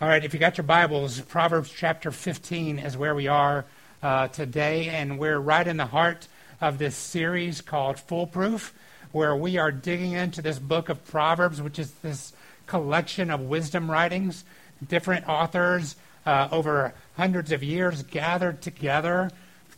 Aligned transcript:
All 0.00 0.06
right, 0.06 0.24
if 0.24 0.32
you 0.32 0.38
got 0.38 0.56
your 0.56 0.64
Bibles, 0.64 1.20
Proverbs 1.22 1.74
chapter 1.76 2.12
15 2.12 2.78
is 2.78 2.96
where 2.96 3.16
we 3.16 3.26
are 3.26 3.64
uh, 4.00 4.28
today, 4.28 4.90
and 4.90 5.18
we're 5.18 5.40
right 5.40 5.66
in 5.66 5.76
the 5.76 5.86
heart 5.86 6.28
of 6.60 6.78
this 6.78 6.94
series 6.94 7.60
called 7.60 7.98
Foolproof, 7.98 8.72
where 9.10 9.34
we 9.34 9.56
are 9.58 9.72
digging 9.72 10.12
into 10.12 10.40
this 10.40 10.60
book 10.60 10.88
of 10.88 11.04
Proverbs, 11.04 11.60
which 11.60 11.80
is 11.80 11.90
this 11.94 12.32
collection 12.68 13.28
of 13.28 13.40
wisdom 13.40 13.90
writings, 13.90 14.44
different 14.86 15.28
authors 15.28 15.96
uh, 16.24 16.46
over 16.52 16.94
hundreds 17.16 17.50
of 17.50 17.64
years 17.64 18.04
gathered 18.04 18.62
together, 18.62 19.32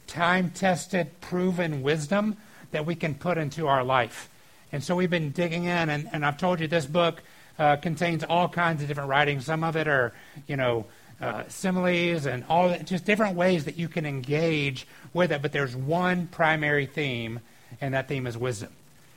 time 0.07 0.50
tested, 0.50 1.18
proven 1.23 1.80
wisdom 1.80 2.37
that 2.73 2.84
we 2.84 2.95
can 2.95 3.14
put 3.14 3.39
into 3.39 3.66
our 3.68 3.82
life. 3.82 4.29
And 4.71 4.84
so 4.84 4.96
we've 4.96 5.09
been 5.09 5.30
digging 5.30 5.64
in, 5.64 5.89
and, 5.89 6.11
and 6.12 6.27
I've 6.27 6.37
told 6.37 6.61
you 6.61 6.68
this 6.68 6.84
book 6.84 7.23
uh, 7.61 7.77
contains 7.77 8.25
all 8.25 8.49
kinds 8.49 8.81
of 8.81 8.89
different 8.89 9.11
writings. 9.11 9.45
Some 9.45 9.63
of 9.63 9.77
it 9.77 9.87
are, 9.87 10.15
you 10.47 10.57
know, 10.57 10.87
uh, 11.21 11.45
similes 11.49 12.25
and 12.25 12.43
all 12.49 12.75
just 12.79 13.05
different 13.05 13.37
ways 13.37 13.67
that 13.67 13.77
you 13.77 13.87
can 13.87 14.07
engage 14.07 14.87
with 15.13 15.31
it. 15.31 15.43
But 15.43 15.53
there's 15.53 15.77
one 15.77 16.27
primary 16.27 16.87
theme, 16.87 17.41
and 17.79 17.93
that 17.93 18.09
theme 18.09 18.27
is 18.27 18.39
wisdom. 18.39 18.71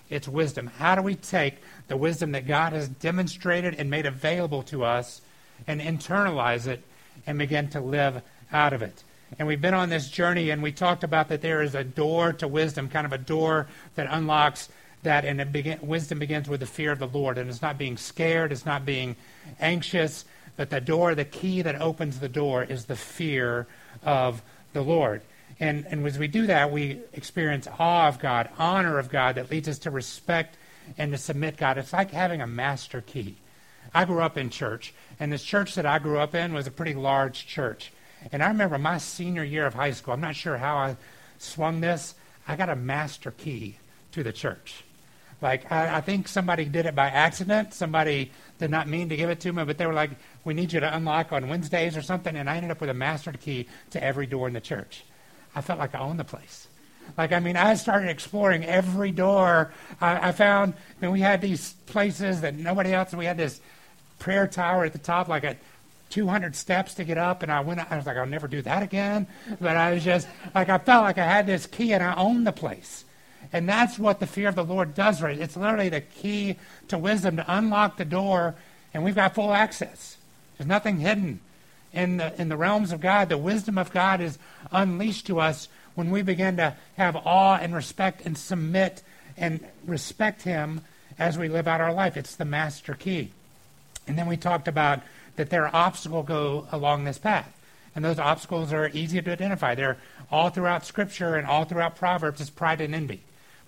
It's 0.10 0.28
wisdom. 0.28 0.68
How 0.68 0.96
do 0.96 1.02
we 1.02 1.16
take 1.16 1.56
the 1.88 1.96
wisdom 1.96 2.34
that 2.34 2.46
God 2.46 2.74
has 2.74 2.90
demonstrated 2.90 3.76
and 3.76 3.90
made 3.90 4.06
available 4.06 4.62
to 4.64 4.84
us 4.84 5.22
and 5.66 5.80
internalize 5.80 6.68
it 6.68 6.84
and 7.26 7.40
begin 7.40 7.70
to 7.70 7.80
live 7.80 8.22
out 8.52 8.74
of 8.74 8.82
it? 8.82 9.04
And 9.40 9.48
we've 9.48 9.62
been 9.62 9.74
on 9.74 9.90
this 9.90 10.10
journey, 10.10 10.50
and 10.50 10.62
we 10.62 10.74
talked 10.74 11.06
about 11.06 11.30
that 11.30 11.42
there 11.42 11.62
is 11.62 11.76
a 11.76 11.84
door 11.86 12.34
to 12.34 12.48
wisdom, 12.48 12.90
kind 12.90 13.06
of 13.06 13.14
a 13.14 13.18
door 13.18 13.68
that 13.96 14.08
unlocks 14.12 14.68
that 15.04 15.26
and 15.26 15.52
begin, 15.52 15.80
wisdom 15.82 16.20
begins 16.20 16.50
with 16.50 16.60
the 16.60 16.66
fear 16.66 16.92
of 16.92 17.00
the 17.00 17.08
Lord. 17.08 17.38
And 17.38 17.50
it's 17.50 17.62
not 17.62 17.78
being 17.78 17.98
scared, 17.98 18.52
it's 18.52 18.66
not 18.66 18.86
being 18.86 19.16
anxious, 19.60 20.26
but 20.56 20.70
the 20.70 20.82
door, 20.82 21.16
the 21.16 21.26
key 21.26 21.62
that 21.62 21.82
opens 21.82 22.20
the 22.20 22.30
door 22.30 22.64
is 22.64 22.86
the 22.86 22.96
fear 22.96 23.68
of 24.04 24.42
the 24.74 24.82
Lord. 24.82 25.22
And, 25.60 25.86
and 25.90 26.06
as 26.06 26.18
we 26.18 26.28
do 26.28 26.48
that, 26.48 26.72
we 26.72 27.02
experience 27.14 27.68
awe 27.80 28.08
of 28.08 28.20
God, 28.20 28.50
honor 28.58 29.00
of 29.00 29.10
God 29.10 29.36
that 29.36 29.52
leads 29.52 29.68
us 29.68 29.80
to 29.80 29.92
respect 29.92 30.58
and 30.98 31.12
to 31.12 31.18
submit 31.18 31.58
God. 31.58 31.78
It's 31.78 31.94
like 31.94 32.12
having 32.12 32.42
a 32.42 32.48
master 32.48 33.02
key. 33.02 33.36
I 33.94 34.06
grew 34.06 34.22
up 34.22 34.38
in 34.38 34.50
church, 34.50 34.94
and 35.20 35.32
this 35.32 35.44
church 35.44 35.76
that 35.76 35.86
I 35.86 36.00
grew 36.00 36.18
up 36.18 36.34
in 36.34 36.54
was 36.54 36.68
a 36.68 36.72
pretty 36.72 36.96
large 36.96 37.46
church. 37.46 37.92
And 38.32 38.42
I 38.42 38.48
remember 38.48 38.78
my 38.78 38.98
senior 38.98 39.44
year 39.44 39.66
of 39.66 39.76
high 39.76 39.92
school, 39.92 40.14
I'm 40.14 40.22
not 40.22 40.36
sure 40.36 40.58
how 40.58 40.78
I 40.78 40.98
swung 41.38 41.82
this, 41.82 42.16
I 42.48 42.56
got 42.56 42.70
a 42.70 42.76
master 42.76 43.32
key 43.32 43.78
to 44.14 44.24
the 44.24 44.34
church. 44.34 44.84
Like, 45.44 45.70
I, 45.70 45.98
I, 45.98 46.02
think 46.02 46.30
somebody 46.30 46.64
did 46.64 46.86
it 46.86 46.96
by 46.96 47.08
accident. 47.08 47.74
Somebody 47.74 48.32
did 48.60 48.72
not 48.72 48.88
mean 48.88 49.10
to 49.10 49.18
give 49.18 49.30
it 49.30 49.42
to 49.42 49.52
me, 49.52 49.66
but 49.66 49.78
they 49.78 49.86
were 49.86 49.94
like, 49.94 50.12
we 50.46 50.54
need 50.54 50.72
you 50.72 50.80
to 50.80 50.96
unlock 50.96 51.34
on 51.34 51.50
Wednesdays 51.50 51.98
or 51.98 52.02
something. 52.02 52.34
And 52.34 52.50
I 52.50 52.56
ended 52.56 52.72
up 52.72 52.80
with 52.80 52.90
a 52.90 52.94
master 52.94 53.34
key 53.34 53.68
to 53.90 54.02
every 54.02 54.26
door 54.26 54.48
in 54.48 54.54
the 54.54 54.62
church. 54.62 55.04
I 55.54 55.60
felt 55.60 55.80
like 55.80 55.94
I 55.96 56.00
owned 56.00 56.18
the 56.18 56.24
place. 56.24 56.70
Like, 57.18 57.34
I 57.34 57.42
mean, 57.42 57.58
I 57.58 57.74
started 57.74 58.10
exploring 58.10 58.64
every 58.64 59.12
door. 59.12 59.74
I, 60.00 60.30
I 60.30 60.32
found, 60.32 60.76
I 60.76 61.06
mean, 61.06 61.12
we 61.12 61.20
had 61.20 61.42
these 61.42 61.74
places 61.88 62.40
that 62.40 62.56
nobody 62.56 62.94
else, 62.94 63.14
we 63.14 63.26
had 63.26 63.38
this 63.38 63.60
prayer 64.20 64.48
tower 64.48 64.86
at 64.86 64.94
the 64.94 65.00
top, 65.00 65.28
like 65.28 65.44
a 65.44 65.58
200 66.10 66.56
steps 66.56 66.94
to 66.94 67.04
get 67.04 67.18
up. 67.18 67.44
And 67.44 67.52
I 67.52 67.60
went, 67.60 67.82
I 67.92 67.98
was 67.98 68.06
like, 68.06 68.16
I'll 68.16 68.26
never 68.26 68.48
do 68.48 68.62
that 68.62 68.82
again. 68.82 69.28
But 69.60 69.76
I 69.76 69.94
was 69.94 70.06
just, 70.06 70.26
like, 70.56 70.70
I 70.70 70.78
felt 70.78 71.04
like 71.04 71.18
I 71.18 71.26
had 71.26 71.46
this 71.46 71.66
key 71.66 71.92
and 71.92 72.02
I 72.02 72.14
owned 72.16 72.48
the 72.48 72.54
place. 72.54 73.04
And 73.54 73.70
that's 73.70 74.00
what 74.00 74.20
the 74.20 74.26
fear 74.26 74.50
of 74.50 74.56
the 74.56 74.66
Lord 74.66 74.96
does 74.96 75.22
right. 75.22 75.38
It's 75.38 75.56
literally 75.56 75.90
the 75.90 76.02
key 76.02 76.58
to 76.88 76.98
wisdom 76.98 77.38
to 77.38 77.46
unlock 77.48 77.98
the 77.98 78.06
door, 78.06 78.56
and 78.94 79.04
we've 79.04 79.16
got 79.16 79.36
full 79.36 79.54
access. 79.54 80.18
There's 80.58 80.68
nothing 80.68 80.98
hidden 80.98 81.40
in 81.94 82.18
the, 82.18 82.42
in 82.42 82.50
the 82.50 82.58
realms 82.58 82.92
of 82.92 83.00
God. 83.00 83.30
The 83.30 83.38
wisdom 83.38 83.78
of 83.78 83.92
God 83.92 84.22
is 84.22 84.40
unleashed 84.72 85.28
to 85.28 85.40
us 85.40 85.68
when 85.94 86.10
we 86.10 86.24
begin 86.24 86.58
to 86.58 86.76
have 86.98 87.16
awe 87.16 87.60
and 87.62 87.76
respect 87.76 88.26
and 88.26 88.36
submit 88.36 89.04
and 89.38 89.64
respect 89.86 90.42
Him 90.42 90.82
as 91.20 91.38
we 91.38 91.48
live 91.48 91.68
out 91.68 91.80
our 91.80 91.94
life. 91.94 92.18
It's 92.18 92.36
the 92.36 92.46
master 92.46 92.96
key. 92.96 93.32
And 94.08 94.18
then 94.18 94.28
we 94.28 94.36
talked 94.36 94.68
about 94.68 95.02
that 95.36 95.52
there 95.52 95.68
are 95.68 95.76
obstacles 95.76 96.28
go 96.28 96.68
along 96.72 97.04
this 97.04 97.20
path. 97.20 97.56
And 97.96 98.04
those 98.04 98.18
obstacles 98.18 98.74
are 98.74 98.90
easy 98.90 99.22
to 99.22 99.32
identify. 99.32 99.76
They're 99.76 99.98
all 100.32 100.50
throughout 100.50 100.88
Scripture 100.88 101.36
and 101.36 101.46
all 101.46 101.66
throughout 101.66 101.96
Proverbs. 101.96 102.42
It's 102.42 102.50
pride 102.50 102.82
and 102.82 102.96
envy. 102.96 103.22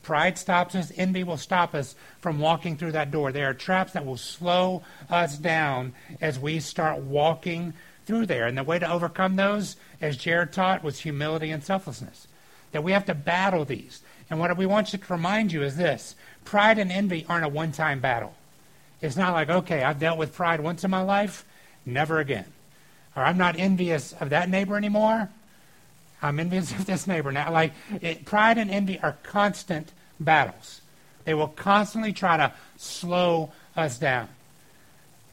Pride 0.05 0.37
stops 0.37 0.75
us, 0.75 0.91
envy 0.97 1.23
will 1.23 1.35
stop 1.35 1.73
us 1.73 1.95
from 2.21 2.37
walking 2.37 2.77
through 2.77 2.91
that 2.91 3.09
door. 3.09 3.31
There 3.31 3.49
are 3.49 3.55
traps 3.55 3.93
that 3.93 4.05
will 4.05 4.17
slow 4.17 4.83
us 5.09 5.35
down 5.35 5.93
as 6.21 6.37
we 6.37 6.59
start 6.59 6.99
walking 6.99 7.73
through 8.05 8.27
there. 8.27 8.45
And 8.45 8.55
the 8.55 8.63
way 8.63 8.77
to 8.77 8.87
overcome 8.87 9.35
those, 9.35 9.77
as 9.99 10.15
Jared 10.15 10.53
taught, 10.53 10.83
was 10.83 10.99
humility 10.99 11.49
and 11.49 11.63
selflessness. 11.63 12.27
That 12.71 12.83
we 12.83 12.91
have 12.91 13.05
to 13.05 13.15
battle 13.15 13.65
these. 13.65 14.03
And 14.29 14.39
what 14.39 14.55
we 14.55 14.67
want 14.67 14.85
to 14.89 14.99
remind 15.09 15.51
you 15.51 15.63
is 15.63 15.75
this 15.75 16.15
pride 16.43 16.77
and 16.77 16.91
envy 16.91 17.25
aren't 17.27 17.45
a 17.45 17.49
one 17.49 17.71
time 17.71 17.99
battle. 17.99 18.35
It's 19.01 19.17
not 19.17 19.33
like, 19.33 19.49
okay, 19.49 19.81
I've 19.81 19.99
dealt 19.99 20.19
with 20.19 20.35
pride 20.35 20.59
once 20.59 20.83
in 20.83 20.91
my 20.91 21.01
life, 21.01 21.45
never 21.83 22.19
again. 22.19 22.53
Or 23.15 23.23
I'm 23.23 23.39
not 23.39 23.57
envious 23.57 24.13
of 24.13 24.29
that 24.29 24.51
neighbor 24.51 24.77
anymore. 24.77 25.31
I'm 26.25 26.39
envious 26.39 26.71
of 26.71 26.87
this 26.87 27.05
neighbor 27.05 27.31
now. 27.31 27.51
Like, 27.51 27.73
it, 28.01 28.25
pride 28.25 28.57
and 28.57 28.71
envy 28.71 28.99
are 28.99 29.15
constant 29.23 29.91
battles. 30.19 30.81
They 31.23 31.35
will 31.35 31.49
constantly 31.49 32.13
try 32.13 32.37
to 32.37 32.51
slow 32.77 33.51
us 33.77 33.99
down. 33.99 34.29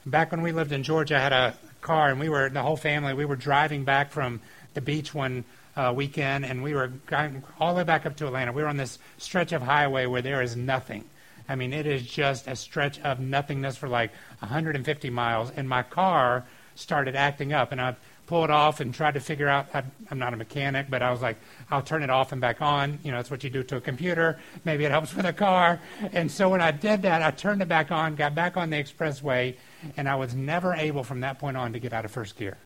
Back 0.04 0.32
when 0.32 0.42
we 0.42 0.52
lived 0.52 0.70
in 0.70 0.82
Georgia, 0.82 1.16
I 1.16 1.20
had 1.20 1.32
a 1.32 1.54
car, 1.80 2.10
and 2.10 2.20
we 2.20 2.28
were, 2.28 2.50
the 2.50 2.60
whole 2.60 2.76
family, 2.76 3.14
we 3.14 3.24
were 3.24 3.36
driving 3.36 3.84
back 3.84 4.10
from 4.10 4.40
the 4.74 4.82
beach 4.82 5.14
one 5.14 5.44
uh, 5.76 5.94
weekend, 5.96 6.44
and 6.44 6.62
we 6.62 6.74
were 6.74 6.88
going 7.06 7.42
all 7.58 7.72
the 7.72 7.78
way 7.78 7.84
back 7.84 8.04
up 8.04 8.16
to 8.16 8.26
Atlanta. 8.26 8.52
We 8.52 8.62
were 8.62 8.68
on 8.68 8.76
this 8.76 8.98
stretch 9.16 9.52
of 9.52 9.62
highway 9.62 10.04
where 10.04 10.22
there 10.22 10.42
is 10.42 10.56
nothing. 10.56 11.04
I 11.48 11.54
mean, 11.54 11.72
it 11.72 11.86
is 11.86 12.02
just 12.02 12.46
a 12.46 12.54
stretch 12.54 13.00
of 13.00 13.18
nothingness 13.18 13.78
for 13.78 13.88
like 13.88 14.10
150 14.40 15.08
miles, 15.08 15.50
and 15.56 15.66
my 15.66 15.84
car 15.84 16.44
started 16.74 17.16
acting 17.16 17.54
up, 17.54 17.72
and 17.72 17.80
I've 17.80 17.96
pull 18.26 18.44
it 18.44 18.50
off 18.50 18.80
and 18.80 18.94
tried 18.94 19.14
to 19.14 19.20
figure 19.20 19.48
out. 19.48 19.66
I, 19.74 19.82
am 20.10 20.18
not 20.18 20.32
a 20.32 20.36
mechanic, 20.36 20.86
but 20.88 21.02
I 21.02 21.10
was 21.10 21.20
like, 21.20 21.36
I'll 21.70 21.82
turn 21.82 22.02
it 22.02 22.10
off 22.10 22.32
and 22.32 22.40
back 22.40 22.62
on. 22.62 22.98
You 23.02 23.10
know, 23.10 23.18
that's 23.18 23.30
what 23.30 23.44
you 23.44 23.50
do 23.50 23.62
to 23.64 23.76
a 23.76 23.80
computer. 23.80 24.38
Maybe 24.64 24.84
it 24.84 24.90
helps 24.90 25.14
with 25.14 25.26
a 25.26 25.32
car. 25.32 25.80
And 26.12 26.30
so 26.30 26.48
when 26.48 26.60
I 26.60 26.70
did 26.70 27.02
that, 27.02 27.22
I 27.22 27.30
turned 27.30 27.62
it 27.62 27.68
back 27.68 27.90
on, 27.90 28.14
got 28.14 28.34
back 28.34 28.56
on 28.56 28.70
the 28.70 28.82
expressway, 28.82 29.56
and 29.96 30.08
I 30.08 30.14
was 30.14 30.34
never 30.34 30.74
able 30.74 31.04
from 31.04 31.20
that 31.20 31.38
point 31.38 31.56
on 31.56 31.72
to 31.72 31.78
get 31.78 31.92
out 31.92 32.04
of 32.04 32.10
first 32.10 32.36
gear. 32.36 32.56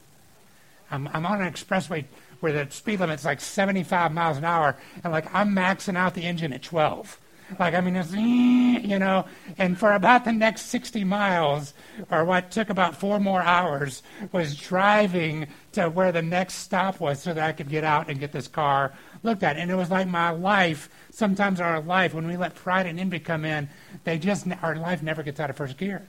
I'm, 0.91 1.09
I'm 1.09 1.27
on 1.27 1.43
an 1.43 1.53
expressway 1.53 2.05
where 2.41 2.53
the 2.53 2.71
speed 2.71 3.01
limit's 3.01 3.25
like 3.25 3.41
75 3.41 4.13
miles 4.13 4.37
an 4.37 4.45
hour, 4.45 4.77
and 5.03 5.13
like 5.13 5.33
I'm 5.35 5.55
maxing 5.55 5.97
out 5.97 6.15
the 6.15 6.23
engine 6.23 6.53
at 6.53 6.63
12. 6.63 7.19
Like, 7.59 7.75
I 7.75 7.81
mean, 7.81 7.95
it's, 7.97 8.13
eh, 8.13 8.81
you 8.87 8.99
know, 8.99 9.25
and 9.57 9.79
for 9.79 9.93
about 9.93 10.25
the 10.25 10.33
next 10.33 10.63
60 10.63 11.05
miles, 11.05 11.75
or 12.11 12.25
what 12.25 12.51
took 12.51 12.71
about 12.71 12.97
four 12.97 13.21
more 13.21 13.41
hours, 13.41 14.03
was 14.33 14.57
driving 14.57 15.47
to 15.73 15.89
where 15.89 16.11
the 16.11 16.23
next 16.23 16.55
stop 16.55 16.99
was 17.01 17.21
so 17.21 17.33
that 17.33 17.45
I 17.49 17.53
could 17.53 17.69
get 17.69 17.85
out 17.85 18.09
and 18.09 18.19
get 18.19 18.33
this 18.33 18.49
car 18.49 18.93
looked 19.23 19.43
at. 19.43 19.57
And 19.57 19.71
it 19.71 19.77
was 19.77 19.91
like 19.91 20.09
my 20.09 20.31
life, 20.31 20.89
sometimes 21.11 21.61
our 21.61 21.81
life, 21.81 22.15
when 22.15 22.27
we 22.27 22.37
let 22.37 22.55
pride 22.55 22.87
and 22.87 22.99
envy 22.99 23.21
come 23.21 23.45
in, 23.45 23.69
they 24.05 24.19
just, 24.19 24.47
our 24.63 24.75
life 24.75 25.03
never 25.03 25.23
gets 25.23 25.39
out 25.39 25.51
of 25.51 25.57
first 25.57 25.77
gear. 25.77 26.09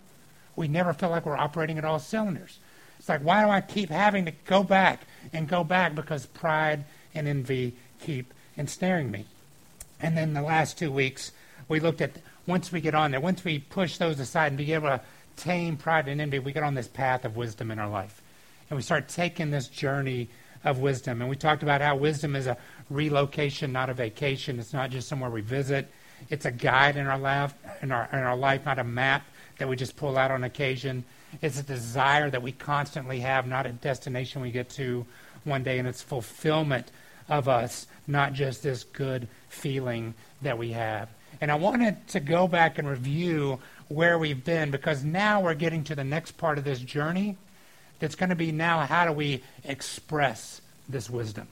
We 0.55 0.67
never 0.67 0.91
feel 0.91 1.09
like 1.09 1.25
we're 1.25 1.37
operating 1.37 1.77
at 1.77 1.85
all 1.85 1.99
cylinders. 1.99 2.59
It's 2.97 3.09
like, 3.09 3.21
why 3.21 3.43
do 3.43 3.51
I 3.51 3.61
keep 3.61 3.89
having 3.89 4.25
to 4.25 4.31
go 4.45 4.63
back 4.63 5.01
and 5.31 5.47
go 5.47 5.63
back? 5.63 5.93
Because 5.93 6.25
pride 6.25 6.85
and 7.13 7.27
envy 7.27 7.75
keep 7.99 8.33
ensnaring 8.55 9.11
me. 9.11 9.25
And 10.01 10.17
then 10.17 10.33
the 10.33 10.41
last 10.41 10.77
two 10.77 10.91
weeks, 10.91 11.31
we 11.67 11.79
looked 11.79 12.01
at 12.01 12.11
once 12.45 12.71
we 12.71 12.81
get 12.81 12.95
on 12.95 13.11
there, 13.11 13.19
once 13.19 13.43
we 13.43 13.59
push 13.59 13.97
those 13.97 14.19
aside 14.19 14.47
and 14.47 14.57
be 14.57 14.73
able 14.73 14.87
to 14.87 15.01
tame 15.35 15.77
pride 15.77 16.07
and 16.07 16.21
envy, 16.21 16.39
we 16.39 16.53
get 16.53 16.63
on 16.63 16.75
this 16.75 16.87
path 16.87 17.25
of 17.25 17.35
wisdom 17.35 17.71
in 17.71 17.79
our 17.79 17.89
life. 17.89 18.21
And 18.69 18.77
we 18.77 18.83
start 18.83 19.07
taking 19.07 19.51
this 19.51 19.67
journey 19.67 20.29
of 20.63 20.79
wisdom. 20.79 21.21
And 21.21 21.29
we 21.29 21.35
talked 21.35 21.63
about 21.63 21.81
how 21.81 21.95
wisdom 21.95 22.35
is 22.35 22.47
a 22.47 22.57
relocation, 22.89 23.71
not 23.71 23.89
a 23.89 23.93
vacation. 23.93 24.59
It's 24.59 24.73
not 24.73 24.89
just 24.89 25.07
somewhere 25.07 25.29
we 25.29 25.41
visit. 25.41 25.89
It's 26.29 26.45
a 26.45 26.51
guide 26.51 26.97
in 26.97 27.05
our 27.05 27.19
life, 27.19 27.53
in 27.81 27.91
our, 27.91 28.09
in 28.11 28.19
our 28.19 28.35
life, 28.35 28.65
not 28.65 28.79
a 28.79 28.83
map 28.83 29.25
that 29.59 29.67
we 29.67 29.75
just 29.75 29.95
pull 29.95 30.17
out 30.17 30.31
on 30.31 30.43
occasion. 30.43 31.03
It's 31.41 31.59
a 31.59 31.63
desire 31.63 32.29
that 32.29 32.41
we 32.41 32.51
constantly 32.51 33.19
have, 33.19 33.47
not 33.47 33.65
a 33.65 33.71
destination 33.71 34.41
we 34.41 34.51
get 34.51 34.69
to 34.71 35.05
one 35.43 35.63
day, 35.63 35.79
and 35.79 35.87
it's 35.87 36.01
fulfillment 36.01 36.91
of 37.29 37.47
us, 37.47 37.87
not 38.07 38.33
just 38.33 38.63
this 38.63 38.83
good 38.83 39.27
feeling 39.49 40.13
that 40.41 40.57
we 40.57 40.71
have. 40.71 41.09
And 41.41 41.51
I 41.51 41.55
wanted 41.55 42.07
to 42.09 42.19
go 42.19 42.47
back 42.47 42.77
and 42.77 42.87
review 42.87 43.59
where 43.89 44.17
we've 44.17 44.43
been 44.43 44.71
because 44.71 45.03
now 45.03 45.41
we're 45.41 45.53
getting 45.53 45.83
to 45.85 45.95
the 45.95 46.03
next 46.03 46.31
part 46.33 46.57
of 46.57 46.63
this 46.63 46.79
journey 46.79 47.37
that's 47.99 48.15
going 48.15 48.29
to 48.29 48.35
be 48.35 48.51
now 48.51 48.85
how 48.85 49.05
do 49.05 49.11
we 49.11 49.43
express 49.63 50.61
this 50.87 51.09
wisdom? 51.09 51.47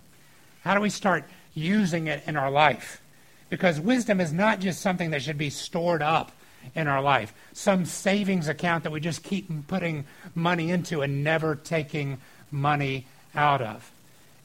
How 0.64 0.74
do 0.74 0.82
we 0.82 0.90
start 0.90 1.26
using 1.54 2.08
it 2.08 2.24
in 2.28 2.36
our 2.36 2.52
life? 2.52 3.02
Because 3.50 3.80
wisdom 3.80 4.20
is 4.20 4.34
not 4.34 4.60
just 4.60 4.82
something 4.82 5.12
that 5.12 5.22
should 5.22 5.38
be 5.38 5.50
stored 5.50 6.02
up 6.02 6.32
in 6.74 6.88
our 6.88 7.02
life, 7.02 7.34
some 7.54 7.86
savings 7.86 8.48
account 8.48 8.84
that 8.84 8.92
we 8.92 9.00
just 9.00 9.22
keep 9.24 9.68
putting 9.68 10.06
money 10.34 10.72
into 10.72 11.02
and 11.02 11.24
never 11.24 11.56
taking 11.56 12.18
money 12.50 13.06
out 13.36 13.62
of. 13.62 13.92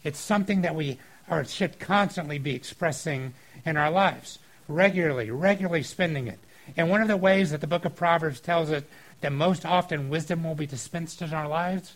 It's 0.04 0.18
something 0.18 0.62
that 0.62 0.74
we 0.74 0.98
or 1.30 1.44
should 1.44 1.78
constantly 1.78 2.38
be 2.38 2.54
expressing 2.54 3.32
in 3.64 3.76
our 3.76 3.90
lives, 3.90 4.40
regularly, 4.66 5.30
regularly 5.30 5.82
spending 5.82 6.26
it. 6.26 6.40
And 6.76 6.90
one 6.90 7.00
of 7.00 7.08
the 7.08 7.16
ways 7.16 7.52
that 7.52 7.60
the 7.60 7.66
book 7.66 7.84
of 7.84 7.94
Proverbs 7.94 8.40
tells 8.40 8.70
us 8.70 8.82
that 9.20 9.32
most 9.32 9.64
often 9.64 10.10
wisdom 10.10 10.44
will 10.44 10.54
be 10.54 10.66
dispensed 10.66 11.22
in 11.22 11.32
our 11.32 11.48
lives 11.48 11.94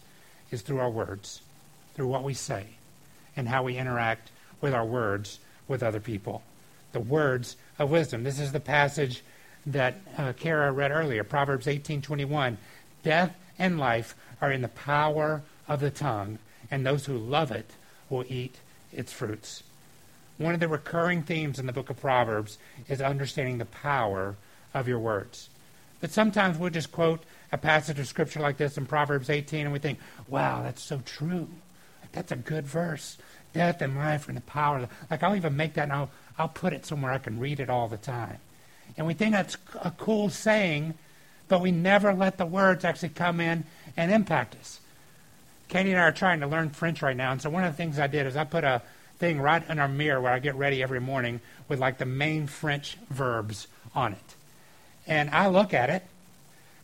is 0.51 0.63
through 0.63 0.79
our 0.79 0.91
words, 0.91 1.43
through 1.95 2.07
what 2.07 2.25
we 2.25 2.35
say, 2.35 2.65
and 3.37 3.49
how 3.49 3.65
we 3.65 3.77
interact 3.77 4.31
with 4.61 4.73
our 4.73 4.85
words 4.85 5.41
with 5.67 5.83
other 5.83 6.01
people. 6.01 6.43
The 6.93 7.01
words 7.01 7.57
of 7.79 7.91
wisdom. 7.91 8.23
This 8.23 8.39
is 8.39 8.53
the 8.53 8.61
passage 8.61 9.23
that 9.67 9.97
uh, 10.17 10.33
Kara 10.35 10.71
read 10.71 10.93
earlier, 10.93 11.25
Proverbs 11.25 11.67
18:21. 11.67 12.57
Death 13.03 13.35
and 13.59 13.79
life 13.79 14.15
are 14.41 14.53
in 14.53 14.63
the 14.63 14.69
power 14.69 15.43
of 15.67 15.81
the 15.81 15.91
tongue, 15.91 16.39
and 16.71 16.87
those 16.87 17.07
who 17.07 17.17
love 17.17 17.51
it 17.51 17.71
will 18.09 18.25
eat 18.29 18.57
its 18.95 19.13
fruits. 19.13 19.63
One 20.39 20.55
of 20.55 20.61
the 20.61 20.69
recurring 20.69 21.23
themes 21.23 21.59
in 21.59 21.67
the 21.67 21.73
book 21.73 21.91
of 21.91 22.01
Proverbs 22.01 22.59
is 22.89 23.01
understanding 23.01 23.59
the 23.59 23.65
power 23.65 24.37
of 24.73 24.89
your 24.89 24.99
words. 24.99 25.49
But 26.01 26.11
sometimes 26.11 26.59
we'll 26.59 26.71
just 26.71 26.93
quote 26.93 27.23
a 27.53 27.59
passage 27.59 27.99
of 27.99 28.09
scripture 28.09 28.41
like 28.41 28.57
this 28.57 28.77
in 28.77 28.87
Proverbs 28.87 29.31
18 29.31 29.61
and 29.61 29.73
we 29.73 29.79
think, 29.79 29.99
wow, 30.29 30.63
that's 30.63 30.83
so 30.83 31.01
true. 31.05 31.49
That's 32.13 32.33
a 32.33 32.37
good 32.37 32.67
verse. 32.67 33.17
Death 33.53 33.81
and 33.81 33.97
life 33.97 34.29
in 34.29 34.35
the 34.35 34.41
power. 34.41 34.81
The, 34.81 34.89
like 35.11 35.23
I'll 35.23 35.37
even 35.37 35.57
make 35.57 35.75
that 35.75 35.85
and 35.85 35.93
I'll, 35.93 36.11
I'll 36.37 36.49
put 36.49 36.73
it 36.73 36.85
somewhere 36.85 37.13
I 37.13 37.19
can 37.19 37.39
read 37.39 37.61
it 37.61 37.71
all 37.71 37.89
the 37.89 37.97
time. 37.97 38.39
And 38.97 39.07
we 39.07 39.15
think 39.15 39.33
that's 39.33 39.57
a 39.83 39.93
cool 39.93 40.31
saying, 40.31 40.95
but 41.49 41.61
we 41.61 41.71
never 41.71 42.13
let 42.13 42.39
the 42.39 42.47
words 42.47 42.85
actually 42.85 43.11
come 43.11 43.41
in 43.41 43.65
and 43.97 44.13
impact 44.13 44.57
us. 44.57 44.81
Katie 45.69 45.91
and 45.91 46.01
I 46.01 46.05
are 46.05 46.13
trying 46.13 46.41
to 46.41 46.47
learn 46.47 46.71
French 46.71 47.03
right 47.03 47.17
now, 47.17 47.33
and 47.33 47.41
so 47.41 47.51
one 47.51 47.65
of 47.65 47.73
the 47.73 47.77
things 47.77 47.99
I 47.99 48.07
did 48.07 48.27
is 48.27 48.37
I 48.37 48.45
put 48.45 48.65
a 48.65 48.83
thing 49.19 49.41
right 49.41 49.69
in 49.69 49.79
our 49.79 49.89
mirror 49.89 50.21
where 50.21 50.33
I 50.33 50.39
get 50.39 50.55
ready 50.55 50.83
every 50.83 51.01
morning 51.01 51.41
with 51.69 51.79
like 51.79 51.99
the 51.99 52.07
main 52.07 52.47
French 52.47 52.97
verbs 53.11 53.67
on 53.95 54.13
it. 54.13 54.35
And 55.07 55.31
I 55.31 55.49
look 55.49 55.73
at 55.75 55.91
it, 55.91 56.03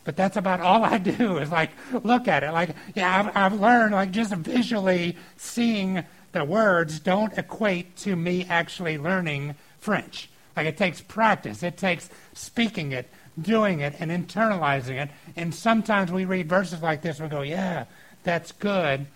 but 0.03 0.15
that's 0.15 0.37
about 0.37 0.61
all 0.61 0.83
I 0.83 0.97
do 1.17 1.37
is 1.37 1.51
like 1.51 1.71
look 2.03 2.27
at 2.27 2.43
it. 2.43 2.51
Like, 2.51 2.75
yeah, 2.95 3.31
I've, 3.33 3.37
I've 3.53 3.59
learned 3.59 3.93
like 3.93 4.11
just 4.11 4.33
visually 4.33 5.17
seeing 5.37 6.03
the 6.31 6.43
words 6.45 6.99
don't 6.99 7.37
equate 7.37 7.95
to 7.97 8.15
me 8.15 8.45
actually 8.49 8.97
learning 8.97 9.55
French. 9.79 10.29
Like 10.55 10.67
it 10.67 10.77
takes 10.77 11.01
practice, 11.01 11.63
it 11.63 11.77
takes 11.77 12.09
speaking 12.33 12.91
it, 12.91 13.09
doing 13.41 13.79
it, 13.79 13.95
and 13.99 14.11
internalizing 14.11 15.01
it. 15.01 15.09
And 15.35 15.53
sometimes 15.53 16.11
we 16.11 16.25
read 16.25 16.47
verses 16.47 16.81
like 16.81 17.01
this 17.01 17.19
and 17.19 17.29
we 17.29 17.35
go, 17.35 17.41
yeah, 17.41 17.85
that's 18.23 18.51
good. 18.51 19.07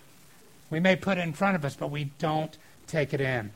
We 0.70 0.80
may 0.80 0.96
put 0.96 1.18
it 1.18 1.22
in 1.22 1.32
front 1.32 1.56
of 1.56 1.64
us, 1.64 1.76
but 1.76 1.90
we 1.90 2.10
don't 2.18 2.56
take 2.86 3.14
it 3.14 3.20
in. 3.20 3.52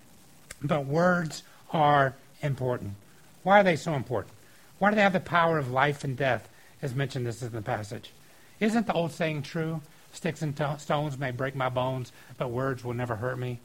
But 0.63 0.87
words 0.87 1.43
are 1.73 2.15
important. 2.43 2.95
Why 3.43 3.61
are 3.61 3.65
they 3.65 3.77
so 3.77 3.95
important? 3.95 4.35
Why 4.79 4.91
do 4.91 4.97
they 4.97 5.03
have 5.03 5.13
the 5.13 5.21
power 5.21 5.59
of 5.59 5.71
life 5.71 6.05
and 6.05 6.17
death, 6.17 6.49
as 6.83 6.95
mentioned 6.95 7.27
this 7.27 7.43
in 7.43 7.53
the 7.53 7.63
passage? 7.63 8.13
Isn't 8.61 8.87
the 8.87 8.93
old 8.93 9.13
saying 9.13 9.43
true? 9.43 9.81
Sticks 10.13 10.43
and 10.43 10.57
to- 10.57 10.79
stones 10.79 11.19
may 11.19 11.31
break 11.31 11.55
my 11.55 11.69
bones, 11.69 12.13
but 12.37 12.51
words 12.51 12.85
will 12.85 12.95
never 12.95 13.17
hurt 13.17 13.39
me. 13.39 13.59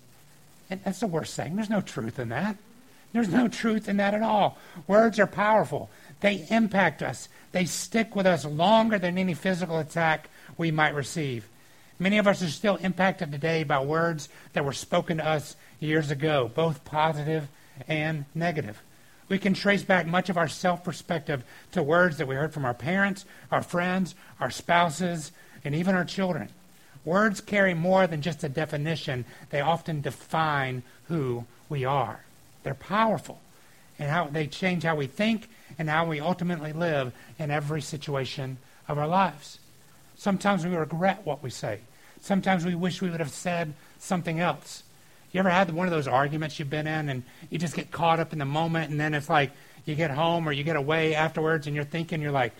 And 0.69 0.83
that's 0.83 0.99
the 0.99 1.07
worst 1.07 1.33
saying. 1.33 1.55
There's 1.55 1.69
no 1.69 1.81
truth 1.81 2.19
in 2.19 2.29
that. 2.29 2.57
There's 3.13 3.29
no 3.29 3.47
truth 3.47 3.87
in 3.87 3.97
that 3.97 4.13
at 4.13 4.21
all. 4.21 4.57
Words 4.87 5.19
are 5.19 5.27
powerful. 5.27 5.89
They 6.19 6.45
impact 6.49 7.01
us. 7.01 7.29
They 7.51 7.65
stick 7.65 8.15
with 8.15 8.25
us 8.25 8.43
longer 8.45 8.99
than 8.99 9.17
any 9.17 9.33
physical 9.33 9.79
attack 9.79 10.29
we 10.57 10.71
might 10.71 10.93
receive. 10.93 11.47
Many 11.97 12.17
of 12.17 12.27
us 12.27 12.41
are 12.41 12.49
still 12.49 12.75
impacted 12.77 13.31
today 13.31 13.63
by 13.63 13.79
words 13.83 14.27
that 14.53 14.65
were 14.65 14.73
spoken 14.73 15.17
to 15.17 15.25
us 15.25 15.55
years 15.79 16.11
ago, 16.11 16.51
both 16.53 16.83
positive 16.83 17.47
and 17.87 18.25
negative. 18.35 18.81
We 19.29 19.39
can 19.39 19.53
trace 19.53 19.83
back 19.83 20.05
much 20.05 20.29
of 20.29 20.37
our 20.37 20.47
self 20.47 20.83
perspective 20.83 21.43
to 21.71 21.81
words 21.81 22.17
that 22.17 22.27
we 22.27 22.35
heard 22.35 22.53
from 22.53 22.65
our 22.65 22.73
parents, 22.73 23.25
our 23.51 23.63
friends, 23.63 24.13
our 24.39 24.51
spouses, 24.51 25.31
and 25.63 25.73
even 25.73 25.95
our 25.95 26.05
children. 26.05 26.49
Words 27.05 27.39
carry 27.39 27.73
more 27.73 28.07
than 28.07 28.21
just 28.21 28.43
a 28.43 28.49
definition, 28.49 29.25
they 29.49 29.61
often 29.61 30.01
define 30.01 30.83
who 31.07 31.45
we 31.69 31.85
are. 31.85 32.25
They're 32.63 32.73
powerful, 32.73 33.39
and 33.97 34.09
how 34.09 34.25
they 34.25 34.47
change 34.47 34.83
how 34.83 34.95
we 34.95 35.07
think 35.07 35.49
and 35.77 35.89
how 35.89 36.05
we 36.05 36.19
ultimately 36.19 36.73
live 36.73 37.13
in 37.39 37.51
every 37.51 37.81
situation 37.81 38.57
of 38.87 38.97
our 38.97 39.07
lives. 39.07 39.59
Sometimes 40.17 40.65
we 40.65 40.75
regret 40.75 41.21
what 41.25 41.43
we 41.43 41.49
say. 41.49 41.81
Sometimes 42.21 42.65
we 42.65 42.75
wish 42.75 43.01
we 43.01 43.09
would 43.09 43.19
have 43.19 43.31
said 43.31 43.73
something 43.99 44.39
else. 44.39 44.83
You 45.31 45.39
ever 45.39 45.49
had 45.49 45.71
one 45.71 45.85
of 45.87 45.91
those 45.91 46.07
arguments 46.07 46.57
you've 46.57 46.69
been 46.69 46.87
in 46.87 47.09
and 47.09 47.23
you 47.49 47.59
just 47.59 47.75
get 47.75 47.91
caught 47.91 48.19
up 48.19 48.33
in 48.33 48.39
the 48.39 48.45
moment 48.45 48.89
and 48.89 48.99
then 48.99 49.13
it's 49.13 49.29
like 49.29 49.51
you 49.85 49.93
get 49.93 50.11
home 50.11 50.47
or 50.47 50.51
you 50.51 50.63
get 50.63 50.75
away 50.75 51.13
afterwards 51.13 51.67
and 51.67 51.75
you're 51.75 51.85
thinking, 51.85 52.21
you're 52.21 52.31
like, 52.31 52.53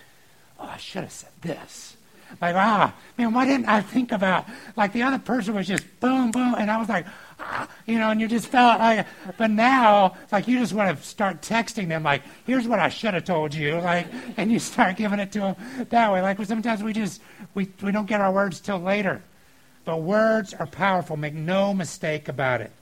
oh, 0.60 0.70
I 0.72 0.76
should 0.76 1.02
have 1.02 1.12
said 1.12 1.30
this. 1.40 1.96
Like, 2.40 2.56
ah, 2.56 2.94
man, 3.16 3.32
why 3.32 3.46
didn't 3.46 3.66
I 3.66 3.80
think 3.80 4.12
about, 4.12 4.46
like 4.76 4.92
the 4.92 5.02
other 5.02 5.18
person 5.18 5.54
was 5.54 5.66
just 5.66 5.84
boom, 6.00 6.32
boom, 6.32 6.54
and 6.58 6.70
I 6.70 6.76
was 6.76 6.88
like, 6.88 7.06
you 7.86 7.98
know, 7.98 8.10
and 8.10 8.20
you 8.20 8.28
just 8.28 8.48
felt 8.48 8.80
like, 8.80 9.06
but 9.36 9.50
now, 9.50 10.16
like 10.32 10.48
you 10.48 10.58
just 10.58 10.72
want 10.72 10.96
to 10.96 11.04
start 11.04 11.42
texting 11.42 11.88
them, 11.88 12.02
like, 12.02 12.22
here's 12.46 12.66
what 12.66 12.78
I 12.78 12.88
should 12.88 13.14
have 13.14 13.24
told 13.24 13.54
you, 13.54 13.76
like, 13.80 14.06
and 14.36 14.50
you 14.50 14.58
start 14.58 14.96
giving 14.96 15.20
it 15.20 15.32
to 15.32 15.40
them 15.40 15.56
that 15.90 16.12
way. 16.12 16.22
Like, 16.22 16.42
sometimes 16.44 16.82
we 16.82 16.92
just, 16.92 17.20
we, 17.54 17.68
we 17.82 17.92
don't 17.92 18.06
get 18.06 18.20
our 18.20 18.32
words 18.32 18.60
till 18.60 18.78
later. 18.78 19.22
But 19.84 20.02
words 20.02 20.52
are 20.52 20.66
powerful. 20.66 21.16
Make 21.16 21.34
no 21.34 21.72
mistake 21.72 22.28
about 22.28 22.60
it. 22.60 22.72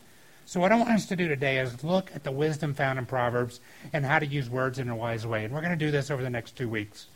So, 0.47 0.61
what 0.61 0.73
I 0.73 0.77
want 0.77 0.91
us 0.91 1.07
to 1.07 1.17
do 1.17 1.29
today 1.29 1.59
is 1.59 1.85
look 1.85 2.11
at 2.15 2.25
the 2.25 2.31
wisdom 2.31 2.75
found 2.75 2.99
in 2.99 3.07
Proverbs 3.07 3.61
and 3.93 4.05
how 4.05 4.19
to 4.19 4.27
use 4.27 4.49
words 4.49 4.79
in 4.79 4.89
a 4.89 4.97
wise 4.97 5.27
way. 5.27 5.45
And 5.45 5.53
we're 5.53 5.61
going 5.61 5.79
to 5.79 5.85
do 5.85 5.91
this 5.91 6.11
over 6.11 6.23
the 6.23 6.31
next 6.31 6.57
two 6.57 6.69
weeks. 6.69 7.07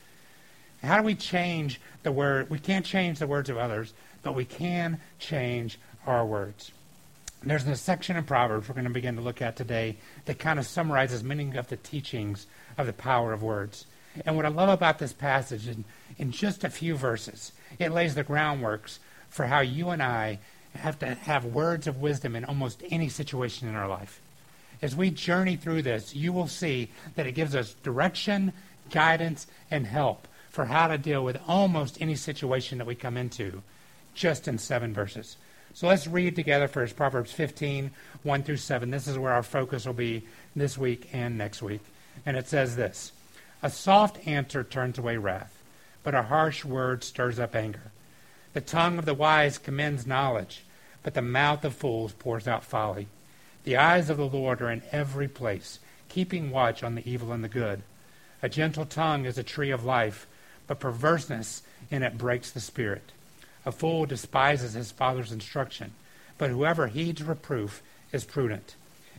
How 0.82 0.96
do 0.96 1.02
we 1.02 1.14
change 1.14 1.80
the 2.02 2.12
word? 2.12 2.50
We 2.50 2.58
can't 2.58 2.84
change 2.84 3.18
the 3.18 3.26
words 3.26 3.50
of 3.50 3.56
others, 3.56 3.92
but 4.22 4.34
we 4.34 4.44
can 4.44 5.00
change 5.18 5.78
our 6.06 6.24
words. 6.24 6.70
There's 7.42 7.66
a 7.66 7.76
section 7.76 8.16
in 8.16 8.24
Proverbs 8.24 8.68
we're 8.68 8.74
going 8.74 8.84
to 8.84 8.90
begin 8.90 9.14
to 9.14 9.22
look 9.22 9.40
at 9.40 9.54
today 9.54 9.96
that 10.24 10.40
kind 10.40 10.58
of 10.58 10.66
summarizes 10.66 11.22
many 11.22 11.56
of 11.56 11.68
the 11.68 11.76
teachings 11.76 12.46
of 12.76 12.86
the 12.86 12.92
power 12.92 13.32
of 13.32 13.44
words. 13.44 13.86
And 14.26 14.34
what 14.34 14.44
I 14.44 14.48
love 14.48 14.68
about 14.68 14.98
this 14.98 15.12
passage, 15.12 15.68
in, 15.68 15.84
in 16.18 16.32
just 16.32 16.64
a 16.64 16.70
few 16.70 16.96
verses, 16.96 17.52
it 17.78 17.92
lays 17.92 18.16
the 18.16 18.24
groundwork 18.24 18.90
for 19.28 19.46
how 19.46 19.60
you 19.60 19.90
and 19.90 20.02
I 20.02 20.40
have 20.74 20.98
to 20.98 21.14
have 21.14 21.44
words 21.44 21.86
of 21.86 22.00
wisdom 22.00 22.34
in 22.34 22.44
almost 22.44 22.82
any 22.90 23.08
situation 23.08 23.68
in 23.68 23.76
our 23.76 23.88
life. 23.88 24.20
As 24.82 24.96
we 24.96 25.10
journey 25.10 25.54
through 25.54 25.82
this, 25.82 26.16
you 26.16 26.32
will 26.32 26.48
see 26.48 26.90
that 27.14 27.26
it 27.26 27.32
gives 27.32 27.54
us 27.54 27.74
direction, 27.84 28.52
guidance, 28.90 29.46
and 29.70 29.86
help 29.86 30.26
for 30.50 30.64
how 30.64 30.88
to 30.88 30.98
deal 30.98 31.22
with 31.22 31.40
almost 31.46 32.00
any 32.00 32.16
situation 32.16 32.78
that 32.78 32.86
we 32.86 32.96
come 32.96 33.16
into, 33.16 33.62
just 34.14 34.48
in 34.48 34.58
seven 34.58 34.92
verses. 34.92 35.36
So 35.74 35.86
let's 35.86 36.06
read 36.06 36.34
together 36.34 36.66
first 36.66 36.96
Proverbs 36.96 37.30
15, 37.32 37.90
1 38.22 38.42
through 38.42 38.56
7. 38.56 38.90
This 38.90 39.06
is 39.06 39.18
where 39.18 39.32
our 39.32 39.42
focus 39.42 39.86
will 39.86 39.92
be 39.92 40.26
this 40.56 40.76
week 40.76 41.08
and 41.12 41.38
next 41.38 41.62
week. 41.62 41.82
And 42.26 42.36
it 42.36 42.48
says 42.48 42.76
this 42.76 43.12
A 43.62 43.70
soft 43.70 44.26
answer 44.26 44.64
turns 44.64 44.98
away 44.98 45.16
wrath, 45.16 45.62
but 46.02 46.14
a 46.14 46.22
harsh 46.22 46.64
word 46.64 47.04
stirs 47.04 47.38
up 47.38 47.54
anger. 47.54 47.92
The 48.54 48.60
tongue 48.60 48.98
of 48.98 49.04
the 49.04 49.14
wise 49.14 49.58
commends 49.58 50.06
knowledge, 50.06 50.64
but 51.02 51.14
the 51.14 51.22
mouth 51.22 51.64
of 51.64 51.74
fools 51.74 52.12
pours 52.12 52.48
out 52.48 52.64
folly. 52.64 53.06
The 53.64 53.76
eyes 53.76 54.10
of 54.10 54.16
the 54.16 54.26
Lord 54.26 54.62
are 54.62 54.70
in 54.70 54.82
every 54.90 55.28
place, 55.28 55.78
keeping 56.08 56.50
watch 56.50 56.82
on 56.82 56.94
the 56.94 57.08
evil 57.08 57.32
and 57.32 57.44
the 57.44 57.48
good. 57.48 57.82
A 58.42 58.48
gentle 58.48 58.86
tongue 58.86 59.26
is 59.26 59.36
a 59.36 59.42
tree 59.42 59.70
of 59.70 59.84
life, 59.84 60.26
but 60.66 60.80
perverseness 60.80 61.62
in 61.90 62.02
it 62.02 62.18
breaks 62.18 62.50
the 62.50 62.60
spirit. 62.60 63.12
A 63.66 63.72
fool 63.72 64.06
despises 64.06 64.72
his 64.72 64.92
father's 64.92 65.32
instruction, 65.32 65.92
but 66.38 66.50
whoever 66.50 66.86
heeds 66.86 67.22
reproof 67.22 67.82
is 68.12 68.24
prudent. 68.24 68.76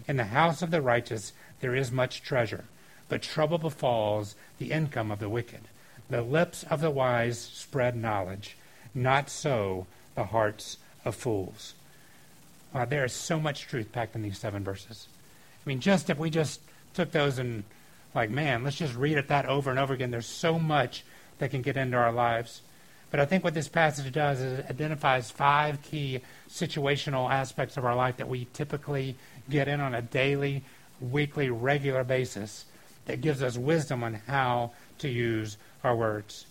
In 0.07 0.17
the 0.17 0.25
house 0.25 0.61
of 0.61 0.71
the 0.71 0.81
righteous 0.81 1.33
there 1.59 1.75
is 1.75 1.91
much 1.91 2.23
treasure, 2.23 2.65
but 3.09 3.21
trouble 3.21 3.57
befalls 3.57 4.35
the 4.57 4.71
income 4.71 5.11
of 5.11 5.19
the 5.19 5.29
wicked. 5.29 5.61
The 6.09 6.21
lips 6.21 6.63
of 6.63 6.81
the 6.81 6.89
wise 6.89 7.39
spread 7.39 7.95
knowledge, 7.95 8.57
not 8.95 9.29
so 9.29 9.85
the 10.15 10.25
hearts 10.25 10.77
of 11.05 11.15
fools. 11.15 11.75
Uh, 12.73 12.85
there 12.85 13.05
is 13.05 13.13
so 13.13 13.39
much 13.39 13.67
truth 13.67 13.91
packed 13.91 14.15
in 14.15 14.21
these 14.21 14.39
seven 14.39 14.63
verses. 14.63 15.07
I 15.65 15.69
mean, 15.69 15.79
just 15.79 16.09
if 16.09 16.17
we 16.17 16.29
just 16.29 16.61
took 16.93 17.11
those 17.11 17.37
and, 17.37 17.63
like, 18.15 18.29
man, 18.29 18.63
let's 18.63 18.77
just 18.77 18.95
read 18.95 19.17
it 19.17 19.27
that 19.27 19.45
over 19.45 19.69
and 19.69 19.79
over 19.79 19.93
again, 19.93 20.11
there's 20.11 20.25
so 20.25 20.57
much 20.57 21.03
that 21.37 21.51
can 21.51 21.61
get 21.61 21.77
into 21.77 21.97
our 21.97 22.11
lives. 22.11 22.61
But 23.11 23.19
I 23.19 23.25
think 23.25 23.43
what 23.43 23.53
this 23.53 23.67
passage 23.67 24.11
does 24.13 24.39
is 24.39 24.59
it 24.59 24.65
identifies 24.69 25.31
five 25.31 25.81
key 25.81 26.21
situational 26.49 27.29
aspects 27.31 27.77
of 27.77 27.85
our 27.85 27.95
life 27.95 28.17
that 28.17 28.29
we 28.29 28.47
typically 28.53 29.15
get 29.49 29.67
in 29.67 29.81
on 29.81 29.95
a 29.95 30.01
daily, 30.01 30.63
weekly, 31.01 31.49
regular 31.49 32.03
basis 32.03 32.65
that 33.05 33.21
gives 33.21 33.41
us 33.41 33.57
wisdom 33.57 34.03
on 34.03 34.13
how 34.27 34.71
to 34.99 35.09
use 35.09 35.57
our 35.83 35.95
words. 35.95 36.45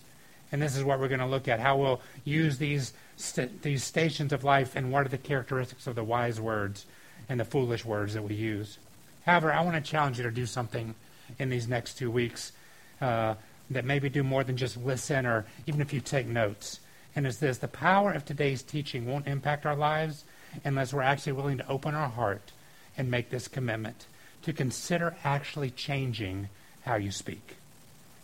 And 0.50 0.60
this 0.60 0.76
is 0.76 0.82
what 0.82 0.98
we're 0.98 1.08
going 1.08 1.20
to 1.20 1.26
look 1.26 1.46
at 1.46 1.60
how 1.60 1.76
we'll 1.76 2.00
use 2.24 2.58
these, 2.58 2.92
st- 3.16 3.62
these 3.62 3.84
stations 3.84 4.32
of 4.32 4.42
life 4.42 4.74
and 4.74 4.90
what 4.90 5.06
are 5.06 5.10
the 5.10 5.18
characteristics 5.18 5.86
of 5.86 5.94
the 5.94 6.02
wise 6.02 6.40
words 6.40 6.86
and 7.28 7.38
the 7.38 7.44
foolish 7.44 7.84
words 7.84 8.14
that 8.14 8.22
we 8.22 8.34
use. 8.34 8.78
However, 9.26 9.52
I 9.52 9.60
want 9.60 9.76
to 9.76 9.90
challenge 9.90 10.16
you 10.16 10.24
to 10.24 10.30
do 10.30 10.46
something 10.46 10.94
in 11.38 11.50
these 11.50 11.68
next 11.68 11.98
two 11.98 12.10
weeks 12.10 12.52
uh, 13.00 13.34
that 13.70 13.84
maybe 13.84 14.08
do 14.08 14.22
more 14.22 14.44
than 14.44 14.56
just 14.56 14.76
listen 14.76 15.26
or 15.26 15.46
even 15.66 15.80
if 15.80 15.92
you 15.92 16.00
take 16.00 16.26
notes. 16.26 16.80
And 17.14 17.26
it's 17.26 17.38
this 17.38 17.58
the 17.58 17.68
power 17.68 18.12
of 18.12 18.24
today's 18.24 18.62
teaching 18.62 19.06
won't 19.06 19.26
impact 19.26 19.66
our 19.66 19.76
lives 19.76 20.24
unless 20.64 20.92
we're 20.92 21.02
actually 21.02 21.32
willing 21.32 21.58
to 21.58 21.68
open 21.68 21.94
our 21.94 22.08
heart 22.08 22.52
and 22.96 23.10
make 23.10 23.30
this 23.30 23.48
commitment 23.48 24.06
to 24.42 24.52
consider 24.52 25.16
actually 25.24 25.70
changing 25.70 26.48
how 26.82 26.96
you 26.96 27.10
speak 27.10 27.56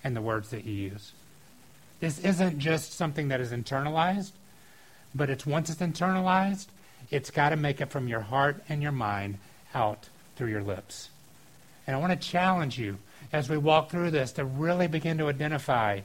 and 0.02 0.16
the 0.16 0.22
words 0.22 0.50
that 0.50 0.64
you 0.64 0.72
use. 0.72 1.12
This 2.00 2.18
isn't 2.18 2.58
just 2.58 2.92
something 2.92 3.28
that 3.28 3.40
is 3.40 3.50
internalized, 3.50 4.32
but 5.14 5.30
it's 5.30 5.46
once 5.46 5.70
it's 5.70 5.80
internalized, 5.80 6.66
it's 7.10 7.30
got 7.30 7.50
to 7.50 7.56
make 7.56 7.80
it 7.80 7.90
from 7.90 8.08
your 8.08 8.20
heart 8.20 8.62
and 8.68 8.82
your 8.82 8.92
mind 8.92 9.38
out 9.74 10.08
through 10.36 10.48
your 10.48 10.62
lips. 10.62 11.10
And 11.86 11.94
I 11.94 11.98
want 11.98 12.12
to 12.12 12.28
challenge 12.28 12.78
you 12.78 12.98
as 13.34 13.50
we 13.50 13.56
walk 13.56 13.90
through 13.90 14.12
this 14.12 14.30
to 14.30 14.44
really 14.44 14.86
begin 14.86 15.18
to 15.18 15.26
identify, 15.26 16.00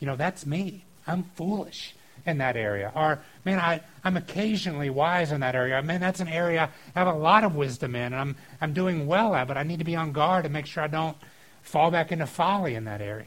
you 0.00 0.06
know, 0.06 0.16
that's 0.16 0.44
me. 0.44 0.84
I'm 1.06 1.22
foolish 1.36 1.94
in 2.26 2.38
that 2.38 2.56
area. 2.56 2.90
Or, 2.96 3.20
man, 3.44 3.60
I, 3.60 3.82
I'm 4.02 4.16
occasionally 4.16 4.90
wise 4.90 5.30
in 5.30 5.40
that 5.40 5.54
area. 5.54 5.80
Man, 5.80 6.00
that's 6.00 6.18
an 6.18 6.26
area 6.26 6.68
I 6.96 6.98
have 6.98 7.06
a 7.06 7.16
lot 7.16 7.44
of 7.44 7.54
wisdom 7.54 7.94
in, 7.94 8.12
and 8.12 8.16
I'm, 8.16 8.36
I'm 8.60 8.72
doing 8.72 9.06
well 9.06 9.32
at, 9.36 9.46
but 9.46 9.56
I 9.56 9.62
need 9.62 9.78
to 9.78 9.84
be 9.84 9.94
on 9.94 10.10
guard 10.10 10.44
and 10.44 10.52
make 10.52 10.66
sure 10.66 10.82
I 10.82 10.88
don't 10.88 11.16
fall 11.62 11.92
back 11.92 12.10
into 12.10 12.26
folly 12.26 12.74
in 12.74 12.84
that 12.86 13.00
area. 13.00 13.26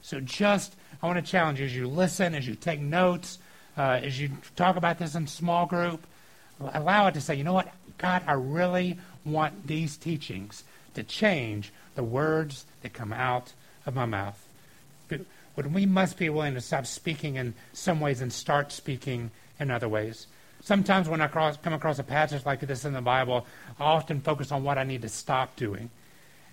So 0.00 0.18
just, 0.20 0.74
I 1.02 1.06
want 1.06 1.22
to 1.22 1.30
challenge 1.30 1.60
you 1.60 1.66
as 1.66 1.76
you 1.76 1.88
listen, 1.88 2.34
as 2.34 2.48
you 2.48 2.54
take 2.54 2.80
notes, 2.80 3.38
uh, 3.76 4.00
as 4.02 4.18
you 4.18 4.30
talk 4.56 4.76
about 4.76 4.98
this 4.98 5.14
in 5.14 5.26
small 5.26 5.66
group, 5.66 6.06
allow 6.72 7.08
it 7.08 7.14
to 7.14 7.20
say, 7.20 7.34
you 7.34 7.44
know 7.44 7.52
what, 7.52 7.68
God, 7.98 8.22
I 8.26 8.32
really 8.32 8.98
want 9.22 9.66
these 9.66 9.98
teachings 9.98 10.64
to 10.94 11.02
change 11.02 11.74
the 11.96 12.04
words 12.04 12.64
that 12.82 12.92
come 12.92 13.12
out 13.12 13.52
of 13.84 13.94
my 13.94 14.06
mouth. 14.06 14.40
But 15.08 15.70
we 15.70 15.86
must 15.86 16.18
be 16.18 16.28
willing 16.28 16.54
to 16.54 16.60
stop 16.60 16.86
speaking 16.86 17.36
in 17.36 17.54
some 17.72 17.98
ways 17.98 18.20
and 18.20 18.32
start 18.32 18.70
speaking 18.70 19.30
in 19.58 19.70
other 19.70 19.88
ways. 19.88 20.26
Sometimes 20.62 21.08
when 21.08 21.20
I 21.20 21.28
cross, 21.28 21.56
come 21.56 21.72
across 21.72 21.98
a 21.98 22.04
passage 22.04 22.44
like 22.44 22.60
this 22.60 22.84
in 22.84 22.92
the 22.92 23.00
Bible, 23.00 23.46
I 23.80 23.84
often 23.84 24.20
focus 24.20 24.52
on 24.52 24.64
what 24.64 24.78
I 24.78 24.84
need 24.84 25.02
to 25.02 25.08
stop 25.08 25.56
doing. 25.56 25.90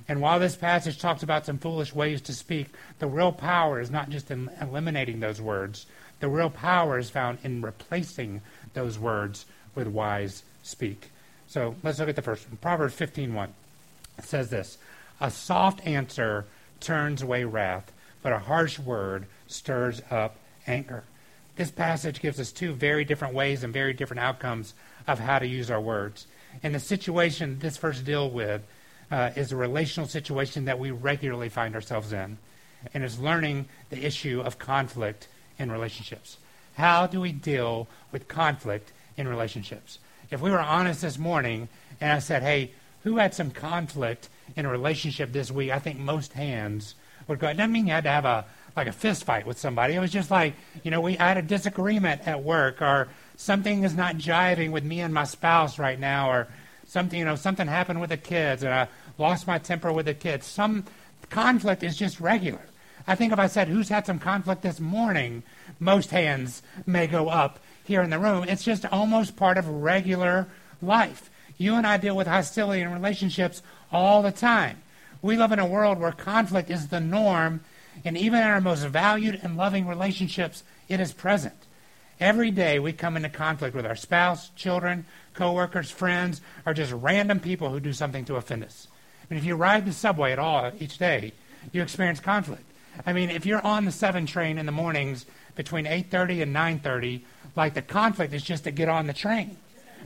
And 0.07 0.21
while 0.21 0.39
this 0.39 0.55
passage 0.55 0.99
talks 0.99 1.23
about 1.23 1.45
some 1.45 1.57
foolish 1.57 1.93
ways 1.93 2.21
to 2.21 2.33
speak, 2.33 2.67
the 2.99 3.07
real 3.07 3.31
power 3.31 3.79
is 3.79 3.91
not 3.91 4.09
just 4.09 4.31
in 4.31 4.49
eliminating 4.61 5.19
those 5.19 5.41
words. 5.41 5.85
The 6.19 6.29
real 6.29 6.49
power 6.49 6.97
is 6.97 7.09
found 7.09 7.39
in 7.43 7.61
replacing 7.61 8.41
those 8.73 8.97
words 8.97 9.45
with 9.75 9.87
wise 9.87 10.43
speak. 10.61 11.09
So 11.47 11.75
let's 11.83 11.99
look 11.99 12.09
at 12.09 12.15
the 12.15 12.21
first 12.21 12.47
one. 12.47 12.57
Proverbs 12.57 12.95
15.1 12.95 13.49
says 14.21 14.49
this, 14.49 14.77
A 15.21 15.31
soft 15.31 15.85
answer 15.85 16.45
turns 16.79 17.21
away 17.21 17.43
wrath, 17.43 17.91
but 18.21 18.33
a 18.33 18.39
harsh 18.39 18.79
word 18.79 19.27
stirs 19.47 20.01
up 20.09 20.37
anger. 20.67 21.03
This 21.55 21.71
passage 21.71 22.19
gives 22.19 22.39
us 22.39 22.51
two 22.51 22.73
very 22.73 23.05
different 23.05 23.33
ways 23.33 23.63
and 23.63 23.71
very 23.71 23.93
different 23.93 24.21
outcomes 24.21 24.73
of 25.07 25.19
how 25.19 25.39
to 25.39 25.47
use 25.47 25.69
our 25.69 25.81
words. 25.81 26.25
And 26.63 26.73
the 26.73 26.79
situation 26.79 27.59
this 27.59 27.77
verse 27.77 27.99
deals 27.99 28.33
with 28.33 28.63
uh, 29.11 29.31
is 29.35 29.51
a 29.51 29.55
relational 29.55 30.07
situation 30.07 30.65
that 30.65 30.79
we 30.79 30.91
regularly 30.91 31.49
find 31.49 31.75
ourselves 31.75 32.13
in, 32.13 32.37
and 32.93 33.03
is 33.03 33.19
learning 33.19 33.67
the 33.89 34.03
issue 34.03 34.41
of 34.41 34.57
conflict 34.57 35.27
in 35.59 35.71
relationships. 35.71 36.37
How 36.75 37.05
do 37.05 37.21
we 37.21 37.31
deal 37.31 37.87
with 38.11 38.27
conflict 38.27 38.91
in 39.15 39.27
relationships? 39.27 39.99
If 40.31 40.41
we 40.41 40.49
were 40.49 40.59
honest 40.59 41.01
this 41.01 41.19
morning 41.19 41.69
and 42.01 42.11
I 42.11 42.19
said, 42.19 42.41
hey, 42.41 42.71
who 43.03 43.17
had 43.17 43.33
some 43.33 43.51
conflict 43.51 44.29
in 44.55 44.65
a 44.65 44.69
relationship 44.69 45.31
this 45.31 45.51
week? 45.51 45.71
I 45.71 45.79
think 45.79 45.99
most 45.99 46.33
hands 46.33 46.95
would 47.27 47.39
go. 47.39 47.47
It 47.47 47.57
doesn't 47.57 47.71
mean 47.71 47.87
you 47.87 47.93
had 47.93 48.03
to 48.05 48.09
have 48.09 48.25
a 48.25 48.45
like 48.75 48.87
a 48.87 48.91
fist 48.91 49.23
fight 49.23 49.45
with 49.45 49.59
somebody. 49.59 49.93
It 49.93 49.99
was 49.99 50.11
just 50.11 50.31
like, 50.31 50.55
you 50.83 50.91
know, 50.91 51.01
we 51.01 51.17
I 51.17 51.27
had 51.27 51.37
a 51.37 51.41
disagreement 51.41 52.27
at 52.27 52.43
work 52.43 52.81
or 52.81 53.09
something 53.35 53.83
is 53.83 53.95
not 53.95 54.15
jiving 54.15 54.71
with 54.71 54.83
me 54.83 55.01
and 55.01 55.13
my 55.13 55.25
spouse 55.25 55.77
right 55.77 55.99
now 55.99 56.31
or 56.31 56.47
something, 56.87 57.19
you 57.19 57.25
know, 57.25 57.35
something 57.35 57.67
happened 57.67 58.01
with 58.01 58.09
the 58.09 58.17
kids 58.17 58.63
and 58.63 58.73
I 58.73 58.87
lost 59.17 59.47
my 59.47 59.57
temper 59.57 59.91
with 59.91 60.05
the 60.05 60.13
kids. 60.13 60.45
Some 60.45 60.85
conflict 61.29 61.83
is 61.83 61.95
just 61.95 62.19
regular. 62.19 62.61
I 63.05 63.15
think 63.15 63.33
if 63.33 63.39
I 63.39 63.47
said 63.47 63.67
who's 63.67 63.89
had 63.89 64.05
some 64.05 64.19
conflict 64.19 64.61
this 64.61 64.79
morning, 64.79 65.43
most 65.79 66.11
hands 66.11 66.61
may 66.85 67.07
go 67.07 67.29
up 67.29 67.59
here 67.83 68.01
in 68.01 68.09
the 68.09 68.19
room. 68.19 68.45
It's 68.47 68.63
just 68.63 68.85
almost 68.85 69.35
part 69.35 69.57
of 69.57 69.67
regular 69.67 70.47
life. 70.81 71.29
You 71.57 71.75
and 71.75 71.85
I 71.85 71.97
deal 71.97 72.15
with 72.15 72.27
hostility 72.27 72.81
in 72.81 72.91
relationships 72.91 73.61
all 73.91 74.21
the 74.21 74.31
time. 74.31 74.81
We 75.21 75.37
live 75.37 75.51
in 75.51 75.59
a 75.59 75.65
world 75.65 75.99
where 75.99 76.11
conflict 76.11 76.69
is 76.69 76.87
the 76.87 76.99
norm, 76.99 77.61
and 78.03 78.17
even 78.17 78.39
in 78.39 78.47
our 78.47 78.59
most 78.59 78.83
valued 78.85 79.39
and 79.43 79.55
loving 79.55 79.87
relationships, 79.87 80.63
it 80.89 80.99
is 80.99 81.13
present. 81.13 81.55
Every 82.19 82.51
day 82.51 82.79
we 82.79 82.93
come 82.93 83.15
into 83.15 83.29
conflict 83.29 83.75
with 83.75 83.85
our 83.85 83.95
spouse, 83.95 84.49
children, 84.55 85.05
coworkers, 85.33 85.89
friends, 85.89 86.41
or 86.65 86.73
just 86.73 86.91
random 86.91 87.39
people 87.39 87.69
who 87.69 87.79
do 87.79 87.93
something 87.93 88.25
to 88.25 88.35
offend 88.35 88.63
us. 88.63 88.87
I 89.21 89.33
mean, 89.33 89.39
if 89.39 89.45
you 89.45 89.55
ride 89.55 89.85
the 89.85 89.93
subway 89.93 90.31
at 90.31 90.39
all 90.39 90.71
each 90.79 90.97
day, 90.97 91.33
you 91.71 91.81
experience 91.81 92.19
conflict. 92.19 92.65
I 93.05 93.13
mean, 93.13 93.29
if 93.29 93.45
you're 93.45 93.65
on 93.65 93.85
the 93.85 93.91
7 93.91 94.25
train 94.25 94.57
in 94.57 94.65
the 94.65 94.71
mornings 94.71 95.25
between 95.55 95.85
8:30 95.85 96.43
and 96.43 96.53
9:30, 96.53 97.23
like 97.55 97.73
the 97.73 97.81
conflict 97.81 98.33
is 98.33 98.43
just 98.43 98.65
to 98.65 98.71
get 98.71 98.89
on 98.89 99.07
the 99.07 99.13
train. 99.13 99.57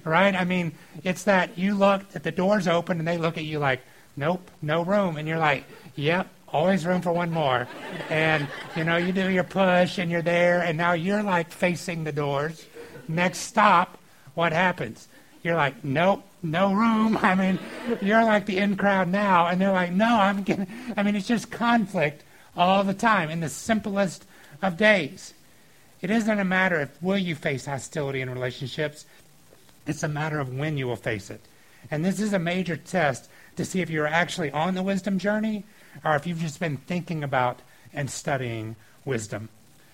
Right? 0.04 0.36
I 0.36 0.46
mean, 0.46 0.74
it's 1.04 1.24
that 1.24 1.58
you 1.58 1.76
look 1.76 2.04
at 2.16 2.24
the 2.24 2.32
doors 2.32 2.68
open 2.68 3.00
and 3.00 3.08
they 3.08 3.18
look 3.18 3.38
at 3.38 3.44
you 3.44 3.60
like, 3.60 3.82
nope, 4.16 4.50
no 4.62 4.84
room. 4.84 5.18
And 5.18 5.28
you're 5.28 5.38
like, 5.38 5.66
yep, 5.96 6.28
always 6.48 6.86
room 6.86 7.02
for 7.02 7.12
one 7.12 7.32
more. 7.32 7.68
And, 8.10 8.48
you 8.76 8.84
know, 8.84 8.98
you 8.98 9.12
do 9.12 9.30
your 9.30 9.44
push 9.44 9.98
and 9.98 10.10
you're 10.10 10.22
there, 10.22 10.62
and 10.62 10.78
now 10.78 10.94
you're 10.94 11.24
like 11.24 11.52
facing 11.52 12.04
the 12.04 12.12
doors. 12.12 12.66
Next 13.08 13.40
stop, 13.40 13.98
what 14.34 14.52
happens? 14.54 15.08
You're 15.44 15.56
like, 15.56 15.84
nope, 15.84 16.24
no 16.44 16.74
room. 16.74 17.18
I 17.22 17.36
mean, 17.36 17.60
you're 18.02 18.24
like 18.24 18.46
the 18.46 18.58
in 18.58 18.76
crowd 18.76 19.08
now. 19.08 19.48
And 19.48 19.62
they're 19.62 19.72
like, 19.72 19.92
no, 19.92 20.20
I'm 20.20 20.44
getting, 20.44 20.68
I 20.96 21.04
mean, 21.04 21.16
it's 21.16 21.28
just 21.28 21.52
conflict 21.52 22.24
all 22.56 22.84
the 22.84 22.94
time 22.94 23.30
in 23.30 23.40
the 23.40 23.50
simplest 23.50 24.26
of 24.62 24.78
days. 24.78 25.34
It 26.02 26.12
isn't 26.12 26.40
a 26.40 26.46
matter 26.46 26.80
of 26.80 26.92
will 27.02 27.18
you 27.18 27.36
face 27.36 27.66
hostility 27.66 28.22
in 28.22 28.30
relationships, 28.30 29.06
it's 29.88 30.04
a 30.04 30.08
matter 30.08 30.40
of 30.40 30.54
when 30.54 30.78
you 30.78 30.88
will 30.88 30.96
face 30.96 31.30
it. 31.30 31.42
And 31.90 32.04
this 32.04 32.20
is 32.20 32.34
a 32.34 32.40
major 32.40 32.76
test 32.76 33.30
to 33.56 33.66
see 33.66 33.82
if 33.82 33.90
you're 33.90 34.08
actually 34.08 34.52
on 34.52 34.76
the 34.76 34.84
wisdom 34.84 35.18
journey 35.18 35.64
or 36.04 36.16
if 36.16 36.28
you've 36.28 36.42
just 36.42 36.60
been 36.60 36.78
thinking 36.78 37.24
about 37.24 37.62
and 37.94 38.10
studying 38.10 38.76
wisdom. 39.06 39.50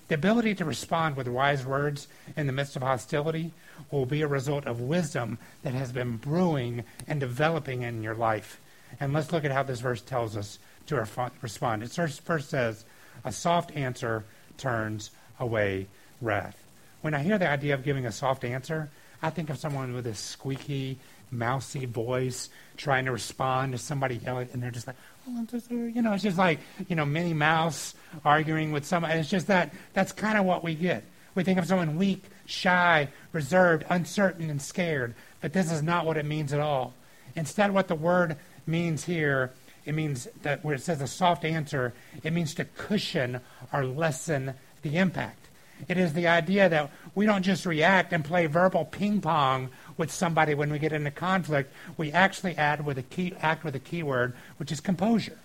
The 0.08 0.16
ability 0.16 0.56
to 0.56 0.66
respond 0.66 1.16
with 1.16 1.28
wise 1.28 1.66
words 1.66 2.08
in 2.36 2.48
the 2.48 2.54
midst 2.54 2.76
of 2.76 2.82
hostility 2.82 3.52
will 3.90 4.06
be 4.06 4.22
a 4.22 4.28
result 4.28 4.66
of 4.66 4.82
wisdom 4.82 5.38
that 5.64 5.74
has 5.74 5.92
been 5.92 6.18
brewing 6.18 6.84
and 7.08 7.20
developing 7.20 7.84
in 7.84 8.04
your 8.04 8.16
life. 8.16 8.60
And 9.00 9.14
let's 9.14 9.32
look 9.32 9.46
at 9.46 9.52
how 9.52 9.64
this 9.64 9.80
verse 9.80 10.02
tells 10.02 10.36
us 10.36 10.60
to 10.88 11.08
respond. 11.42 11.84
It 11.84 11.92
first 11.92 12.50
says, 12.50 12.86
A 13.24 13.32
soft 13.32 13.72
answer 13.76 14.26
turns 14.58 15.12
away 15.40 15.88
wrath. 16.22 16.62
When 17.02 17.14
I 17.14 17.24
hear 17.24 17.38
the 17.38 17.50
idea 17.50 17.74
of 17.74 17.84
giving 17.84 18.06
a 18.06 18.12
soft 18.12 18.44
answer, 18.44 18.90
I 19.24 19.30
think 19.30 19.50
of 19.50 19.58
someone 19.58 19.94
with 19.94 20.06
a 20.06 20.14
squeaky, 20.14 21.00
mousy 21.32 21.86
voice 21.86 22.50
trying 22.76 23.06
to 23.06 23.12
respond 23.12 23.72
to 23.72 23.78
somebody 23.78 24.18
yelling, 24.18 24.50
and 24.52 24.62
they're 24.62 24.70
just 24.70 24.86
like, 24.86 24.98
you 25.26 26.02
know, 26.02 26.12
it's 26.12 26.24
just 26.24 26.38
like, 26.38 26.60
you 26.90 26.98
know, 26.98 27.06
Minnie 27.06 27.34
Mouse 27.34 27.96
arguing 28.26 28.74
with 28.74 28.86
somebody. 28.86 29.18
It's 29.18 29.30
just 29.30 29.48
that 29.48 29.74
that's 29.94 30.12
kind 30.12 30.38
of 30.38 30.44
what 30.44 30.62
we 30.62 30.76
get. 30.76 31.06
We 31.36 31.44
think 31.44 31.58
of 31.58 31.66
someone 31.66 31.96
weak, 31.96 32.26
shy, 32.46 33.08
reserved, 33.32 33.86
uncertain, 33.90 34.50
and 34.50 34.62
scared, 34.62 35.16
but 35.40 35.54
this 35.54 35.72
is 35.72 35.82
not 35.82 36.06
what 36.06 36.18
it 36.18 36.26
means 36.26 36.52
at 36.52 36.60
all. 36.60 36.94
Instead, 37.36 37.74
what 37.74 37.88
the 37.88 37.96
word 37.96 38.36
means 38.68 39.06
here, 39.06 39.54
it 39.86 39.96
means 39.96 40.28
that 40.42 40.64
where 40.66 40.76
it 40.76 40.82
says 40.82 41.02
a 41.02 41.08
soft 41.08 41.46
answer, 41.46 41.94
it 42.24 42.34
means 42.34 42.54
to 42.56 42.66
cushion 42.66 43.40
or 43.72 43.86
lessen 43.86 44.54
the 44.82 44.98
impact. 44.98 45.43
It 45.88 45.98
is 45.98 46.14
the 46.14 46.28
idea 46.28 46.70
that 46.70 46.92
we 47.16 47.26
don't 47.26 47.44
just 47.44 47.66
react 47.66 48.14
and 48.14 48.24
play 48.24 48.46
verbal 48.46 48.86
ping 48.86 49.22
pong 49.22 49.70
with 49.98 50.12
somebody 50.12 50.54
when 50.54 50.72
we 50.72 50.80
get 50.80 50.94
into 50.94 51.12
conflict, 51.12 51.74
we 51.98 52.12
actually 52.12 52.56
add 52.58 52.86
with 52.86 52.98
a 52.98 53.04
key, 53.04 53.34
act 53.42 53.64
with 53.64 53.76
a 53.76 53.80
key 53.80 54.04
word, 54.04 54.34
which 54.58 54.72
is 54.72 54.80
composure. 54.80 55.38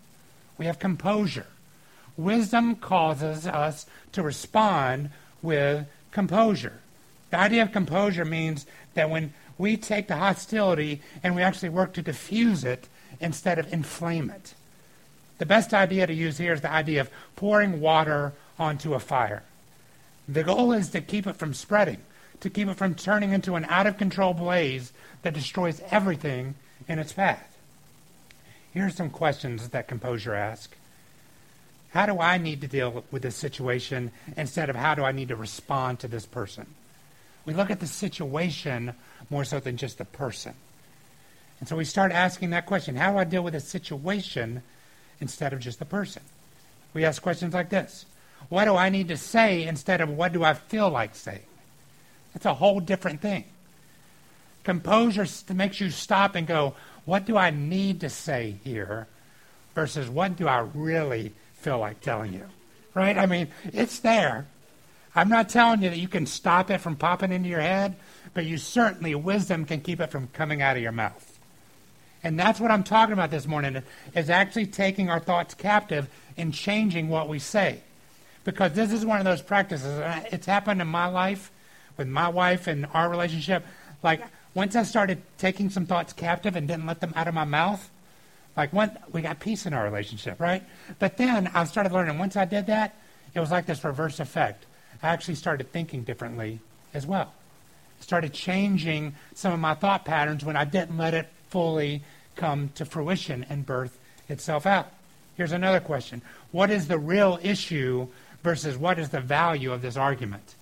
We 0.56 0.66
have 0.66 0.78
composure. 0.78 1.46
Wisdom 2.16 2.76
causes 2.76 3.46
us 3.46 3.86
to 4.12 4.22
respond 4.22 5.10
with 5.42 5.86
composure. 6.10 6.80
The 7.30 7.38
idea 7.38 7.62
of 7.62 7.72
composure 7.72 8.24
means 8.24 8.66
that 8.94 9.10
when 9.10 9.34
we 9.58 9.76
take 9.76 10.08
the 10.08 10.16
hostility 10.16 11.02
and 11.22 11.36
we 11.36 11.42
actually 11.42 11.68
work 11.68 11.92
to 11.94 12.02
diffuse 12.02 12.64
it 12.64 12.88
instead 13.20 13.58
of 13.58 13.72
inflame 13.72 14.30
it. 14.30 14.54
The 15.38 15.46
best 15.46 15.72
idea 15.72 16.06
to 16.06 16.14
use 16.14 16.38
here 16.38 16.52
is 16.52 16.60
the 16.60 16.70
idea 16.70 17.00
of 17.00 17.10
pouring 17.36 17.80
water 17.80 18.32
onto 18.58 18.94
a 18.94 19.00
fire. 19.00 19.42
The 20.28 20.44
goal 20.44 20.72
is 20.72 20.90
to 20.90 21.00
keep 21.00 21.26
it 21.26 21.36
from 21.36 21.54
spreading, 21.54 22.02
to 22.40 22.50
keep 22.50 22.68
it 22.68 22.76
from 22.76 22.94
turning 22.94 23.32
into 23.32 23.54
an 23.54 23.64
out 23.64 23.86
of 23.86 23.96
control 23.96 24.34
blaze 24.34 24.92
that 25.22 25.32
destroys 25.32 25.80
everything 25.90 26.54
in 26.86 26.98
its 26.98 27.12
path. 27.12 27.56
Here 28.74 28.86
are 28.86 28.90
some 28.90 29.08
questions 29.08 29.70
that 29.70 29.88
composure 29.88 30.34
asks. 30.34 30.76
How 31.90 32.04
do 32.04 32.20
I 32.20 32.36
need 32.36 32.60
to 32.60 32.68
deal 32.68 33.04
with 33.10 33.22
this 33.22 33.36
situation 33.36 34.12
instead 34.36 34.68
of 34.68 34.76
how 34.76 34.94
do 34.94 35.04
I 35.04 35.12
need 35.12 35.28
to 35.28 35.36
respond 35.36 36.00
to 36.00 36.08
this 36.08 36.26
person? 36.26 36.66
We 37.46 37.54
look 37.54 37.70
at 37.70 37.80
the 37.80 37.86
situation 37.86 38.92
more 39.30 39.44
so 39.44 39.58
than 39.58 39.78
just 39.78 39.96
the 39.96 40.04
person. 40.04 40.52
And 41.60 41.68
so 41.68 41.76
we 41.76 41.86
start 41.86 42.12
asking 42.12 42.50
that 42.50 42.66
question 42.66 42.96
how 42.96 43.12
do 43.12 43.18
I 43.18 43.24
deal 43.24 43.42
with 43.42 43.54
a 43.54 43.60
situation 43.60 44.62
instead 45.18 45.54
of 45.54 45.60
just 45.60 45.78
the 45.78 45.86
person? 45.86 46.22
We 46.92 47.06
ask 47.06 47.22
questions 47.22 47.54
like 47.54 47.70
this 47.70 48.04
What 48.48 48.64
do 48.64 48.76
I 48.76 48.88
need 48.88 49.08
to 49.08 49.16
say 49.16 49.64
instead 49.64 50.00
of 50.00 50.08
what 50.08 50.32
do 50.32 50.42
I 50.44 50.54
feel 50.54 50.88
like 50.88 51.14
saying? 51.14 51.40
That's 52.32 52.46
a 52.46 52.54
whole 52.54 52.80
different 52.80 53.20
thing. 53.20 53.44
Composure 54.64 55.26
makes 55.52 55.80
you 55.80 55.90
stop 55.90 56.34
and 56.34 56.46
go, 56.46 56.74
What 57.04 57.24
do 57.24 57.36
I 57.36 57.50
need 57.50 58.00
to 58.00 58.10
say 58.10 58.56
here? 58.64 59.08
versus 59.78 60.10
what 60.10 60.34
do 60.34 60.48
I 60.48 60.58
really 60.74 61.32
feel 61.54 61.78
like 61.78 62.00
telling 62.00 62.32
you? 62.32 62.44
Right? 62.94 63.16
I 63.16 63.26
mean, 63.26 63.46
it's 63.72 64.00
there. 64.00 64.48
I'm 65.14 65.28
not 65.28 65.48
telling 65.48 65.82
you 65.82 65.90
that 65.90 66.00
you 66.00 66.08
can 66.08 66.26
stop 66.26 66.68
it 66.68 66.80
from 66.80 66.96
popping 66.96 67.30
into 67.30 67.48
your 67.48 67.60
head, 67.60 67.94
but 68.34 68.44
you 68.44 68.58
certainly, 68.58 69.14
wisdom 69.14 69.64
can 69.64 69.80
keep 69.80 70.00
it 70.00 70.10
from 70.10 70.26
coming 70.32 70.62
out 70.62 70.76
of 70.76 70.82
your 70.82 70.90
mouth. 70.90 71.38
And 72.24 72.36
that's 72.36 72.58
what 72.58 72.72
I'm 72.72 72.82
talking 72.82 73.12
about 73.12 73.30
this 73.30 73.46
morning, 73.46 73.80
is 74.16 74.28
actually 74.28 74.66
taking 74.66 75.10
our 75.10 75.20
thoughts 75.20 75.54
captive 75.54 76.08
and 76.36 76.52
changing 76.52 77.08
what 77.08 77.28
we 77.28 77.38
say. 77.38 77.80
Because 78.48 78.72
this 78.72 78.94
is 78.94 79.04
one 79.04 79.18
of 79.18 79.26
those 79.26 79.42
practices. 79.42 80.00
It's 80.32 80.46
happened 80.46 80.80
in 80.80 80.86
my 80.86 81.04
life 81.04 81.52
with 81.98 82.08
my 82.08 82.30
wife 82.30 82.66
and 82.66 82.86
our 82.94 83.10
relationship. 83.10 83.62
Like, 84.02 84.22
once 84.54 84.74
I 84.74 84.84
started 84.84 85.20
taking 85.36 85.68
some 85.68 85.84
thoughts 85.84 86.14
captive 86.14 86.56
and 86.56 86.66
didn't 86.66 86.86
let 86.86 87.00
them 87.00 87.12
out 87.14 87.28
of 87.28 87.34
my 87.34 87.44
mouth, 87.44 87.90
like, 88.56 88.72
one, 88.72 88.96
we 89.12 89.20
got 89.20 89.38
peace 89.38 89.66
in 89.66 89.74
our 89.74 89.84
relationship, 89.84 90.40
right? 90.40 90.62
But 90.98 91.18
then 91.18 91.50
I 91.52 91.64
started 91.64 91.92
learning, 91.92 92.16
once 92.16 92.36
I 92.36 92.46
did 92.46 92.68
that, 92.68 92.96
it 93.34 93.40
was 93.40 93.50
like 93.50 93.66
this 93.66 93.84
reverse 93.84 94.18
effect. 94.18 94.64
I 95.02 95.08
actually 95.08 95.34
started 95.34 95.70
thinking 95.70 96.04
differently 96.04 96.60
as 96.94 97.04
well. 97.04 97.34
Started 98.00 98.32
changing 98.32 99.14
some 99.34 99.52
of 99.52 99.60
my 99.60 99.74
thought 99.74 100.06
patterns 100.06 100.42
when 100.42 100.56
I 100.56 100.64
didn't 100.64 100.96
let 100.96 101.12
it 101.12 101.28
fully 101.50 102.02
come 102.34 102.70
to 102.76 102.86
fruition 102.86 103.44
and 103.50 103.66
birth 103.66 103.98
itself 104.26 104.64
out. 104.64 104.90
Here's 105.36 105.52
another 105.52 105.80
question 105.80 106.22
What 106.50 106.70
is 106.70 106.88
the 106.88 106.98
real 106.98 107.38
issue 107.42 108.08
versus 108.42 108.76
what 108.76 108.98
is 108.98 109.10
the 109.10 109.20
value 109.20 109.72
of 109.72 109.82
this 109.82 109.96
argument? 109.96 110.54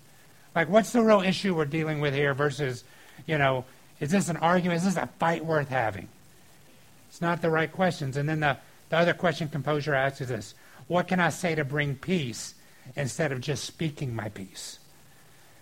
Like, 0.55 0.69
what's 0.69 0.93
the 0.93 1.03
real 1.03 1.21
issue 1.21 1.55
we're 1.55 1.67
dealing 1.67 2.01
with 2.01 2.15
here 2.15 2.33
versus, 2.33 2.85
you 3.27 3.37
know, 3.37 3.65
is 4.01 4.11
this 4.11 4.29
an 4.29 4.39
argument? 4.39 4.79
Is 4.79 4.85
this 4.85 4.97
a 4.97 5.09
fight 5.19 5.45
worth 5.45 5.69
having? 5.69 6.09
It's 7.09 7.21
not 7.21 7.43
the 7.43 7.51
right 7.51 7.71
questions. 7.71 8.17
And 8.17 8.29
then 8.29 8.41
the, 8.41 8.57
the 8.89 8.97
other 8.97 9.15
question 9.15 9.49
composure 9.49 9.95
asks 9.95 10.21
is 10.21 10.29
this 10.29 10.55
What 10.87 11.09
can 11.09 11.21
I 11.21 11.31
say 11.31 11.55
to 11.55 11.65
bring 11.65 11.95
peace 11.95 12.55
instead 12.95 13.33
of 13.33 13.41
just 13.41 13.65
speaking 13.65 14.15
my 14.15 14.29
piece? 14.29 14.79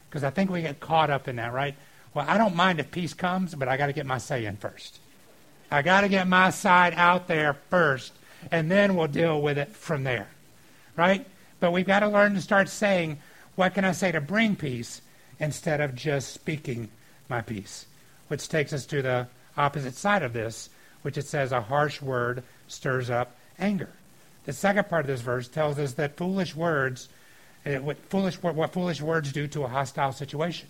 Because 0.09 0.25
I 0.25 0.31
think 0.31 0.51
we 0.51 0.63
get 0.63 0.81
caught 0.81 1.11
up 1.11 1.27
in 1.27 1.37
that, 1.37 1.53
right? 1.53 1.75
Well, 2.13 2.25
I 2.29 2.39
don't 2.39 2.55
mind 2.55 2.79
if 2.79 2.91
peace 2.91 3.15
comes, 3.15 3.55
but 3.55 3.69
I 3.69 3.77
got 3.77 3.87
to 3.87 3.93
get 3.93 4.07
my 4.07 4.19
say 4.19 4.45
in 4.47 4.57
first. 4.57 5.01
I 5.71 5.83
got 5.83 6.03
to 6.03 6.09
get 6.09 6.29
my 6.29 6.51
side 6.51 6.95
out 6.97 7.27
there 7.27 7.55
first, 7.69 8.13
and 8.53 8.71
then 8.71 8.95
we'll 8.95 9.09
deal 9.09 9.43
with 9.43 9.59
it 9.59 9.75
from 9.75 10.05
there. 10.05 10.29
Right? 10.97 11.27
But 11.65 11.73
we've 11.73 11.87
got 11.87 12.01
to 12.01 12.09
learn 12.09 12.35
to 12.35 12.43
start 12.43 12.69
saying, 12.69 13.21
what 13.55 13.73
can 13.73 13.87
I 13.87 13.93
say 13.93 14.13
to 14.13 14.21
bring 14.21 14.55
peace 14.55 15.01
instead 15.41 15.81
of 15.81 15.95
just 15.95 16.35
speaking 16.35 16.91
my 17.27 17.41
piece? 17.41 17.87
Which 18.29 18.51
takes 18.51 18.75
us 18.75 18.85
to 18.85 19.01
the 19.01 19.29
opposite 19.57 19.95
side 19.95 20.23
of 20.23 20.35
this, 20.35 20.69
which 21.01 21.17
it 21.17 21.27
says 21.27 21.53
a 21.53 21.63
harsh 21.63 22.03
word 22.03 22.43
stirs 22.69 23.09
up 23.09 23.35
anger. 23.59 23.89
The 24.45 24.53
second 24.53 24.91
part 24.91 25.07
of 25.07 25.07
this 25.07 25.23
verse 25.23 25.49
tells 25.49 25.79
us 25.79 25.95
that 25.95 26.19
foolish 26.19 26.55
words, 26.55 27.09
eh, 27.65 27.79
what 27.79 27.97
foolish, 28.11 28.35
what 28.43 28.75
foolish 28.75 29.01
words 29.01 29.33
do 29.33 29.49
to 29.49 29.65
a 29.65 29.69
hostile 29.69 30.13
situation. 30.13 30.69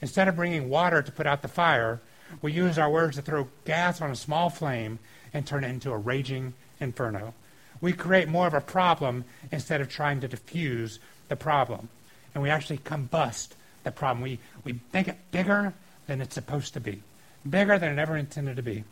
Instead 0.00 0.28
of 0.28 0.36
bringing 0.36 0.68
water 0.68 1.02
to 1.02 1.10
put 1.10 1.26
out 1.26 1.42
the 1.42 1.48
fire, 1.48 2.00
we 2.40 2.52
use 2.52 2.78
our 2.78 2.88
words 2.88 3.16
to 3.16 3.22
throw 3.22 3.48
gas 3.64 4.00
on 4.00 4.12
a 4.12 4.16
small 4.16 4.48
flame 4.48 5.00
and 5.34 5.44
turn 5.44 5.64
it 5.64 5.70
into 5.70 5.90
a 5.90 5.98
raging 5.98 6.54
inferno. 6.78 7.34
We 7.80 7.92
create 7.92 8.28
more 8.28 8.46
of 8.46 8.54
a 8.54 8.60
problem 8.60 9.24
instead 9.50 9.80
of 9.80 9.88
trying 9.88 10.20
to 10.20 10.28
diffuse 10.28 10.98
the 11.28 11.36
problem. 11.36 11.88
And 12.34 12.42
we 12.42 12.50
actually 12.50 12.78
combust 12.78 13.50
the 13.84 13.90
problem. 13.90 14.22
We, 14.22 14.38
we 14.64 14.80
make 14.92 15.08
it 15.08 15.18
bigger 15.30 15.74
than 16.06 16.20
it's 16.20 16.34
supposed 16.34 16.74
to 16.74 16.80
be, 16.80 17.02
bigger 17.48 17.78
than 17.78 17.98
it 17.98 18.00
ever 18.00 18.16
intended 18.16 18.56
to 18.56 18.62
be. 18.62 18.84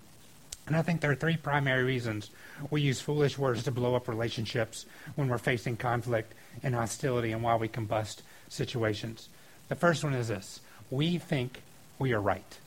And 0.67 0.77
I 0.77 0.83
think 0.83 1.01
there 1.01 1.11
are 1.11 1.17
three 1.17 1.37
primary 1.37 1.83
reasons 1.83 2.31
we 2.71 2.83
use 2.83 3.01
foolish 3.01 3.39
words 3.39 3.63
to 3.65 3.71
blow 3.71 3.95
up 3.95 4.07
relationships 4.07 4.85
when 5.15 5.29
we're 5.29 5.39
facing 5.39 5.77
conflict 5.77 6.35
and 6.63 6.75
hostility 6.75 7.33
and 7.33 7.43
why 7.43 7.57
we 7.57 7.69
combust 7.69 8.19
situations. 8.49 9.29
The 9.69 9.77
first 9.77 10.05
one 10.05 10.15
is 10.15 10.29
this 10.29 10.61
we 10.91 11.19
think 11.19 11.63
we 11.99 12.13
are 12.13 12.21
right. 12.21 12.59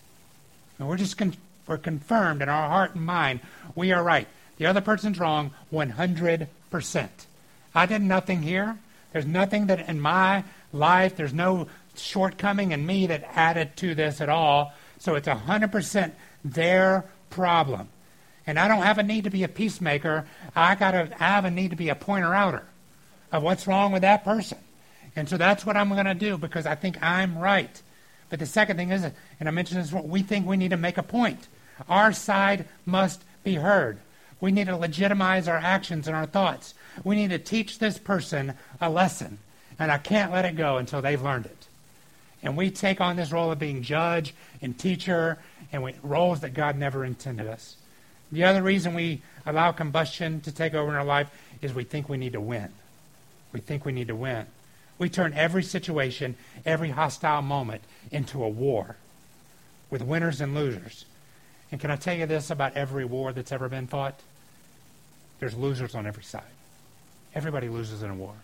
And 0.80 0.88
we're 0.88 0.98
just 0.98 1.18
con- 1.18 1.36
we're 1.68 1.78
confirmed 1.78 2.42
in 2.42 2.50
our 2.50 2.70
heart 2.70 2.96
and 2.96 3.06
mind 3.06 3.40
we 3.76 3.92
are 3.92 4.04
right. 4.04 4.28
The 4.62 4.68
other 4.68 4.82
person's 4.82 5.18
wrong 5.18 5.50
100%. 5.74 7.10
I 7.74 7.86
did 7.88 8.04
nothing 8.04 8.44
here. 8.44 8.78
There's 9.12 9.26
nothing 9.26 9.66
that 9.66 9.90
in 9.90 10.00
my 10.00 10.44
life, 10.72 11.16
there's 11.16 11.34
no 11.34 11.68
shortcoming 11.96 12.72
in 12.72 12.86
me 12.86 13.08
that 13.08 13.28
added 13.34 13.76
to 13.78 13.96
this 13.96 14.22
at 14.22 14.30
all. 14.30 14.72
So 15.00 15.16
it's 15.16 15.28
100% 15.28 16.12
their 16.46 17.06
problem. 17.32 17.90
And 18.46 18.60
I 18.60 18.68
don't 18.68 18.84
have 18.84 19.00
a 19.00 19.04
need 19.04 19.24
to 19.24 19.32
be 19.32 19.44
a 19.44 19.48
peacemaker. 19.48 20.28
I 20.56 20.76
got 20.76 20.92
to 20.92 21.10
I 21.20 21.30
have 21.30 21.46
a 21.46 21.50
need 21.50 21.72
to 21.72 21.76
be 21.76 21.90
a 21.90 21.96
pointer 21.96 22.36
outer 22.36 22.68
of 23.32 23.42
what's 23.42 23.66
wrong 23.66 23.92
with 23.92 24.04
that 24.04 24.24
person. 24.24 24.60
And 25.16 25.28
so 25.28 25.38
that's 25.38 25.66
what 25.66 25.76
I'm 25.76 25.90
going 25.90 26.06
to 26.06 26.14
do 26.14 26.38
because 26.38 26.68
I 26.68 26.76
think 26.76 27.02
I'm 27.02 27.36
right. 27.40 27.82
But 28.30 28.38
the 28.38 28.46
second 28.46 28.78
thing 28.78 28.92
is, 28.92 29.04
and 29.40 29.50
I 29.50 29.50
mentioned 29.50 29.82
this, 29.84 29.92
we 29.92 30.22
think 30.22 30.46
we 30.46 30.56
need 30.56 30.70
to 30.70 30.78
make 30.78 31.00
a 31.00 31.04
point. 31.04 31.48
Our 31.90 32.14
side 32.14 32.68
must 32.86 33.24
be 33.44 33.56
heard. 33.56 33.98
We 34.42 34.52
need 34.52 34.68
to 34.68 34.76
legitimize 34.76 35.48
our 35.48 35.58
actions 35.58 36.08
and 36.08 36.18
our 36.18 36.26
thoughts. 36.26 36.74
We 37.04 37.16
need 37.16 37.30
to 37.30 37.40
teach 37.40 37.80
this 37.80 37.98
person 37.98 38.56
a 38.82 38.90
lesson. 38.90 39.38
And 39.80 39.92
I 39.92 40.00
can't 40.00 40.32
let 40.32 40.46
it 40.46 40.58
go 40.58 40.78
until 40.78 41.02
they've 41.02 41.22
learned 41.22 41.46
it. 41.46 41.68
And 42.44 42.58
we 42.58 42.72
take 42.72 43.00
on 43.00 43.16
this 43.16 43.32
role 43.32 43.52
of 43.52 43.60
being 43.60 43.84
judge 43.84 44.34
and 44.62 44.78
teacher 44.78 45.38
and 45.72 45.84
we, 45.84 45.96
roles 46.04 46.42
that 46.42 46.54
God 46.54 46.78
never 46.78 47.06
intended 47.06 47.48
us. 47.48 47.78
The 48.32 48.44
other 48.44 48.62
reason 48.62 48.94
we 48.94 49.22
allow 49.46 49.72
combustion 49.72 50.42
to 50.42 50.52
take 50.52 50.74
over 50.74 50.90
in 50.90 50.96
our 50.96 51.06
life 51.06 51.30
is 51.62 51.74
we 51.74 51.84
think 51.84 52.10
we 52.10 52.18
need 52.18 52.34
to 52.34 52.42
win. 52.42 52.70
We 53.54 53.60
think 53.60 53.86
we 53.86 53.92
need 53.92 54.08
to 54.08 54.16
win. 54.16 54.48
We 54.98 55.10
turn 55.10 55.34
every 55.34 55.64
situation, 55.64 56.36
every 56.66 56.90
hostile 56.90 57.42
moment 57.42 57.84
into 58.12 58.44
a 58.44 58.50
war 58.50 58.96
with 59.90 60.02
winners 60.02 60.42
and 60.42 60.56
losers. 60.56 61.06
And 61.72 61.80
can 61.80 61.92
I 61.92 61.96
tell 61.96 62.16
you 62.16 62.26
this 62.26 62.50
about 62.50 62.76
every 62.76 63.06
war 63.06 63.34
that's 63.34 63.52
ever 63.52 63.70
been 63.70 63.88
fought? 63.88 64.20
There's 65.42 65.56
losers 65.56 65.96
on 65.96 66.06
every 66.06 66.24
side. 66.24 66.44
Everybody 67.34 67.68
loses 67.68 68.04
in 68.04 68.12
a 68.12 68.16
war. 68.16 68.36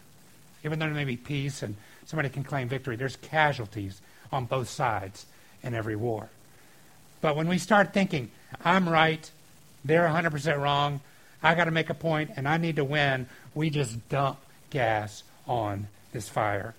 Even 0.66 0.80
though 0.80 0.88
there 0.88 0.96
may 0.96 1.06
be 1.06 1.16
peace 1.16 1.62
and 1.62 1.76
somebody 2.08 2.28
can 2.28 2.44
claim 2.44 2.68
victory, 2.68 2.96
there's 2.96 3.16
casualties 3.18 4.02
on 4.32 4.46
both 4.46 4.68
sides 4.68 5.28
in 5.62 5.76
every 5.76 5.96
war. 5.96 6.28
But 7.22 7.36
when 7.36 7.48
we 7.48 7.60
start 7.60 7.94
thinking, 7.94 8.32
I'm 8.66 8.90
right, 8.90 9.30
they're 9.86 10.08
100% 10.08 10.60
wrong, 10.60 11.00
I 11.44 11.54
got 11.54 11.66
to 11.66 11.72
make 11.72 11.92
a 11.92 11.94
point, 11.94 12.32
and 12.36 12.48
I 12.48 12.58
need 12.58 12.78
to 12.78 12.84
win, 12.84 13.30
we 13.54 13.70
just 13.70 14.10
dump 14.10 14.40
gas 14.72 15.22
on 15.48 15.88
this 16.14 16.28
fire. 16.28 16.74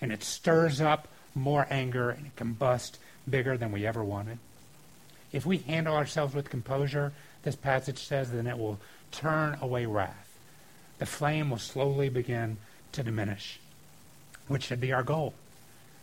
And 0.00 0.10
it 0.10 0.24
stirs 0.24 0.80
up 0.80 1.06
more 1.34 1.66
anger 1.68 2.08
and 2.08 2.26
it 2.26 2.36
combusts 2.36 2.98
bigger 3.28 3.58
than 3.58 3.72
we 3.72 3.86
ever 3.86 4.02
wanted. 4.02 4.38
If 5.32 5.44
we 5.44 5.58
handle 5.58 5.94
ourselves 5.94 6.34
with 6.34 6.48
composure, 6.48 7.12
this 7.42 7.56
passage 7.56 7.98
says, 8.06 8.32
then 8.32 8.46
it 8.46 8.58
will 8.58 8.78
turn 9.12 9.58
away 9.60 9.86
wrath. 9.86 10.28
The 10.98 11.06
flame 11.06 11.50
will 11.50 11.58
slowly 11.58 12.08
begin 12.08 12.58
to 12.92 13.02
diminish, 13.02 13.58
which 14.48 14.64
should 14.64 14.80
be 14.80 14.92
our 14.92 15.02
goal. 15.02 15.34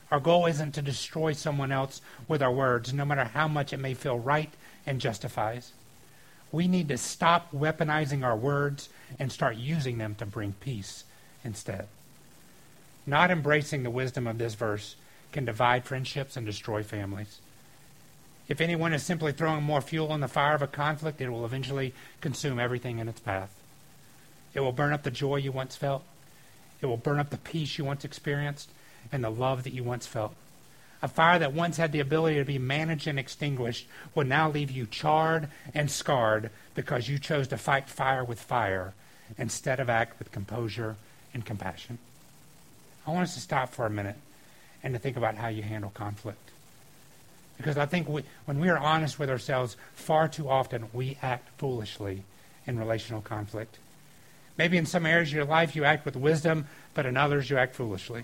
Our 0.09 0.19
goal 0.19 0.45
isn't 0.45 0.71
to 0.73 0.81
destroy 0.81 1.33
someone 1.33 1.71
else 1.71 2.01
with 2.27 2.41
our 2.41 2.51
words, 2.51 2.93
no 2.93 3.05
matter 3.05 3.25
how 3.25 3.47
much 3.47 3.73
it 3.73 3.77
may 3.77 3.93
feel 3.93 4.17
right 4.17 4.53
and 4.85 5.01
justifies. 5.01 5.73
We 6.51 6.67
need 6.67 6.87
to 6.87 6.97
stop 6.97 7.51
weaponizing 7.51 8.23
our 8.23 8.35
words 8.35 8.89
and 9.19 9.31
start 9.31 9.57
using 9.57 9.97
them 9.97 10.15
to 10.15 10.25
bring 10.25 10.53
peace 10.53 11.03
instead. 11.43 11.87
Not 13.05 13.31
embracing 13.31 13.83
the 13.83 13.89
wisdom 13.89 14.27
of 14.27 14.37
this 14.37 14.55
verse 14.55 14.95
can 15.31 15.45
divide 15.45 15.85
friendships 15.85 16.37
and 16.37 16.45
destroy 16.45 16.83
families. 16.83 17.39
If 18.47 18.61
anyone 18.61 18.93
is 18.93 19.03
simply 19.03 19.33
throwing 19.33 19.63
more 19.63 19.81
fuel 19.81 20.11
on 20.11 20.21
the 20.21 20.27
fire 20.27 20.55
of 20.55 20.61
a 20.61 20.67
conflict, 20.67 21.19
it 21.19 21.29
will 21.29 21.45
eventually 21.45 21.93
consume 22.21 22.59
everything 22.59 22.99
in 22.99 23.09
its 23.09 23.19
path. 23.19 23.53
It 24.53 24.61
will 24.61 24.71
burn 24.71 24.93
up 24.93 25.03
the 25.03 25.11
joy 25.11 25.37
you 25.37 25.51
once 25.51 25.75
felt. 25.75 26.03
It 26.81 26.85
will 26.85 26.97
burn 26.97 27.19
up 27.19 27.29
the 27.29 27.37
peace 27.37 27.77
you 27.77 27.85
once 27.85 28.05
experienced 28.05 28.69
and 29.11 29.23
the 29.23 29.29
love 29.29 29.63
that 29.63 29.73
you 29.73 29.83
once 29.83 30.07
felt. 30.07 30.35
A 31.01 31.07
fire 31.07 31.37
that 31.39 31.53
once 31.53 31.77
had 31.77 31.91
the 31.91 31.99
ability 31.99 32.37
to 32.37 32.45
be 32.45 32.57
managed 32.57 33.05
and 33.05 33.19
extinguished 33.19 33.87
will 34.15 34.25
now 34.25 34.49
leave 34.49 34.71
you 34.71 34.87
charred 34.87 35.49
and 35.73 35.91
scarred 35.91 36.49
because 36.73 37.07
you 37.07 37.19
chose 37.19 37.47
to 37.49 37.57
fight 37.57 37.89
fire 37.89 38.23
with 38.23 38.39
fire 38.39 38.93
instead 39.37 39.79
of 39.79 39.89
act 39.89 40.17
with 40.17 40.31
composure 40.31 40.95
and 41.33 41.45
compassion. 41.45 41.99
I 43.05 43.11
want 43.11 43.23
us 43.23 43.35
to 43.35 43.39
stop 43.39 43.73
for 43.73 43.85
a 43.85 43.91
minute 43.91 44.17
and 44.81 44.93
to 44.93 44.99
think 44.99 45.17
about 45.17 45.35
how 45.35 45.49
you 45.49 45.61
handle 45.61 45.91
conflict. 45.91 46.49
Because 47.57 47.77
I 47.77 47.85
think 47.85 48.07
we, 48.07 48.23
when 48.45 48.59
we 48.59 48.69
are 48.69 48.77
honest 48.77 49.17
with 49.17 49.29
ourselves, 49.29 49.75
far 49.93 50.27
too 50.27 50.49
often 50.49 50.89
we 50.93 51.17
act 51.21 51.49
foolishly 51.57 52.23
in 52.65 52.79
relational 52.79 53.21
conflict. 53.21 53.79
Maybe 54.57 54.77
in 54.77 54.85
some 54.85 55.05
areas 55.05 55.29
of 55.29 55.35
your 55.35 55.45
life 55.45 55.75
you 55.75 55.83
act 55.83 56.05
with 56.05 56.15
wisdom, 56.15 56.67
but 56.93 57.05
in 57.05 57.17
others 57.17 57.49
you 57.49 57.57
act 57.57 57.75
foolishly. 57.75 58.23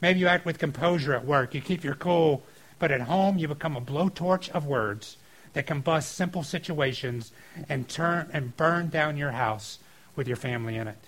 Maybe 0.00 0.20
you 0.20 0.28
act 0.28 0.46
with 0.46 0.58
composure 0.58 1.14
at 1.14 1.26
work. 1.26 1.54
You 1.54 1.60
keep 1.60 1.84
your 1.84 1.94
cool, 1.94 2.42
but 2.78 2.90
at 2.90 3.02
home 3.02 3.38
you 3.38 3.48
become 3.48 3.76
a 3.76 3.80
blowtorch 3.80 4.48
of 4.50 4.66
words 4.66 5.16
that 5.52 5.66
combust 5.66 6.04
simple 6.04 6.42
situations 6.42 7.32
and 7.68 7.88
turn 7.88 8.30
and 8.32 8.56
burn 8.56 8.88
down 8.88 9.16
your 9.16 9.32
house 9.32 9.78
with 10.16 10.28
your 10.28 10.36
family 10.36 10.76
in 10.76 10.88
it. 10.88 10.98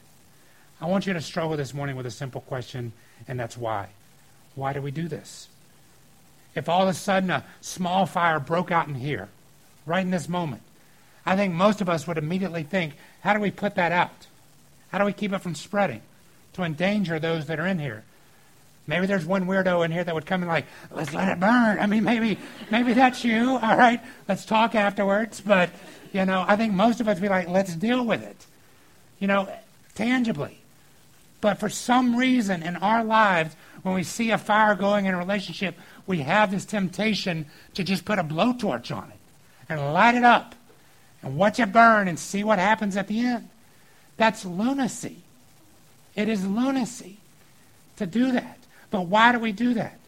I 0.80 0.86
want 0.86 1.06
you 1.06 1.12
to 1.12 1.20
struggle 1.20 1.56
this 1.56 1.74
morning 1.74 1.96
with 1.96 2.06
a 2.06 2.10
simple 2.10 2.40
question, 2.40 2.92
and 3.28 3.38
that's 3.38 3.56
why. 3.56 3.90
Why 4.56 4.72
do 4.72 4.82
we 4.82 4.90
do 4.90 5.06
this? 5.06 5.48
If 6.54 6.68
all 6.68 6.82
of 6.82 6.88
a 6.88 6.94
sudden 6.94 7.30
a 7.30 7.44
small 7.60 8.06
fire 8.06 8.38
broke 8.38 8.70
out 8.70 8.88
in 8.88 8.94
here, 8.94 9.28
right 9.86 10.04
in 10.04 10.10
this 10.10 10.28
moment, 10.28 10.62
I 11.24 11.36
think 11.36 11.54
most 11.54 11.80
of 11.80 11.88
us 11.88 12.06
would 12.06 12.18
immediately 12.18 12.62
think, 12.62 12.94
how 13.20 13.32
do 13.32 13.40
we 13.40 13.50
put 13.50 13.76
that 13.76 13.92
out? 13.92 14.26
How 14.90 14.98
do 14.98 15.04
we 15.04 15.12
keep 15.12 15.32
it 15.32 15.38
from 15.38 15.54
spreading 15.54 16.02
to 16.54 16.62
endanger 16.62 17.18
those 17.18 17.46
that 17.46 17.58
are 17.58 17.66
in 17.66 17.78
here? 17.78 18.04
Maybe 18.86 19.06
there's 19.06 19.24
one 19.24 19.46
weirdo 19.46 19.84
in 19.84 19.92
here 19.92 20.02
that 20.02 20.14
would 20.14 20.26
come 20.26 20.42
and 20.42 20.50
like, 20.50 20.66
let's 20.90 21.14
let 21.14 21.28
it 21.28 21.38
burn. 21.38 21.78
I 21.78 21.86
mean, 21.86 22.02
maybe, 22.02 22.38
maybe 22.70 22.92
that's 22.92 23.24
you. 23.24 23.50
All 23.50 23.76
right, 23.76 24.00
let's 24.28 24.44
talk 24.44 24.74
afterwards. 24.74 25.40
But 25.40 25.70
you 26.12 26.24
know, 26.24 26.44
I 26.46 26.56
think 26.56 26.74
most 26.74 27.00
of 27.00 27.08
us 27.08 27.16
would 27.16 27.22
be 27.22 27.28
like, 27.28 27.48
let's 27.48 27.74
deal 27.74 28.04
with 28.04 28.22
it. 28.22 28.46
You 29.20 29.28
know, 29.28 29.48
tangibly. 29.94 30.58
But 31.40 31.58
for 31.58 31.68
some 31.68 32.16
reason 32.16 32.62
in 32.62 32.76
our 32.76 33.04
lives, 33.04 33.54
when 33.82 33.94
we 33.94 34.02
see 34.02 34.30
a 34.30 34.38
fire 34.38 34.74
going 34.74 35.06
in 35.06 35.14
a 35.14 35.18
relationship, 35.18 35.76
we 36.06 36.18
have 36.18 36.50
this 36.50 36.64
temptation 36.64 37.46
to 37.74 37.82
just 37.82 38.04
put 38.04 38.18
a 38.18 38.24
blowtorch 38.24 38.94
on 38.94 39.10
it 39.10 39.18
and 39.68 39.92
light 39.92 40.14
it 40.14 40.24
up 40.24 40.54
and 41.22 41.36
watch 41.36 41.58
it 41.58 41.72
burn 41.72 42.08
and 42.08 42.18
see 42.18 42.44
what 42.44 42.58
happens 42.58 42.96
at 42.96 43.08
the 43.08 43.20
end. 43.20 43.48
That's 44.16 44.44
lunacy. 44.44 45.18
It 46.14 46.28
is 46.28 46.46
lunacy 46.46 47.16
to 47.96 48.06
do 48.06 48.32
that. 48.32 48.58
But 48.90 49.06
why 49.06 49.32
do 49.32 49.38
we 49.38 49.52
do 49.52 49.74
that? 49.74 49.98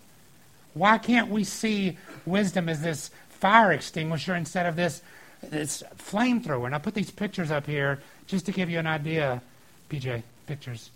Why 0.75 0.99
can't 0.99 1.31
we 1.31 1.45
see 1.45 1.97
wisdom 2.27 2.69
as 2.69 2.83
this 2.83 3.11
fire 3.29 3.73
extinguisher 3.73 4.35
instead 4.35 4.67
of 4.67 4.77
this, 4.77 5.03
this 5.43 5.83
flamethrower? 5.97 6.67
And 6.67 6.75
I 6.75 6.79
put 6.79 6.95
these 6.95 7.11
pictures 7.11 7.51
up 7.51 7.67
here 7.67 8.01
just 8.27 8.47
to 8.47 8.53
give 8.53 8.69
you 8.69 8.79
an 8.79 8.87
idea, 8.87 9.41
PJ, 9.89 10.23
pictures 10.47 10.91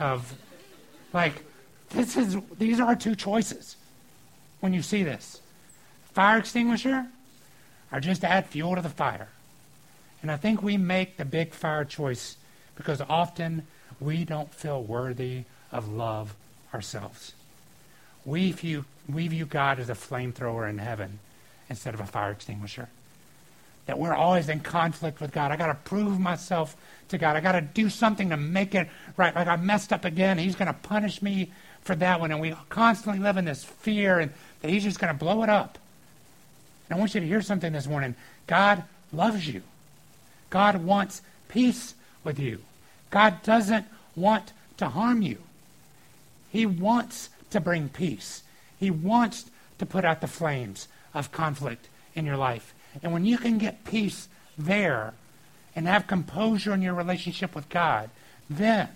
of 0.00 0.34
like 1.12 1.44
this 1.90 2.16
is 2.16 2.36
these 2.58 2.80
are 2.80 2.88
our 2.88 2.96
two 2.96 3.14
choices 3.14 3.76
when 4.60 4.72
you 4.72 4.82
see 4.82 5.02
this. 5.02 5.40
Fire 6.12 6.38
extinguisher 6.38 7.06
or 7.92 8.00
just 8.00 8.24
add 8.24 8.46
fuel 8.46 8.74
to 8.74 8.82
the 8.82 8.88
fire. 8.88 9.28
And 10.22 10.30
I 10.30 10.36
think 10.36 10.62
we 10.62 10.76
make 10.76 11.16
the 11.16 11.24
big 11.24 11.52
fire 11.52 11.84
choice 11.84 12.36
because 12.74 13.00
often 13.00 13.66
we 14.00 14.24
don't 14.24 14.52
feel 14.52 14.82
worthy 14.82 15.44
of 15.72 15.88
love 15.88 16.34
ourselves. 16.74 17.34
We 18.24 18.52
view, 18.52 18.84
we 19.08 19.28
view 19.28 19.46
God 19.46 19.78
as 19.78 19.88
a 19.88 19.94
flamethrower 19.94 20.68
in 20.68 20.78
heaven 20.78 21.18
instead 21.68 21.94
of 21.94 22.00
a 22.00 22.06
fire 22.06 22.32
extinguisher. 22.32 22.88
That 23.86 23.98
we're 23.98 24.14
always 24.14 24.48
in 24.48 24.60
conflict 24.60 25.20
with 25.20 25.32
God. 25.32 25.50
I 25.50 25.56
got 25.56 25.68
to 25.68 25.74
prove 25.88 26.20
myself 26.20 26.76
to 27.08 27.16
God. 27.16 27.36
I 27.36 27.40
got 27.40 27.52
to 27.52 27.62
do 27.62 27.88
something 27.88 28.28
to 28.30 28.36
make 28.36 28.74
it 28.74 28.88
right. 29.16 29.34
Like 29.34 29.46
I 29.46 29.56
messed 29.56 29.92
up 29.92 30.04
again. 30.04 30.36
He's 30.36 30.56
going 30.56 30.66
to 30.66 30.74
punish 30.74 31.22
me 31.22 31.50
for 31.88 31.96
that 31.96 32.20
one. 32.20 32.30
And 32.30 32.40
we 32.40 32.54
constantly 32.68 33.18
live 33.18 33.38
in 33.38 33.46
this 33.46 33.64
fear 33.64 34.20
and 34.20 34.30
that 34.60 34.70
He's 34.70 34.84
just 34.84 35.00
going 35.00 35.12
to 35.12 35.18
blow 35.18 35.42
it 35.42 35.48
up. 35.48 35.78
And 36.88 36.96
I 36.96 37.00
want 37.00 37.14
you 37.14 37.20
to 37.20 37.26
hear 37.26 37.40
something 37.40 37.72
this 37.72 37.86
morning. 37.86 38.14
God 38.46 38.84
loves 39.10 39.48
you. 39.48 39.62
God 40.50 40.84
wants 40.84 41.22
peace 41.48 41.94
with 42.22 42.38
you. 42.38 42.60
God 43.10 43.42
doesn't 43.42 43.86
want 44.14 44.52
to 44.76 44.90
harm 44.90 45.22
you. 45.22 45.38
He 46.50 46.66
wants 46.66 47.30
to 47.50 47.60
bring 47.60 47.88
peace. 47.88 48.42
He 48.78 48.90
wants 48.90 49.46
to 49.78 49.86
put 49.86 50.04
out 50.04 50.20
the 50.20 50.26
flames 50.26 50.88
of 51.14 51.32
conflict 51.32 51.88
in 52.14 52.26
your 52.26 52.36
life. 52.36 52.74
And 53.02 53.14
when 53.14 53.24
you 53.24 53.38
can 53.38 53.56
get 53.56 53.84
peace 53.84 54.28
there 54.58 55.14
and 55.74 55.86
have 55.86 56.06
composure 56.06 56.74
in 56.74 56.82
your 56.82 56.94
relationship 56.94 57.54
with 57.54 57.70
God, 57.70 58.10
then, 58.50 58.88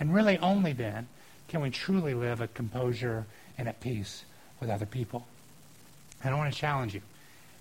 and 0.00 0.14
really 0.14 0.38
only 0.38 0.72
then, 0.72 1.08
can 1.52 1.60
we 1.60 1.68
truly 1.68 2.14
live 2.14 2.40
at 2.40 2.54
composure 2.54 3.26
and 3.58 3.68
at 3.68 3.78
peace 3.78 4.24
with 4.58 4.70
other 4.70 4.86
people. 4.86 5.26
And 6.24 6.34
I 6.34 6.38
want 6.38 6.50
to 6.50 6.58
challenge 6.58 6.94
you. 6.94 7.02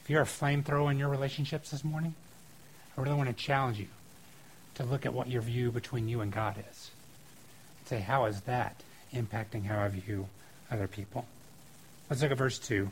If 0.02 0.10
you're 0.10 0.22
a 0.22 0.26
flamethrower 0.26 0.90
in 0.90 0.98
your 0.98 1.10
relationships 1.10 1.72
this 1.72 1.84
morning, 1.84 2.16
I 2.98 3.02
really 3.02 3.18
want 3.18 3.28
to 3.28 3.36
challenge 3.36 3.80
you 3.80 3.88
to 4.76 4.86
look 4.86 5.06
at 5.06 5.14
what 5.14 5.28
your 5.28 5.42
view 5.42 5.74
between 5.74 6.08
you 6.08 6.22
and 6.22 6.32
God 6.32 6.56
is. 6.72 6.92
And 7.80 7.88
say, 7.90 8.00
how 8.00 8.28
is 8.28 8.40
that 8.42 8.82
impacting 9.14 9.66
how 9.66 9.82
I 9.82 9.90
view 9.90 10.28
other 10.72 10.88
people? 10.88 11.26
Let's 12.10 12.22
look 12.22 12.32
at 12.32 12.38
verse 12.38 12.60
2. 12.60 12.90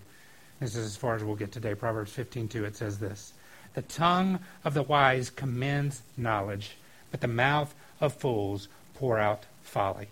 This 0.59 0.75
is 0.75 0.85
as 0.85 0.97
far 0.97 1.15
as 1.15 1.23
we'll 1.23 1.38
get 1.38 1.53
today. 1.53 1.75
Proverbs 1.75 2.12
15:2. 2.12 2.65
It 2.65 2.75
says 2.75 2.99
this: 2.99 3.31
"The 3.73 3.83
tongue 3.83 4.39
of 4.65 4.73
the 4.73 4.83
wise 4.83 5.29
commends 5.29 6.01
knowledge, 6.17 6.71
but 7.09 7.21
the 7.21 7.29
mouth 7.29 7.73
of 8.01 8.13
fools 8.13 8.67
pour 8.95 9.17
out 9.17 9.45
folly." 9.63 10.09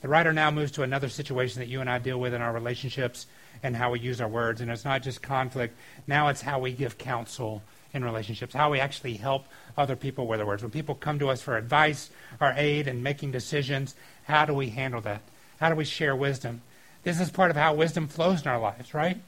The 0.00 0.08
writer 0.08 0.32
now 0.32 0.50
moves 0.50 0.72
to 0.72 0.82
another 0.82 1.08
situation 1.08 1.60
that 1.60 1.68
you 1.68 1.80
and 1.80 1.90
I 1.90 1.98
deal 1.98 2.18
with 2.18 2.32
in 2.32 2.40
our 2.40 2.52
relationships 2.52 3.26
and 3.62 3.76
how 3.76 3.90
we 3.90 4.00
use 4.00 4.20
our 4.20 4.28
words. 4.28 4.60
And 4.60 4.70
it's 4.70 4.84
not 4.84 5.02
just 5.02 5.20
conflict. 5.20 5.76
Now 6.06 6.28
it's 6.28 6.40
how 6.40 6.58
we 6.58 6.72
give 6.72 6.96
counsel 6.96 7.62
in 7.92 8.04
relationships, 8.04 8.54
how 8.54 8.70
we 8.70 8.80
actually 8.80 9.14
help 9.14 9.46
other 9.76 9.96
people 9.96 10.26
with 10.26 10.40
our 10.40 10.46
words. 10.46 10.62
When 10.62 10.70
people 10.70 10.94
come 10.94 11.18
to 11.18 11.28
us 11.28 11.42
for 11.42 11.56
advice 11.56 12.08
or 12.40 12.54
aid 12.56 12.86
in 12.86 13.02
making 13.02 13.32
decisions, 13.32 13.94
how 14.24 14.44
do 14.44 14.54
we 14.54 14.70
handle 14.70 15.00
that? 15.02 15.22
How 15.58 15.68
do 15.68 15.74
we 15.74 15.84
share 15.84 16.16
wisdom? 16.16 16.62
This 17.02 17.20
is 17.20 17.30
part 17.30 17.50
of 17.50 17.56
how 17.56 17.74
wisdom 17.74 18.06
flows 18.08 18.42
in 18.42 18.48
our 18.48 18.60
lives, 18.60 18.94
right? 18.94 19.20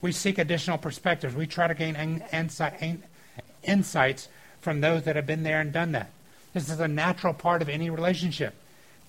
We 0.00 0.12
seek 0.12 0.38
additional 0.38 0.78
perspectives. 0.78 1.34
We 1.34 1.46
try 1.46 1.66
to 1.66 1.74
gain 1.74 2.22
insights 3.62 4.28
from 4.60 4.80
those 4.80 5.02
that 5.02 5.16
have 5.16 5.26
been 5.26 5.42
there 5.42 5.60
and 5.60 5.72
done 5.72 5.92
that. 5.92 6.10
This 6.52 6.70
is 6.70 6.80
a 6.80 6.88
natural 6.88 7.34
part 7.34 7.62
of 7.62 7.68
any 7.68 7.90
relationship. 7.90 8.54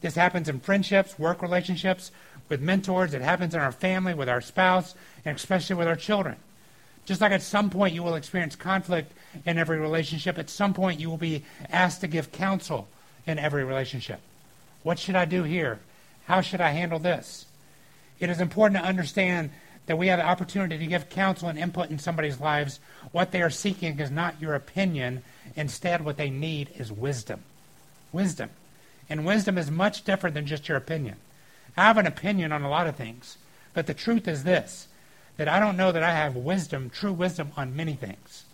This 0.01 0.15
happens 0.15 0.49
in 0.49 0.59
friendships, 0.59 1.17
work 1.17 1.41
relationships, 1.41 2.11
with 2.49 2.61
mentors. 2.61 3.13
It 3.13 3.21
happens 3.21 3.55
in 3.55 3.61
our 3.61 3.71
family, 3.71 4.13
with 4.13 4.29
our 4.29 4.41
spouse, 4.41 4.95
and 5.23 5.35
especially 5.35 5.75
with 5.75 5.87
our 5.87 5.95
children. 5.95 6.35
Just 7.05 7.21
like 7.21 7.31
at 7.31 7.41
some 7.41 7.69
point 7.69 7.93
you 7.93 8.03
will 8.03 8.15
experience 8.15 8.55
conflict 8.55 9.11
in 9.45 9.57
every 9.57 9.79
relationship, 9.79 10.37
at 10.37 10.49
some 10.49 10.73
point 10.73 10.99
you 10.99 11.09
will 11.09 11.17
be 11.17 11.43
asked 11.69 12.01
to 12.01 12.07
give 12.07 12.31
counsel 12.31 12.87
in 13.27 13.39
every 13.39 13.63
relationship. 13.63 14.19
What 14.83 14.99
should 14.99 15.15
I 15.15 15.25
do 15.25 15.43
here? 15.43 15.79
How 16.25 16.41
should 16.41 16.61
I 16.61 16.69
handle 16.69 16.99
this? 16.99 17.45
It 18.19 18.29
is 18.29 18.39
important 18.39 18.81
to 18.81 18.87
understand 18.87 19.51
that 19.85 19.97
we 19.97 20.07
have 20.07 20.19
the 20.19 20.25
opportunity 20.25 20.77
to 20.79 20.85
give 20.87 21.09
counsel 21.09 21.47
and 21.47 21.59
input 21.59 21.91
in 21.91 21.99
somebody's 21.99 22.39
lives. 22.39 22.79
What 23.11 23.31
they 23.31 23.41
are 23.41 23.51
seeking 23.51 23.99
is 23.99 24.09
not 24.09 24.41
your 24.41 24.55
opinion. 24.55 25.21
Instead, 25.55 26.03
what 26.03 26.17
they 26.17 26.29
need 26.29 26.71
is 26.77 26.91
wisdom. 26.91 27.43
Wisdom. 28.11 28.49
And 29.09 29.25
wisdom 29.25 29.57
is 29.57 29.69
much 29.69 30.03
different 30.03 30.33
than 30.33 30.45
just 30.45 30.67
your 30.67 30.77
opinion. 30.77 31.17
I 31.77 31.83
have 31.83 31.97
an 31.97 32.07
opinion 32.07 32.51
on 32.51 32.63
a 32.63 32.69
lot 32.69 32.87
of 32.87 32.95
things, 32.95 33.37
but 33.73 33.87
the 33.87 33.93
truth 33.93 34.27
is 34.27 34.43
this 34.43 34.87
that 35.37 35.49
I 35.49 35.59
don't 35.59 35.75
know 35.75 35.91
that 35.91 36.03
I 36.03 36.11
have 36.11 36.35
wisdom, 36.35 36.89
true 36.89 37.11
wisdom 37.11 37.51
on 37.57 37.75
many 37.75 37.93
things. 37.93 38.45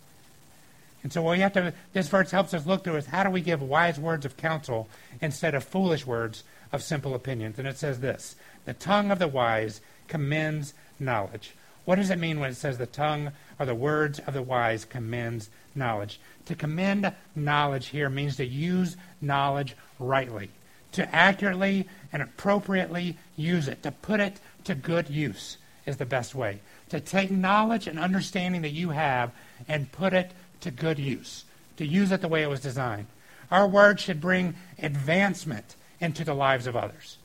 And 1.04 1.14
so 1.14 1.22
what 1.22 1.34
we 1.34 1.40
have 1.40 1.54
to 1.54 1.74
this 1.94 2.08
verse 2.08 2.32
helps 2.32 2.54
us 2.54 2.66
look 2.66 2.84
through 2.84 2.98
is 2.98 3.08
how 3.08 3.24
do 3.24 3.30
we 3.30 3.42
give 3.42 3.62
wise 3.62 4.00
words 4.00 4.26
of 4.26 4.38
counsel 4.38 4.88
instead 5.22 5.56
of 5.56 5.64
foolish 5.64 6.06
words 6.06 6.44
of 6.72 6.84
simple 6.84 7.14
opinions. 7.14 7.60
And 7.60 7.68
it 7.68 7.78
says 7.78 8.00
this 8.00 8.36
the 8.66 8.74
tongue 8.74 9.12
of 9.12 9.20
the 9.20 9.28
wise 9.28 9.82
commends 10.08 10.74
knowledge. 11.00 11.54
What 11.86 11.96
does 11.96 12.12
it 12.12 12.20
mean 12.20 12.40
when 12.40 12.52
it 12.52 12.56
says 12.56 12.78
the 12.78 12.86
tongue 12.86 13.32
or 13.62 13.66
the 13.66 13.76
words 13.76 14.18
of 14.18 14.34
the 14.34 14.42
wise 14.42 14.86
commends 14.86 15.52
knowledge? 15.76 16.20
To 16.46 16.56
commend 16.56 17.14
knowledge 17.36 17.90
here 17.90 18.10
means 18.10 18.38
to 18.38 18.46
use 18.46 18.98
knowledge 19.22 19.76
rightly, 20.00 20.50
to 20.94 21.16
accurately 21.16 21.88
and 22.12 22.24
appropriately 22.24 23.20
use 23.36 23.68
it, 23.68 23.84
to 23.84 23.92
put 23.92 24.20
it 24.20 24.40
to 24.64 24.74
good 24.74 25.12
use 25.12 25.58
is 25.86 25.98
the 25.98 26.06
best 26.08 26.34
way. 26.34 26.60
To 26.90 27.00
take 27.00 27.30
knowledge 27.30 27.86
and 27.86 28.00
understanding 28.00 28.64
that 28.64 28.70
you 28.70 28.90
have 28.90 29.32
and 29.68 29.92
put 29.92 30.14
it 30.14 30.32
to 30.62 30.72
good 30.72 30.98
use, 30.98 31.46
to 31.78 31.86
use 31.86 32.12
it 32.12 32.22
the 32.22 32.28
way 32.28 32.42
it 32.42 32.50
was 32.50 32.62
designed. 32.62 33.08
Our 33.52 33.68
words 33.68 34.02
should 34.02 34.20
bring 34.20 34.56
advancement 34.80 35.76
into 36.00 36.24
the 36.24 36.34
lives 36.34 36.66
of 36.66 36.76
others. 36.76 37.18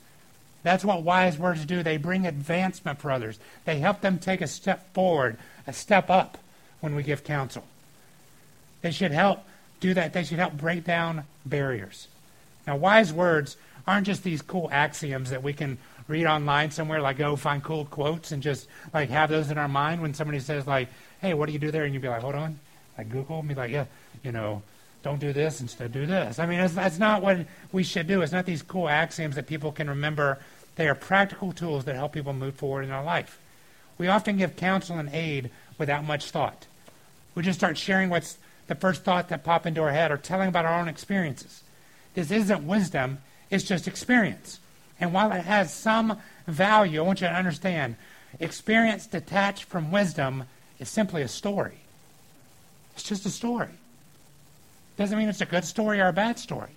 That's 0.67 0.85
what 0.85 1.05
wise 1.05 1.39
words 1.39 1.65
do. 1.65 1.85
They 1.85 1.97
bring 1.97 2.27
advancement 2.27 2.99
for 2.99 3.13
others. 3.13 3.39
They 3.67 3.79
help 3.79 4.01
them 4.01 4.19
take 4.19 4.41
a 4.41 4.49
step 4.49 4.93
forward, 4.95 5.39
a 5.65 5.73
step 5.73 6.11
up 6.11 6.39
when 6.81 6.97
we 6.97 7.05
give 7.05 7.23
counsel. 7.23 7.63
They 8.83 8.91
should 8.91 9.13
help 9.13 9.45
do 9.79 9.95
that. 9.95 10.13
They 10.13 10.25
should 10.25 10.41
help 10.41 10.55
break 10.55 10.83
down 10.83 11.23
barriers. 11.45 12.09
Now, 12.67 12.75
wise 12.79 13.13
words 13.13 13.57
aren't 13.87 14.09
just 14.09 14.25
these 14.25 14.43
cool 14.43 14.69
axioms 14.73 15.31
that 15.31 15.45
we 15.45 15.53
can 15.53 15.79
read 16.09 16.27
online 16.27 16.73
somewhere, 16.73 17.01
like 17.01 17.19
go 17.19 17.37
find 17.37 17.63
cool 17.63 17.85
quotes 17.85 18.33
and 18.33 18.43
just 18.43 18.67
like 18.93 19.09
have 19.11 19.31
those 19.31 19.53
in 19.53 19.59
our 19.59 19.69
mind 19.69 20.03
when 20.03 20.15
somebody 20.15 20.41
says 20.41 20.67
like, 20.67 20.89
"Hey, 21.21 21.33
what 21.33 21.47
do 21.47 21.53
you 21.53 21.61
do 21.61 21.71
there?" 21.71 21.85
and 21.85 21.95
you'd 21.95 22.03
be 22.03 22.09
like, 22.09 22.23
"Hold 22.23 22.35
on," 22.35 22.59
like 22.99 23.09
Google, 23.09 23.39
and 23.39 23.47
be 23.47 23.55
like, 23.55 23.71
"Yeah, 23.71 23.85
you 24.25 24.33
know, 24.33 24.63
don't 25.05 25.21
do 25.21 25.33
this 25.33 25.61
instead 25.61 25.93
do 25.93 26.07
this." 26.07 26.41
I 26.41 26.47
mean, 26.47 26.59
that's, 26.59 26.75
that's 26.75 26.99
not 26.99 27.23
what 27.23 27.47
we 27.71 27.85
should 27.85 28.09
do. 28.09 28.23
It's 28.23 28.33
not 28.33 28.47
these 28.47 28.63
cool 28.63 28.89
axioms 28.89 29.37
that 29.37 29.47
people 29.47 29.71
can 29.71 29.89
remember. 29.89 30.41
They 30.77 30.89
are 30.89 30.95
practical 30.95 31.53
tools 31.53 31.85
that 31.85 31.97
help 31.97 32.13
people 32.13 32.33
move 32.33 32.55
forward 32.55 32.83
in 32.83 32.91
their 32.91 33.03
life. 33.03 33.41
We 33.99 34.09
often 34.09 34.37
give 34.37 34.57
counsel 34.57 34.99
and 34.99 35.09
aid 35.13 35.51
without 35.79 36.05
much 36.05 36.31
thought. 36.31 36.67
We 37.35 37.43
just 37.43 37.59
start 37.59 37.79
sharing 37.79 38.11
what's 38.11 38.39
the 38.67 38.75
first 38.75 39.05
thought 39.05 39.29
that 39.29 39.45
pop 39.45 39.67
into 39.67 39.83
our 39.83 39.93
head 39.93 40.11
or 40.11 40.17
telling 40.17 40.49
about 40.49 40.65
our 40.65 40.79
own 40.79 40.89
experiences. 40.89 41.63
This 42.15 42.31
isn't 42.31 42.67
wisdom, 42.67 43.19
it's 43.51 43.65
just 43.65 43.89
experience. 43.89 44.61
And 44.99 45.13
while 45.13 45.33
it 45.33 45.45
has 45.45 45.73
some 45.73 46.19
value, 46.47 47.01
I 47.01 47.07
want 47.07 47.21
you 47.21 47.27
to 47.29 47.35
understand 47.35 47.97
experience 48.41 49.07
detached 49.07 49.65
from 49.65 49.91
wisdom 49.91 50.45
is 50.79 50.89
simply 50.89 51.23
a 51.23 51.29
story. 51.29 51.79
It's 52.95 53.03
just 53.03 53.27
a 53.27 53.31
story. 53.31 53.69
Doesn't 54.97 55.19
mean 55.19 55.29
it's 55.29 55.43
a 55.43 55.47
good 55.47 55.65
story 55.65 56.01
or 56.01 56.09
a 56.09 56.13
bad 56.13 56.39
story. 56.39 56.71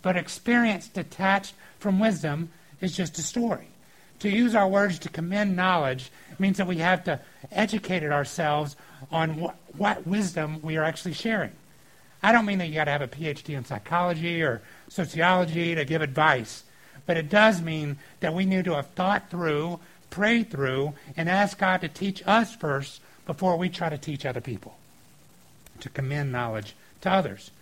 But 0.00 0.16
experience 0.16 0.88
detached 0.88 1.54
from 1.78 2.00
wisdom 2.00 2.50
is 2.80 2.96
just 2.96 3.18
a 3.18 3.22
story. 3.22 3.68
To 4.20 4.28
use 4.28 4.54
our 4.54 4.68
words 4.68 4.98
to 5.00 5.08
commend 5.08 5.54
knowledge 5.54 6.10
means 6.38 6.56
that 6.56 6.66
we 6.66 6.78
have 6.78 7.04
to 7.04 7.20
educate 7.52 8.02
ourselves 8.02 8.76
on 9.12 9.38
what, 9.38 9.56
what 9.76 10.06
wisdom 10.06 10.60
we 10.62 10.76
are 10.76 10.84
actually 10.84 11.14
sharing. 11.14 11.52
I 12.22 12.32
don't 12.32 12.46
mean 12.46 12.58
that 12.58 12.66
you 12.66 12.74
got 12.74 12.84
to 12.84 12.90
have 12.90 13.02
a 13.02 13.08
PhD 13.08 13.56
in 13.56 13.64
psychology 13.64 14.42
or 14.42 14.60
sociology 14.88 15.74
to 15.76 15.84
give 15.84 16.02
advice, 16.02 16.64
but 17.06 17.16
it 17.16 17.28
does 17.28 17.62
mean 17.62 17.98
that 18.20 18.34
we 18.34 18.44
need 18.44 18.64
to 18.64 18.74
have 18.74 18.88
thought 18.88 19.30
through, 19.30 19.78
prayed 20.10 20.50
through, 20.50 20.94
and 21.16 21.28
ask 21.28 21.58
God 21.58 21.80
to 21.82 21.88
teach 21.88 22.26
us 22.26 22.54
first 22.54 23.00
before 23.24 23.56
we 23.56 23.68
try 23.68 23.88
to 23.88 23.98
teach 23.98 24.26
other 24.26 24.40
people, 24.40 24.76
to 25.80 25.88
commend 25.88 26.32
knowledge 26.32 26.74
to 27.02 27.10
others. 27.10 27.52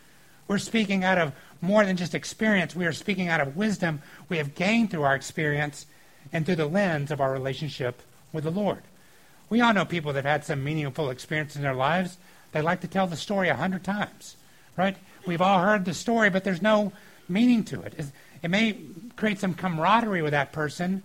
We're 0.49 0.59
speaking 0.59 1.05
out 1.05 1.19
of 1.19 1.33
more 1.61 1.85
than 1.85 1.97
just 1.97 2.15
experience. 2.15 2.77
We 2.77 2.87
are 2.87 2.93
speaking 2.93 3.29
out 3.29 3.41
of 3.41 3.57
wisdom 3.57 4.03
we 4.29 4.39
have 4.39 4.55
gained 4.55 4.91
through 4.91 5.03
our 5.03 5.15
experience 5.15 5.87
and 6.33 6.45
through 6.45 6.57
the 6.57 6.67
lens 6.67 7.11
of 7.11 7.21
our 7.21 7.33
relationship 7.33 8.03
with 8.33 8.45
the 8.45 8.51
Lord. 8.51 8.83
We 9.49 9.61
all 9.61 9.73
know 9.73 9.85
people 9.85 10.13
that 10.13 10.25
have 10.25 10.33
had 10.41 10.45
some 10.45 10.65
meaningful 10.65 11.11
experience 11.11 11.57
in 11.57 11.63
their 11.63 11.75
lives. 11.75 12.19
They 12.53 12.63
like 12.63 12.81
to 12.81 12.89
tell 12.89 13.07
the 13.07 13.17
story 13.17 13.49
a 13.49 13.55
hundred 13.55 13.85
times, 13.85 14.37
right? 14.77 14.97
We've 15.27 15.41
all 15.41 15.61
heard 15.61 15.85
the 15.85 15.95
story, 15.95 16.31
but 16.31 16.45
there's 16.45 16.63
no 16.63 16.93
meaning 17.29 17.65
to 17.65 17.83
it. 17.83 17.95
It 18.43 18.49
may 18.49 18.79
create 19.17 19.39
some 19.39 19.55
camaraderie 19.55 20.23
with 20.23 20.33
that 20.33 20.53
person, 20.53 21.03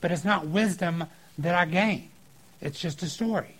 but 0.00 0.12
it's 0.12 0.24
not 0.24 0.46
wisdom 0.46 1.04
that 1.38 1.54
I 1.54 1.64
gain. 1.64 2.10
It's 2.60 2.80
just 2.80 3.02
a 3.02 3.08
story. 3.08 3.56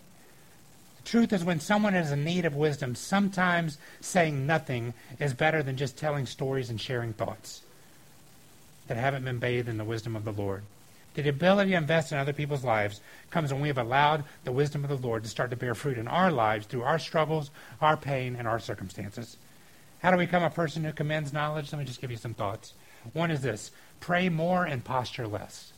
Truth 1.04 1.32
is, 1.32 1.44
when 1.44 1.60
someone 1.60 1.94
is 1.94 2.10
in 2.10 2.24
need 2.24 2.46
of 2.46 2.56
wisdom, 2.56 2.94
sometimes 2.94 3.78
saying 4.00 4.46
nothing 4.46 4.94
is 5.20 5.34
better 5.34 5.62
than 5.62 5.76
just 5.76 5.98
telling 5.98 6.26
stories 6.26 6.70
and 6.70 6.80
sharing 6.80 7.12
thoughts 7.12 7.62
that 8.86 8.96
haven't 8.96 9.24
been 9.24 9.38
bathed 9.38 9.68
in 9.68 9.76
the 9.76 9.84
wisdom 9.84 10.16
of 10.16 10.24
the 10.24 10.32
Lord. 10.32 10.62
The 11.14 11.28
ability 11.28 11.70
to 11.70 11.76
invest 11.76 12.10
in 12.10 12.18
other 12.18 12.32
people's 12.32 12.64
lives 12.64 13.00
comes 13.30 13.52
when 13.52 13.62
we 13.62 13.68
have 13.68 13.78
allowed 13.78 14.24
the 14.42 14.52
wisdom 14.52 14.82
of 14.82 14.90
the 14.90 15.06
Lord 15.06 15.22
to 15.22 15.28
start 15.28 15.50
to 15.50 15.56
bear 15.56 15.74
fruit 15.74 15.96
in 15.96 16.08
our 16.08 16.32
lives 16.32 16.66
through 16.66 16.82
our 16.82 16.98
struggles, 16.98 17.50
our 17.80 17.96
pain, 17.96 18.34
and 18.36 18.48
our 18.48 18.58
circumstances. 18.58 19.36
How 20.00 20.10
do 20.10 20.16
we 20.16 20.26
become 20.26 20.42
a 20.42 20.50
person 20.50 20.84
who 20.84 20.92
commends 20.92 21.32
knowledge? 21.32 21.72
Let 21.72 21.78
me 21.78 21.84
just 21.84 22.00
give 22.00 22.10
you 22.10 22.16
some 22.16 22.34
thoughts. 22.34 22.74
One 23.12 23.30
is 23.30 23.42
this 23.42 23.70
pray 24.00 24.28
more 24.28 24.64
and 24.64 24.84
posture 24.84 25.28
less. 25.28 25.72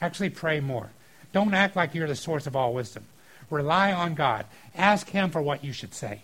Actually, 0.00 0.30
pray 0.30 0.60
more. 0.60 0.90
Don't 1.32 1.54
act 1.54 1.74
like 1.74 1.94
you're 1.94 2.06
the 2.06 2.14
source 2.14 2.46
of 2.46 2.54
all 2.54 2.74
wisdom. 2.74 3.06
Rely 3.52 3.92
on 3.92 4.14
God. 4.14 4.46
Ask 4.76 5.10
Him 5.10 5.30
for 5.30 5.42
what 5.42 5.62
you 5.62 5.72
should 5.72 5.94
say. 5.94 6.22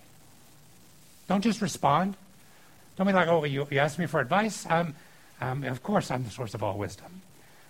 Don't 1.29 1.43
just 1.45 1.61
respond. 1.61 2.17
Don't 2.97 3.07
be 3.07 3.13
like, 3.13 3.29
oh, 3.29 3.45
you, 3.45 3.67
you 3.71 3.79
asked 3.79 3.99
me 3.99 4.07
for 4.07 4.19
advice? 4.19 4.67
Um, 4.69 4.95
um, 5.41 5.63
of 5.65 5.83
course, 5.83 6.11
I'm 6.11 6.25
the 6.25 6.31
source 6.31 6.55
of 6.55 6.63
all 6.63 6.77
wisdom. 6.77 7.23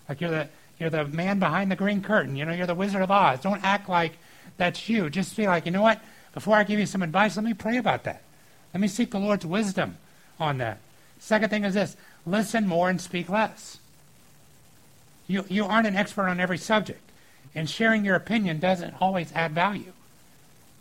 Like 0.09 0.21
you're 0.21 0.31
the 0.31 0.49
you're 0.79 0.91
the 0.91 1.05
man 1.05 1.39
behind 1.39 1.71
the 1.71 1.77
green 1.77 2.03
curtain. 2.03 2.37
You 2.37 2.45
know, 2.45 2.53
you're 2.53 2.67
the 2.67 2.75
Wizard 2.75 3.03
of 3.03 3.11
Oz. 3.11 3.41
Don't 3.41 3.63
act 3.65 3.89
like 3.89 4.13
that's 4.57 4.89
you. 4.89 5.11
Just 5.11 5.37
be 5.37 5.47
like, 5.47 5.67
you 5.67 5.73
know 5.73 5.83
what? 5.83 6.01
Before 6.33 6.57
I 6.57 6.65
give 6.65 6.79
you 6.79 6.87
some 6.87 7.03
advice, 7.03 7.37
let 7.37 7.45
me 7.45 7.53
pray 7.53 7.77
about 7.77 8.05
that. 8.05 8.23
Let 8.73 8.81
me 8.81 8.89
seek 8.89 9.11
the 9.11 9.19
Lord's 9.19 9.45
wisdom 9.45 9.97
on 10.39 10.59
that. 10.59 10.79
Second 11.19 11.51
thing 11.51 11.65
is 11.65 11.75
this 11.75 11.97
listen 12.25 12.67
more 12.67 12.89
and 12.89 13.01
speak 13.01 13.29
less. 13.29 13.79
You, 15.27 15.45
you 15.49 15.65
aren't 15.65 15.87
an 15.87 15.97
expert 15.97 16.29
on 16.29 16.41
every 16.41 16.59
subject, 16.59 17.03
and 17.55 17.69
sharing 17.69 18.05
your 18.05 18.17
opinion 18.17 18.59
doesn't 18.59 18.95
always 19.01 19.33
add 19.33 19.53
value. 19.53 19.93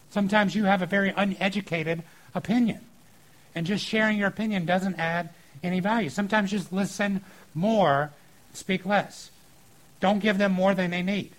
Sometimes 0.10 0.56
you 0.56 0.66
have 0.66 0.82
a 0.82 0.86
very 0.86 1.14
uneducated 1.16 2.04
opinion, 2.34 2.80
and 3.56 3.66
just 3.66 3.86
sharing 3.86 4.18
your 4.18 4.28
opinion 4.28 4.66
doesn't 4.66 4.96
add 4.96 5.30
any 5.64 5.80
value. 5.80 6.10
Sometimes 6.10 6.52
just 6.52 6.72
listen 6.72 7.22
more 7.54 8.12
speak 8.54 8.86
less. 8.86 9.32
Don't 10.00 10.20
give 10.20 10.38
them 10.38 10.52
more 10.52 10.74
than 10.74 10.92
they 10.92 11.02
need. 11.02 11.32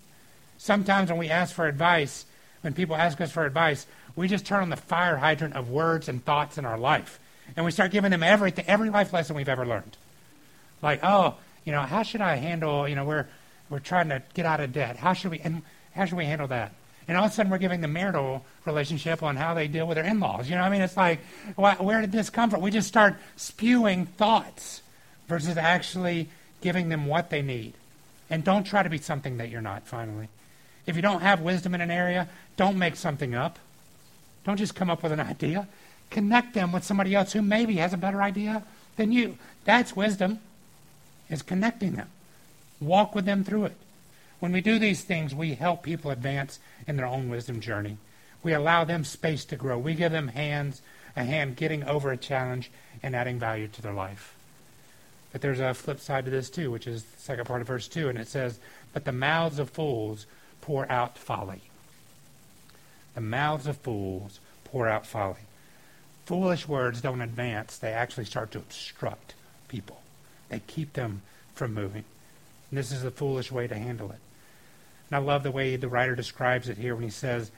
Sometimes 0.57 1.11
when 1.11 1.19
we 1.19 1.31
ask 1.31 1.55
for 1.55 1.67
advice, 1.67 2.25
when 2.62 2.75
people 2.75 2.97
ask 2.97 3.21
us 3.21 3.31
for 3.31 3.45
advice, 3.45 3.87
we 4.17 4.27
just 4.27 4.47
turn 4.47 4.62
on 4.62 4.71
the 4.71 4.77
fire 4.77 5.17
hydrant 5.17 5.55
of 5.55 5.71
words 5.71 6.09
and 6.09 6.25
thoughts 6.25 6.59
in 6.59 6.64
our 6.64 6.79
life. 6.79 7.21
And 7.57 7.64
we 7.64 7.71
start 7.71 7.93
giving 7.93 8.11
them 8.11 8.23
everything, 8.23 8.64
every 8.67 8.91
life 8.91 9.12
lesson 9.12 9.37
we've 9.37 9.49
ever 9.49 9.64
learned. 9.64 9.97
Like, 10.83 11.01
oh, 11.03 11.37
you 11.64 11.73
know, 11.73 11.83
how 11.83 12.03
should 12.03 12.21
I 12.21 12.37
handle, 12.37 12.88
you 12.88 12.95
know, 12.95 13.05
we're, 13.05 13.27
we're 13.70 13.78
trying 13.78 14.09
to 14.09 14.22
get 14.35 14.46
out 14.46 14.61
of 14.61 14.72
debt. 14.72 14.96
How 14.96 15.12
should 15.12 15.31
we, 15.31 15.40
and 15.40 15.62
how 15.94 16.04
should 16.04 16.16
we 16.16 16.24
handle 16.24 16.48
that? 16.48 16.72
And 17.07 17.16
all 17.16 17.24
of 17.24 17.31
a 17.31 17.35
sudden 17.35 17.50
we're 17.50 17.59
giving 17.59 17.81
the 17.81 17.88
marital 17.88 18.44
relationship 18.66 19.22
on 19.22 19.37
how 19.37 19.54
they 19.54 19.66
deal 19.66 19.87
with 19.87 19.96
their 19.96 20.04
in-laws. 20.04 20.48
You 20.48 20.57
know, 20.57 20.62
what 20.62 20.68
I 20.68 20.70
mean, 20.70 20.83
it's 20.83 20.96
like, 20.96 21.20
where 21.57 22.00
did 22.00 22.12
this 22.12 22.28
come 22.28 22.50
from? 22.50 22.61
We 22.61 22.70
just 22.70 22.88
start 22.88 23.16
spewing 23.37 24.07
thoughts 24.07 24.83
versus 25.26 25.57
actually 25.57 26.28
giving 26.61 26.90
them 26.90 27.07
what 27.07 27.31
they 27.31 27.40
need. 27.40 27.72
And 28.28 28.44
don't 28.44 28.64
try 28.64 28.83
to 28.83 28.90
be 28.90 28.98
something 28.98 29.38
that 29.38 29.48
you're 29.48 29.62
not, 29.62 29.87
finally. 29.87 30.28
If 30.85 30.96
you 30.96 31.02
don't 31.02 31.22
have 31.22 31.40
wisdom 31.40 31.74
in 31.74 31.81
an 31.81 31.90
area, 31.90 32.28
don't 32.57 32.76
make 32.76 32.96
something 32.96 33.35
up. 33.35 33.59
Don't 34.44 34.59
just 34.59 34.74
come 34.74 34.90
up 34.90 35.02
with 35.02 35.12
an 35.12 35.20
idea. 35.20 35.66
Connect 36.11 36.54
them 36.54 36.72
with 36.72 36.85
somebody 36.85 37.14
else 37.14 37.33
who 37.33 37.42
maybe 37.42 37.76
has 37.76 37.94
a 37.94 37.98
better 37.98 38.22
idea 38.22 38.64
than 38.96 39.12
you. 39.12 39.38
That's 39.64 39.96
wisdom, 39.96 40.40
is 41.31 41.42
connecting 41.42 41.92
them. 41.92 42.09
Walk 42.81 43.14
with 43.14 43.25
them 43.25 43.45
through 43.45 43.67
it. 43.67 43.77
When 44.41 44.53
we 44.53 44.61
do 44.61 44.79
these 44.79 45.03
things, 45.03 45.35
we 45.35 45.55
help 45.55 45.83
people 45.83 46.11
advance 46.11 46.61
in 46.87 46.97
their 46.97 47.07
own 47.07 47.29
wisdom 47.29 47.61
journey. 47.61 47.97
We 48.43 48.53
allow 48.53 48.85
them 48.85 49.05
space 49.05 49.45
to 49.47 49.57
grow. 49.57 49.79
We 49.79 49.95
give 49.95 50.12
them 50.12 50.29
hands, 50.29 50.81
a 51.17 51.25
hand 51.25 51.57
getting 51.57 51.83
over 51.85 52.12
a 52.12 52.17
challenge 52.17 52.71
and 53.03 53.17
adding 53.17 53.38
value 53.38 53.69
to 53.69 53.83
their 53.83 53.93
life. 53.93 54.35
But 55.33 55.41
there's 55.41 55.61
a 55.61 55.75
flip 55.75 56.01
side 56.01 56.25
to 56.25 56.31
this 56.31 56.49
too, 56.49 56.71
which 56.71 56.87
is 56.87 57.03
the 57.03 57.21
second 57.21 57.47
part 57.47 57.61
of 57.61 57.67
verse 57.67 57.88
2, 57.88 58.09
and 58.09 58.19
it 58.19 58.29
says, 58.29 58.61
But 58.93 59.05
the 59.05 59.12
mouths 59.12 59.59
of 59.59 59.71
fools 59.71 60.27
pour 60.61 60.91
out 60.91 61.19
folly. 61.19 61.62
The 63.14 63.21
mouths 63.21 63.67
of 63.67 63.77
fools 63.79 64.41
pour 64.64 64.88
out 64.88 65.07
folly. 65.07 65.41
Foolish 66.25 66.69
words 66.69 67.01
don't 67.01 67.21
advance, 67.21 67.77
they 67.77 67.93
actually 67.93 68.27
start 68.27 68.53
to 68.53 68.59
obstruct 68.59 69.35
people. 69.67 70.03
They 70.49 70.61
keep 70.61 70.93
them 70.93 71.23
from 71.55 71.75
moving. 71.75 72.05
And 72.70 72.78
this 72.78 72.92
is 72.92 73.04
a 73.04 73.11
foolish 73.11 73.50
way 73.50 73.66
to 73.66 73.74
handle 73.74 74.11
it. 74.11 74.18
And 75.11 75.16
I 75.16 75.18
love 75.18 75.42
the 75.42 75.50
way 75.50 75.76
the 75.76 75.88
writer 75.88 76.14
describes 76.14 76.68
it 76.68 76.78
here 76.78 76.94
when 76.94 77.04
he 77.04 77.11
says, 77.11 77.50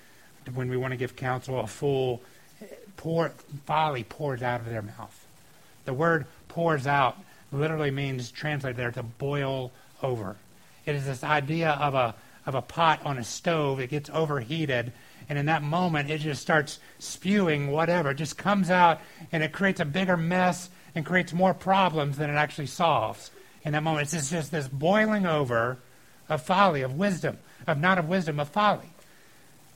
when 0.55 0.71
we 0.71 0.77
want 0.77 0.93
to 0.93 0.97
give 0.97 1.17
counsel, 1.17 1.61
a 1.61 1.67
fool 1.67 2.23
pour, 2.97 3.33
folly 3.67 4.05
pours 4.05 4.43
out 4.43 4.61
of 4.61 4.67
their 4.67 4.83
mouth. 4.83 5.27
The 5.85 5.95
word 5.95 6.27
pours 6.49 6.87
out 6.87 7.19
literally 7.53 7.91
means 7.91 8.31
translated 8.31 8.77
there 8.77 8.93
to 8.93 9.03
boil 9.03 9.73
over. 10.03 10.37
It 10.87 10.95
is 10.95 11.07
this 11.07 11.25
idea 11.25 11.71
of 11.71 11.95
a 11.95 12.15
of 12.47 12.55
a 12.55 12.63
pot 12.63 13.05
on 13.05 13.19
a 13.19 13.25
stove 13.25 13.79
that 13.79 13.91
gets 13.91 14.09
overheated 14.11 14.93
and 15.29 15.39
in 15.39 15.47
that 15.47 15.63
moment 15.63 16.11
it 16.11 16.19
just 16.19 16.41
starts 16.41 16.81
spewing 16.99 17.71
whatever 17.71 18.11
it 18.11 18.15
just 18.15 18.39
comes 18.39 18.71
out 18.71 18.99
and 19.31 19.43
it 19.43 19.53
creates 19.53 19.79
a 19.79 19.85
bigger 19.85 20.17
mess 20.17 20.71
and 20.95 21.05
creates 21.05 21.35
more 21.35 21.53
problems 21.53 22.17
than 22.17 22.31
it 22.31 22.35
actually 22.35 22.67
solves 22.67 23.31
in 23.65 23.73
that 23.73 23.83
moment 23.83 24.13
it's 24.13 24.31
just 24.31 24.51
this 24.51 24.69
boiling 24.69 25.27
over 25.27 25.79
of 26.29 26.43
folly 26.43 26.83
of 26.83 26.97
wisdom 26.97 27.39
of 27.67 27.79
not 27.79 27.99
of 27.99 28.09
wisdom 28.09 28.41
of 28.41 28.49
folly 28.49 28.91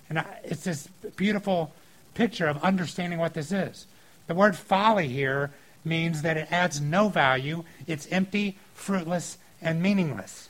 and 0.09 0.23
it's 0.45 0.65
this 0.65 0.87
beautiful 1.17 1.73
picture 2.15 2.47
of 2.47 2.63
understanding 2.63 3.19
what 3.19 3.35
this 3.35 3.53
is 3.53 3.87
the 4.27 4.35
word 4.35 4.57
folly 4.57 5.09
here 5.09 5.51
means 5.85 6.23
that 6.23 6.37
it 6.37 6.51
adds 6.51 6.81
no 6.81 7.09
value, 7.09 7.65
it's 7.87 8.09
empty, 8.11 8.57
fruitless, 8.75 9.39
and 9.61 9.83
meaningless. 9.83 10.49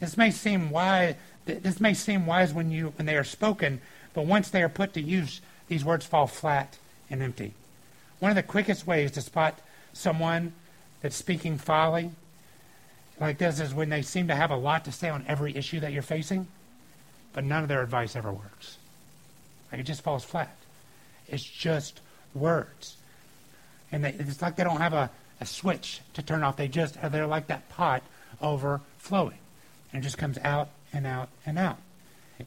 This 0.00 0.16
may 0.16 0.30
seem 0.30 0.70
wise, 0.70 1.14
this 1.44 1.80
may 1.80 1.94
seem 1.94 2.26
wise 2.26 2.54
when 2.54 2.70
you 2.70 2.92
when 2.96 3.06
they 3.06 3.16
are 3.16 3.24
spoken, 3.24 3.80
but 4.14 4.26
once 4.26 4.50
they 4.50 4.62
are 4.62 4.68
put 4.68 4.94
to 4.94 5.02
use, 5.02 5.40
these 5.68 5.84
words 5.84 6.06
fall 6.06 6.26
flat 6.26 6.78
and 7.10 7.22
empty. 7.22 7.52
One 8.18 8.30
of 8.30 8.36
the 8.36 8.42
quickest 8.42 8.86
ways 8.86 9.10
to 9.12 9.20
spot 9.20 9.58
someone 9.92 10.54
that's 11.02 11.16
speaking 11.16 11.58
folly 11.58 12.12
like 13.20 13.38
this 13.38 13.60
is 13.60 13.74
when 13.74 13.90
they 13.90 14.02
seem 14.02 14.28
to 14.28 14.34
have 14.34 14.50
a 14.50 14.56
lot 14.56 14.86
to 14.86 14.92
say 14.92 15.10
on 15.10 15.24
every 15.28 15.54
issue 15.54 15.80
that 15.80 15.92
you're 15.92 16.02
facing, 16.02 16.46
but 17.34 17.44
none 17.44 17.62
of 17.62 17.68
their 17.68 17.82
advice 17.82 18.16
ever 18.16 18.32
works. 18.32 18.78
Like 19.70 19.82
it 19.82 19.84
just 19.84 20.02
falls 20.02 20.24
flat. 20.24 20.56
It's 21.28 21.44
just 21.44 22.00
words. 22.34 22.96
And 23.92 24.04
they, 24.04 24.14
it's 24.18 24.40
like 24.40 24.56
they 24.56 24.64
don't 24.64 24.80
have 24.80 24.94
a, 24.94 25.10
a 25.40 25.46
switch 25.46 26.00
to 26.14 26.22
turn 26.22 26.42
off. 26.42 26.56
They 26.56 26.68
just, 26.68 26.96
they're 27.12 27.26
like 27.26 27.48
that 27.48 27.68
pot 27.68 28.02
overflowing. 28.40 29.38
And 29.92 30.02
it 30.02 30.04
just 30.04 30.18
comes 30.18 30.38
out 30.38 30.70
and 30.92 31.06
out 31.06 31.28
and 31.44 31.58
out. 31.58 31.78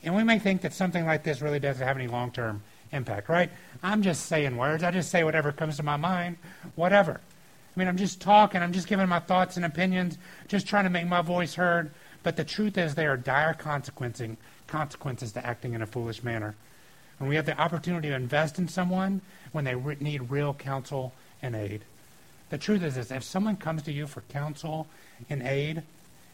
And 0.01 0.15
we 0.15 0.23
may 0.23 0.39
think 0.39 0.61
that 0.61 0.73
something 0.73 1.05
like 1.05 1.23
this 1.23 1.41
really 1.41 1.59
doesn't 1.59 1.85
have 1.85 1.97
any 1.97 2.07
long 2.07 2.31
term 2.31 2.63
impact, 2.91 3.29
right? 3.29 3.51
I'm 3.83 4.01
just 4.01 4.25
saying 4.25 4.57
words. 4.57 4.83
I 4.83 4.91
just 4.91 5.11
say 5.11 5.23
whatever 5.23 5.51
comes 5.51 5.77
to 5.77 5.83
my 5.83 5.97
mind, 5.97 6.37
whatever. 6.75 7.21
I 7.75 7.79
mean, 7.79 7.87
I'm 7.87 7.97
just 7.97 8.21
talking. 8.21 8.61
I'm 8.61 8.73
just 8.73 8.87
giving 8.87 9.07
my 9.09 9.19
thoughts 9.19 9.57
and 9.57 9.65
opinions, 9.65 10.17
just 10.47 10.67
trying 10.67 10.83
to 10.83 10.89
make 10.89 11.07
my 11.07 11.21
voice 11.21 11.55
heard. 11.55 11.91
But 12.21 12.37
the 12.37 12.43
truth 12.43 12.77
is, 12.77 12.95
there 12.95 13.11
are 13.11 13.17
dire 13.17 13.53
consequences, 13.53 14.37
consequences 14.67 15.31
to 15.33 15.45
acting 15.45 15.73
in 15.73 15.81
a 15.81 15.87
foolish 15.87 16.23
manner. 16.23 16.55
When 17.17 17.29
we 17.29 17.35
have 17.35 17.45
the 17.45 17.59
opportunity 17.59 18.09
to 18.09 18.15
invest 18.15 18.59
in 18.59 18.67
someone 18.67 19.21
when 19.51 19.65
they 19.65 19.75
re- 19.75 19.97
need 19.99 20.29
real 20.29 20.53
counsel 20.53 21.13
and 21.41 21.55
aid. 21.55 21.83
The 22.49 22.57
truth 22.57 22.83
is 22.83 22.95
this 22.95 23.11
if 23.11 23.23
someone 23.23 23.57
comes 23.57 23.83
to 23.83 23.91
you 23.91 24.07
for 24.07 24.21
counsel 24.21 24.87
and 25.29 25.41
aid, 25.41 25.83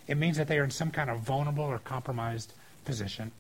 it 0.08 0.18
means 0.18 0.38
that 0.38 0.48
they 0.48 0.58
are 0.58 0.64
in 0.64 0.72
some 0.72 0.92
kind 0.92 1.10
of 1.10 1.20
vulnerable 1.20 1.64
or 1.64 1.80
compromised 1.80 2.54
position. 2.86 3.32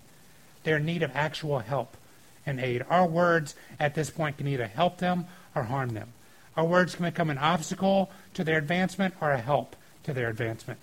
They're 0.64 0.78
in 0.78 0.86
need 0.86 1.04
of 1.04 1.12
actual 1.16 1.60
help 1.60 1.98
and 2.46 2.60
aid. 2.60 2.86
Our 2.90 3.06
words 3.06 3.56
at 3.80 3.96
this 3.96 4.10
point 4.10 4.38
can 4.38 4.48
either 4.48 4.68
help 4.68 4.98
them 4.98 5.26
or 5.56 5.64
harm 5.64 5.90
them. 5.90 6.14
Our 6.60 6.65
words 6.65 6.93
can 6.93 7.06
become 7.06 7.30
an 7.30 7.38
obstacle 7.38 8.12
to 8.34 8.43
their 8.43 8.58
advancement 8.58 9.13
or 9.22 9.32
a 9.32 9.39
help 9.39 9.78
to 10.04 10.12
their 10.12 10.28
advancement. 10.28 10.78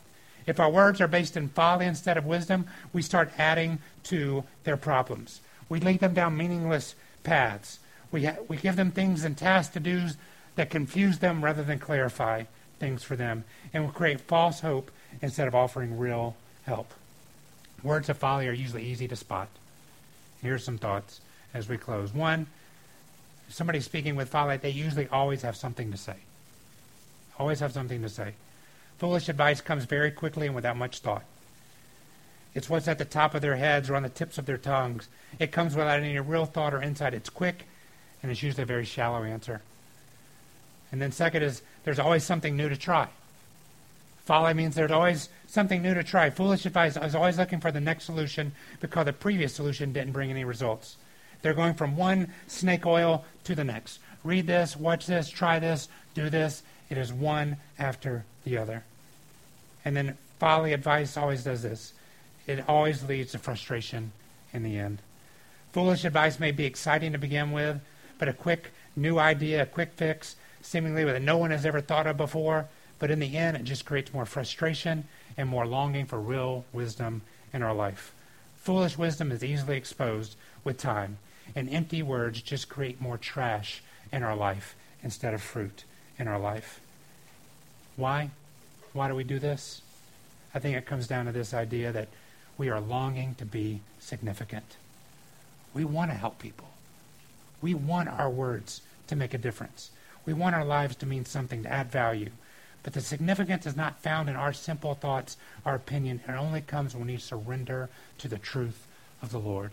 If 0.46 0.58
our 0.58 0.70
words 0.70 1.02
are 1.02 1.06
based 1.06 1.36
in 1.36 1.50
folly 1.50 1.84
instead 1.84 2.16
of 2.16 2.24
wisdom, 2.24 2.66
we 2.94 3.02
start 3.02 3.30
adding 3.36 3.80
to 4.04 4.44
their 4.64 4.78
problems. 4.78 5.42
We 5.68 5.80
lead 5.80 6.00
them 6.00 6.14
down 6.14 6.34
meaningless 6.34 6.94
paths. 7.24 7.78
We, 8.10 8.24
ha- 8.24 8.38
we 8.48 8.56
give 8.56 8.76
them 8.76 8.90
things 8.90 9.22
and 9.22 9.36
tasks 9.36 9.74
to 9.74 9.80
do 9.80 10.06
that 10.54 10.70
confuse 10.70 11.18
them 11.18 11.44
rather 11.44 11.62
than 11.62 11.78
clarify 11.78 12.44
things 12.78 13.02
for 13.02 13.14
them, 13.14 13.44
and 13.74 13.84
we 13.84 13.92
create 13.92 14.22
false 14.22 14.60
hope 14.60 14.90
instead 15.20 15.46
of 15.46 15.54
offering 15.54 15.98
real 15.98 16.36
help. 16.64 16.94
Words 17.82 18.08
of 18.08 18.16
folly 18.16 18.48
are 18.48 18.52
usually 18.52 18.84
easy 18.84 19.08
to 19.08 19.16
spot. 19.16 19.48
Here's 20.40 20.64
some 20.64 20.78
thoughts 20.78 21.20
as 21.52 21.68
we 21.68 21.76
close. 21.76 22.14
One, 22.14 22.46
if 23.48 23.54
somebody's 23.54 23.84
speaking 23.84 24.16
with 24.16 24.28
folly, 24.28 24.56
they 24.56 24.70
usually 24.70 25.08
always 25.08 25.42
have 25.42 25.56
something 25.56 25.90
to 25.92 25.96
say. 25.96 26.16
Always 27.38 27.60
have 27.60 27.72
something 27.72 28.02
to 28.02 28.08
say. 28.08 28.34
Foolish 28.98 29.28
advice 29.28 29.60
comes 29.60 29.84
very 29.84 30.10
quickly 30.10 30.46
and 30.46 30.54
without 30.54 30.76
much 30.76 31.00
thought. 31.00 31.24
It's 32.54 32.70
what's 32.70 32.88
at 32.88 32.98
the 32.98 33.04
top 33.04 33.34
of 33.34 33.42
their 33.42 33.56
heads 33.56 33.90
or 33.90 33.96
on 33.96 34.02
the 34.02 34.08
tips 34.08 34.38
of 34.38 34.46
their 34.46 34.56
tongues. 34.56 35.08
It 35.38 35.52
comes 35.52 35.76
without 35.76 36.00
any 36.00 36.18
real 36.18 36.46
thought 36.46 36.72
or 36.72 36.80
insight. 36.80 37.12
It's 37.12 37.28
quick, 37.28 37.66
and 38.22 38.32
it's 38.32 38.42
usually 38.42 38.62
a 38.62 38.66
very 38.66 38.86
shallow 38.86 39.24
answer. 39.24 39.60
And 40.90 41.02
then 41.02 41.12
second 41.12 41.42
is 41.42 41.60
there's 41.84 41.98
always 41.98 42.24
something 42.24 42.56
new 42.56 42.70
to 42.70 42.76
try. 42.76 43.08
Folly 44.24 44.54
means 44.54 44.74
there's 44.74 44.90
always 44.90 45.28
something 45.46 45.82
new 45.82 45.94
to 45.94 46.02
try. 46.02 46.30
Foolish 46.30 46.64
advice 46.64 46.96
is 46.96 47.14
always 47.14 47.38
looking 47.38 47.60
for 47.60 47.70
the 47.70 47.80
next 47.80 48.04
solution 48.04 48.52
because 48.80 49.04
the 49.04 49.12
previous 49.12 49.54
solution 49.54 49.92
didn't 49.92 50.12
bring 50.12 50.30
any 50.30 50.44
results. 50.44 50.96
They're 51.42 51.54
going 51.54 51.74
from 51.74 51.96
one 51.96 52.32
snake 52.46 52.86
oil 52.86 53.24
to 53.44 53.54
the 53.54 53.64
next. 53.64 54.00
Read 54.24 54.46
this, 54.46 54.76
watch 54.76 55.06
this, 55.06 55.28
try 55.28 55.58
this, 55.58 55.88
do 56.14 56.30
this. 56.30 56.62
It 56.90 56.98
is 56.98 57.12
one 57.12 57.56
after 57.78 58.24
the 58.44 58.58
other. 58.58 58.84
And 59.84 59.96
then 59.96 60.16
folly 60.38 60.72
advice 60.72 61.16
always 61.16 61.44
does 61.44 61.62
this 61.62 61.92
it 62.46 62.64
always 62.68 63.02
leads 63.02 63.32
to 63.32 63.38
frustration 63.38 64.12
in 64.52 64.62
the 64.62 64.78
end. 64.78 64.98
Foolish 65.72 66.04
advice 66.04 66.38
may 66.38 66.52
be 66.52 66.64
exciting 66.64 67.12
to 67.12 67.18
begin 67.18 67.52
with, 67.52 67.80
but 68.18 68.28
a 68.28 68.32
quick 68.32 68.70
new 68.94 69.18
idea, 69.18 69.62
a 69.62 69.66
quick 69.66 69.92
fix, 69.94 70.36
seemingly 70.62 71.04
that 71.04 71.22
no 71.22 71.36
one 71.36 71.50
has 71.50 71.66
ever 71.66 71.80
thought 71.80 72.06
of 72.06 72.16
before, 72.16 72.68
but 72.98 73.10
in 73.10 73.18
the 73.18 73.36
end, 73.36 73.56
it 73.56 73.64
just 73.64 73.84
creates 73.84 74.14
more 74.14 74.24
frustration 74.24 75.04
and 75.36 75.48
more 75.48 75.66
longing 75.66 76.06
for 76.06 76.18
real 76.18 76.64
wisdom 76.72 77.20
in 77.52 77.62
our 77.62 77.74
life. 77.74 78.14
Foolish 78.56 78.96
wisdom 78.96 79.30
is 79.30 79.44
easily 79.44 79.76
exposed 79.76 80.36
with 80.64 80.78
time, 80.78 81.18
and 81.54 81.68
empty 81.70 82.02
words 82.02 82.42
just 82.42 82.68
create 82.68 83.00
more 83.00 83.18
trash 83.18 83.82
in 84.12 84.22
our 84.22 84.36
life 84.36 84.74
instead 85.02 85.34
of 85.34 85.42
fruit 85.42 85.84
in 86.18 86.28
our 86.28 86.38
life. 86.38 86.80
Why? 87.96 88.30
Why 88.92 89.08
do 89.08 89.14
we 89.14 89.24
do 89.24 89.38
this? 89.38 89.82
I 90.54 90.58
think 90.58 90.76
it 90.76 90.86
comes 90.86 91.06
down 91.06 91.26
to 91.26 91.32
this 91.32 91.52
idea 91.52 91.92
that 91.92 92.08
we 92.58 92.70
are 92.70 92.80
longing 92.80 93.34
to 93.36 93.44
be 93.44 93.80
significant. 93.98 94.76
We 95.74 95.84
want 95.84 96.10
to 96.10 96.16
help 96.16 96.38
people. 96.38 96.68
We 97.60 97.74
want 97.74 98.08
our 98.08 98.30
words 98.30 98.80
to 99.08 99.16
make 99.16 99.34
a 99.34 99.38
difference. 99.38 99.90
We 100.24 100.32
want 100.32 100.54
our 100.54 100.64
lives 100.64 100.96
to 100.96 101.06
mean 101.06 101.24
something, 101.24 101.62
to 101.62 101.72
add 101.72 101.90
value. 101.90 102.30
But 102.82 102.92
the 102.92 103.00
significance 103.00 103.66
is 103.66 103.76
not 103.76 104.00
found 104.00 104.28
in 104.28 104.36
our 104.36 104.52
simple 104.52 104.94
thoughts, 104.94 105.36
our 105.64 105.74
opinion. 105.74 106.20
It 106.26 106.32
only 106.32 106.60
comes 106.60 106.94
when 106.94 107.08
we 107.08 107.16
surrender 107.16 107.88
to 108.18 108.28
the 108.28 108.38
truth 108.38 108.86
of 109.20 109.32
the 109.32 109.38
Lord. 109.38 109.72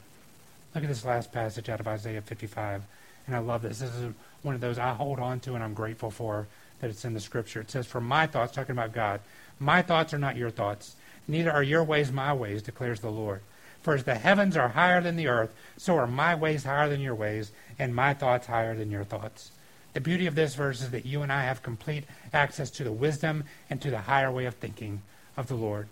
Look 0.73 0.83
at 0.83 0.89
this 0.89 1.05
last 1.05 1.31
passage 1.31 1.69
out 1.69 1.79
of 1.79 1.87
Isaiah 1.87 2.21
55. 2.21 2.83
And 3.27 3.35
I 3.35 3.39
love 3.39 3.61
this. 3.61 3.79
This 3.79 3.93
is 3.93 4.13
one 4.41 4.55
of 4.55 4.61
those 4.61 4.77
I 4.77 4.93
hold 4.93 5.19
on 5.19 5.39
to 5.41 5.53
and 5.53 5.63
I'm 5.63 5.73
grateful 5.73 6.11
for 6.11 6.47
that 6.79 6.89
it's 6.89 7.05
in 7.05 7.13
the 7.13 7.19
scripture. 7.19 7.61
It 7.61 7.71
says, 7.71 7.87
For 7.87 8.01
my 8.01 8.27
thoughts, 8.27 8.53
talking 8.53 8.73
about 8.73 8.93
God, 8.93 9.21
my 9.59 9.81
thoughts 9.81 10.13
are 10.13 10.19
not 10.19 10.35
your 10.35 10.49
thoughts 10.49 10.95
Neither 11.27 11.51
are 11.51 11.63
your 11.63 11.83
ways 11.83 12.11
my 12.11 12.33
ways, 12.33 12.61
declares 12.61 12.99
the 12.99 13.11
Lord. 13.11 13.41
For 13.81 13.95
as 13.95 14.03
the 14.03 14.15
heavens 14.15 14.55
are 14.55 14.69
higher 14.69 15.01
than 15.01 15.15
the 15.15 15.27
earth, 15.27 15.53
so 15.77 15.95
are 15.95 16.07
my 16.07 16.35
ways 16.35 16.63
higher 16.63 16.89
than 16.89 17.01
your 17.01 17.15
ways, 17.15 17.51
and 17.79 17.95
my 17.95 18.13
thoughts 18.13 18.47
higher 18.47 18.75
than 18.75 18.91
your 18.91 19.03
thoughts. 19.03 19.51
The 19.93 20.01
beauty 20.01 20.25
of 20.25 20.35
this 20.35 20.55
verse 20.55 20.81
is 20.81 20.91
that 20.91 21.05
you 21.05 21.21
and 21.21 21.31
I 21.31 21.43
have 21.43 21.63
complete 21.63 22.05
access 22.33 22.71
to 22.71 22.83
the 22.83 22.91
wisdom 22.91 23.43
and 23.69 23.81
to 23.81 23.91
the 23.91 23.99
higher 23.99 24.31
way 24.31 24.45
of 24.45 24.55
thinking 24.55 25.01
of 25.37 25.47
the 25.47 25.55
Lord. 25.55 25.87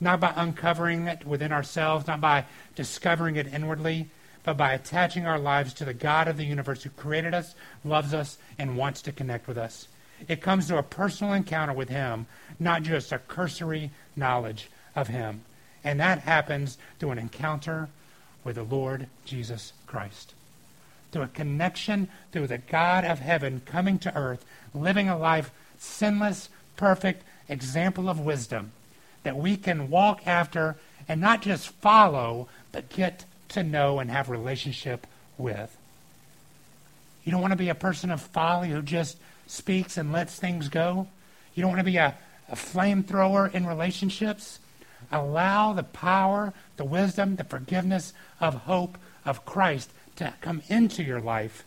Not 0.00 0.20
by 0.20 0.32
uncovering 0.36 1.06
it 1.08 1.26
within 1.26 1.52
ourselves, 1.52 2.06
not 2.06 2.20
by 2.20 2.44
discovering 2.74 3.36
it 3.36 3.52
inwardly, 3.52 4.08
but 4.44 4.56
by 4.56 4.72
attaching 4.72 5.26
our 5.26 5.38
lives 5.38 5.74
to 5.74 5.84
the 5.84 5.94
God 5.94 6.28
of 6.28 6.36
the 6.36 6.44
universe 6.44 6.82
who 6.82 6.90
created 6.90 7.34
us, 7.34 7.54
loves 7.84 8.14
us, 8.14 8.38
and 8.58 8.76
wants 8.76 9.02
to 9.02 9.12
connect 9.12 9.48
with 9.48 9.58
us. 9.58 9.88
It 10.28 10.40
comes 10.40 10.68
to 10.68 10.78
a 10.78 10.82
personal 10.82 11.32
encounter 11.32 11.72
with 11.72 11.88
Him, 11.88 12.26
not 12.58 12.82
just 12.82 13.12
a 13.12 13.18
cursory 13.18 13.90
knowledge 14.14 14.70
of 14.94 15.08
Him. 15.08 15.42
And 15.82 15.98
that 16.00 16.20
happens 16.20 16.78
through 16.98 17.10
an 17.10 17.18
encounter 17.18 17.88
with 18.44 18.56
the 18.56 18.62
Lord 18.62 19.08
Jesus 19.24 19.72
Christ. 19.86 20.34
Through 21.10 21.22
a 21.22 21.28
connection 21.28 22.08
through 22.32 22.46
the 22.46 22.58
God 22.58 23.04
of 23.04 23.18
heaven 23.18 23.62
coming 23.64 23.98
to 24.00 24.16
earth, 24.16 24.44
living 24.74 25.08
a 25.08 25.18
life 25.18 25.50
sinless, 25.78 26.48
perfect, 26.76 27.24
example 27.48 28.08
of 28.08 28.20
wisdom 28.20 28.72
that 29.26 29.36
we 29.36 29.56
can 29.56 29.90
walk 29.90 30.24
after 30.24 30.76
and 31.08 31.20
not 31.20 31.42
just 31.42 31.66
follow, 31.68 32.46
but 32.70 32.88
get 32.88 33.24
to 33.48 33.64
know 33.64 33.98
and 33.98 34.08
have 34.08 34.28
relationship 34.28 35.04
with. 35.36 35.76
You 37.24 37.32
don't 37.32 37.40
want 37.40 37.50
to 37.50 37.58
be 37.58 37.68
a 37.68 37.74
person 37.74 38.12
of 38.12 38.20
folly 38.20 38.68
who 38.68 38.82
just 38.82 39.16
speaks 39.48 39.96
and 39.96 40.12
lets 40.12 40.36
things 40.36 40.68
go. 40.68 41.08
You 41.56 41.62
don't 41.62 41.72
want 41.72 41.80
to 41.80 41.84
be 41.84 41.96
a, 41.96 42.14
a 42.48 42.54
flamethrower 42.54 43.52
in 43.52 43.66
relationships. 43.66 44.60
Allow 45.10 45.72
the 45.72 45.82
power, 45.82 46.54
the 46.76 46.84
wisdom, 46.84 47.34
the 47.34 47.42
forgiveness 47.42 48.12
of 48.40 48.54
hope 48.54 48.96
of 49.24 49.44
Christ 49.44 49.90
to 50.14 50.34
come 50.40 50.62
into 50.68 51.02
your 51.02 51.20
life 51.20 51.64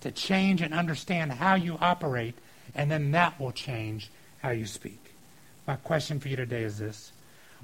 to 0.00 0.10
change 0.10 0.62
and 0.62 0.72
understand 0.72 1.32
how 1.32 1.56
you 1.56 1.76
operate, 1.78 2.36
and 2.74 2.90
then 2.90 3.10
that 3.10 3.38
will 3.38 3.52
change 3.52 4.10
how 4.40 4.48
you 4.48 4.64
speak. 4.64 5.15
My 5.66 5.76
question 5.76 6.20
for 6.20 6.28
you 6.28 6.36
today 6.36 6.62
is 6.62 6.78
this 6.78 7.12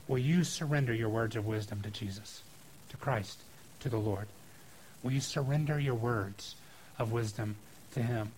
Will 0.09 0.19
you 0.19 0.45
surrender 0.45 0.93
your 0.93 1.09
words 1.09 1.37
of 1.37 1.47
wisdom 1.47 1.83
to 1.83 1.91
Jesus, 1.91 2.43
to 2.91 2.97
Christ, 2.97 3.43
to 3.81 3.89
the 3.89 3.99
Lord? 3.99 4.27
Will 5.03 5.13
you 5.13 5.21
surrender 5.21 5.79
your 5.79 5.95
words 5.95 6.57
of 6.99 7.13
wisdom 7.13 7.57
to 7.95 8.03
Him? 8.03 8.33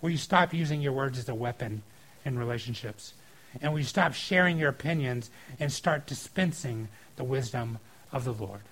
Will 0.00 0.10
you 0.10 0.16
stop 0.16 0.54
using 0.54 0.80
your 0.80 0.92
words 0.92 1.18
as 1.18 1.28
a 1.28 1.34
weapon 1.34 1.82
in 2.24 2.38
relationships? 2.38 3.12
And 3.60 3.72
will 3.72 3.80
you 3.80 3.86
stop 3.86 4.14
sharing 4.14 4.58
your 4.58 4.68
opinions 4.70 5.28
and 5.58 5.72
start 5.72 6.06
dispensing 6.06 6.88
the 7.16 7.24
wisdom 7.24 7.78
of 8.12 8.24
the 8.24 8.32
Lord? 8.32 8.62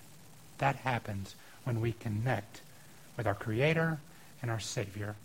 That 0.59 0.77
happens 0.77 1.35
when 1.65 1.81
we 1.81 1.93
connect 1.93 2.63
with 3.17 3.27
our 3.27 3.35
Creator 3.35 3.99
and 4.41 4.51
our 4.51 4.61
Savior 4.61 5.17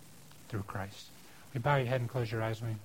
through 0.50 0.64
Christ. 0.64 1.08
We 1.54 1.60
bow 1.60 1.78
your 1.78 1.88
head 1.88 2.02
and 2.02 2.10
close 2.10 2.32
your 2.32 2.42
eyes 2.42 2.62
with 2.62 2.72
me. 2.72 2.76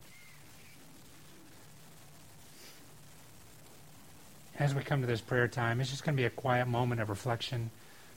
As 4.58 4.74
we 4.74 4.82
come 4.82 5.02
to 5.02 5.06
this 5.06 5.20
prayer 5.20 5.46
time, 5.46 5.80
it's 5.80 5.90
just 5.90 6.04
going 6.04 6.16
to 6.16 6.20
be 6.20 6.26
a 6.26 6.30
quiet 6.30 6.66
moment 6.66 7.00
of 7.00 7.08
reflection 7.08 7.70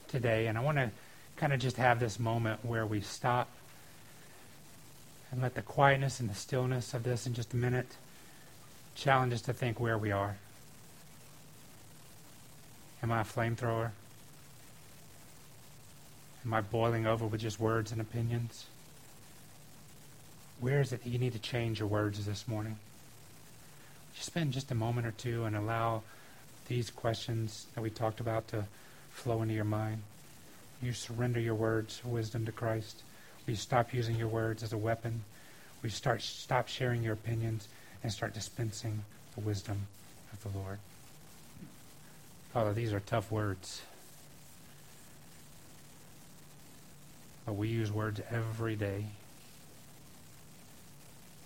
today. 0.08 0.48
And 0.48 0.58
I 0.58 0.62
want 0.62 0.78
to 0.80 0.90
kind 1.38 1.54
of 1.54 1.60
just 1.60 1.78
have 1.78 2.00
this 2.00 2.20
moment 2.20 2.66
where 2.66 2.86
we 2.86 3.00
stop 3.02 3.48
and 5.32 5.40
let 5.40 5.54
the 5.54 5.62
quietness 5.62 6.20
and 6.20 6.28
the 6.28 6.36
stillness 6.36 6.96
of 6.96 7.04
this 7.04 7.28
in 7.28 7.36
just 7.36 7.54
a 7.54 7.58
minute 7.58 7.96
challenge 8.96 9.34
us 9.34 9.42
to 9.44 9.54
think 9.54 9.80
where 9.80 9.98
we 9.98 10.12
are. 10.12 10.38
Am 13.04 13.12
I 13.12 13.22
a 13.22 13.24
flamethrower? 13.24 13.92
Am 16.44 16.54
I 16.54 16.62
boiling 16.62 17.06
over 17.06 17.26
with 17.26 17.42
just 17.42 17.60
words 17.60 17.92
and 17.92 18.02
opinions? 18.02 18.66
Where 20.60 20.82
is 20.82 20.92
it 20.92 21.04
that 21.04 21.10
you 21.10 21.20
need 21.20 21.34
to 21.34 21.40
change 21.40 21.80
your 21.80 21.88
words 21.88 22.26
this 22.26 22.48
morning? 22.48 22.78
Just 24.16 24.26
spend 24.26 24.54
just 24.54 24.72
a 24.72 24.76
moment 24.76 25.06
or 25.06 25.12
two 25.12 25.46
and 25.46 25.56
allow 25.56 26.02
these 26.68 26.90
questions 26.90 27.68
that 27.76 27.82
we 27.82 27.90
talked 27.90 28.20
about 28.20 28.48
to 28.50 28.66
flow 29.12 29.42
into 29.42 29.54
your 29.54 29.66
mind. 29.66 30.02
You 30.82 30.94
surrender 30.94 31.40
your 31.40 31.56
words 31.56 32.02
wisdom 32.04 32.46
to 32.46 32.52
Christ. 32.52 33.04
You 33.46 33.56
stop 33.56 33.94
using 33.94 34.16
your 34.16 34.28
words 34.28 34.64
as 34.64 34.74
a 34.74 34.78
weapon? 34.78 35.24
You 35.84 35.90
start 35.90 36.22
stop 36.22 36.68
sharing 36.68 37.04
your 37.04 37.14
opinions 37.14 37.68
and 38.04 38.12
start 38.12 38.34
dispensing 38.34 39.04
the 39.36 39.42
wisdom 39.42 39.88
of 40.32 40.42
the 40.44 40.58
Lord? 40.58 40.80
Father, 42.54 42.74
these 42.74 42.94
are 42.94 43.00
tough 43.00 43.32
words. 43.32 43.82
But 47.46 47.54
we 47.54 47.70
use 47.70 47.92
words 47.92 48.22
every 48.30 48.76
day. 48.76 49.06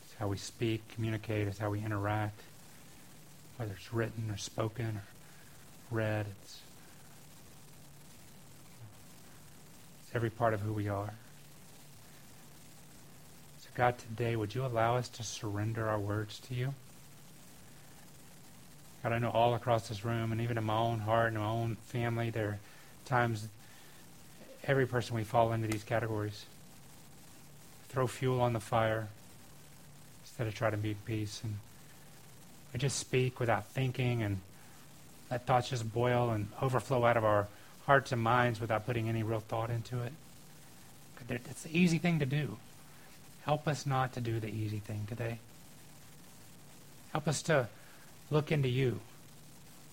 It's 0.03 0.15
how 0.19 0.27
we 0.27 0.37
speak, 0.37 0.81
communicate, 0.93 1.47
it's 1.47 1.59
how 1.59 1.69
we 1.69 1.83
interact, 1.83 2.41
whether 3.57 3.73
it's 3.73 3.93
written 3.93 4.29
or 4.29 4.37
spoken 4.37 4.97
or 4.97 5.03
read. 5.91 6.25
It's, 6.41 6.59
it's 10.05 10.15
every 10.15 10.29
part 10.29 10.53
of 10.53 10.61
who 10.61 10.73
we 10.73 10.87
are. 10.87 11.13
So, 13.59 13.69
God, 13.75 13.97
today, 13.97 14.35
would 14.35 14.55
you 14.55 14.65
allow 14.65 14.97
us 14.97 15.09
to 15.09 15.23
surrender 15.23 15.87
our 15.87 15.99
words 15.99 16.39
to 16.47 16.55
you? 16.55 16.73
God, 19.03 19.13
I 19.13 19.19
know 19.19 19.29
all 19.29 19.53
across 19.53 19.87
this 19.87 20.03
room, 20.03 20.31
and 20.31 20.41
even 20.41 20.57
in 20.57 20.63
my 20.63 20.77
own 20.77 20.99
heart 20.99 21.27
and 21.27 21.37
my 21.37 21.47
own 21.47 21.77
family, 21.85 22.31
there 22.31 22.47
are 22.47 22.59
times 23.05 23.47
every 24.63 24.87
person 24.87 25.15
we 25.15 25.23
fall 25.23 25.53
into 25.53 25.67
these 25.67 25.83
categories. 25.83 26.45
Throw 27.89 28.07
fuel 28.07 28.41
on 28.41 28.53
the 28.53 28.59
fire 28.59 29.07
instead 30.23 30.47
of 30.47 30.55
try 30.55 30.69
to 30.69 30.77
make 30.77 31.05
peace. 31.05 31.41
And 31.43 31.59
just 32.77 32.99
speak 32.99 33.39
without 33.39 33.65
thinking 33.67 34.23
and 34.23 34.39
let 35.31 35.45
thoughts 35.45 35.69
just 35.69 35.91
boil 35.93 36.29
and 36.29 36.47
overflow 36.61 37.05
out 37.05 37.17
of 37.17 37.23
our 37.23 37.47
hearts 37.85 38.11
and 38.11 38.21
minds 38.21 38.59
without 38.59 38.85
putting 38.85 39.09
any 39.09 39.23
real 39.23 39.39
thought 39.39 39.69
into 39.69 40.01
it. 40.01 40.11
It's 41.29 41.63
the 41.63 41.77
easy 41.77 41.97
thing 41.97 42.19
to 42.19 42.25
do. 42.25 42.57
Help 43.43 43.67
us 43.67 43.85
not 43.85 44.13
to 44.13 44.21
do 44.21 44.39
the 44.39 44.49
easy 44.49 44.79
thing 44.79 45.05
today. 45.07 45.39
Help 47.11 47.27
us 47.27 47.41
to 47.43 47.67
look 48.29 48.51
into 48.51 48.67
you, 48.67 48.99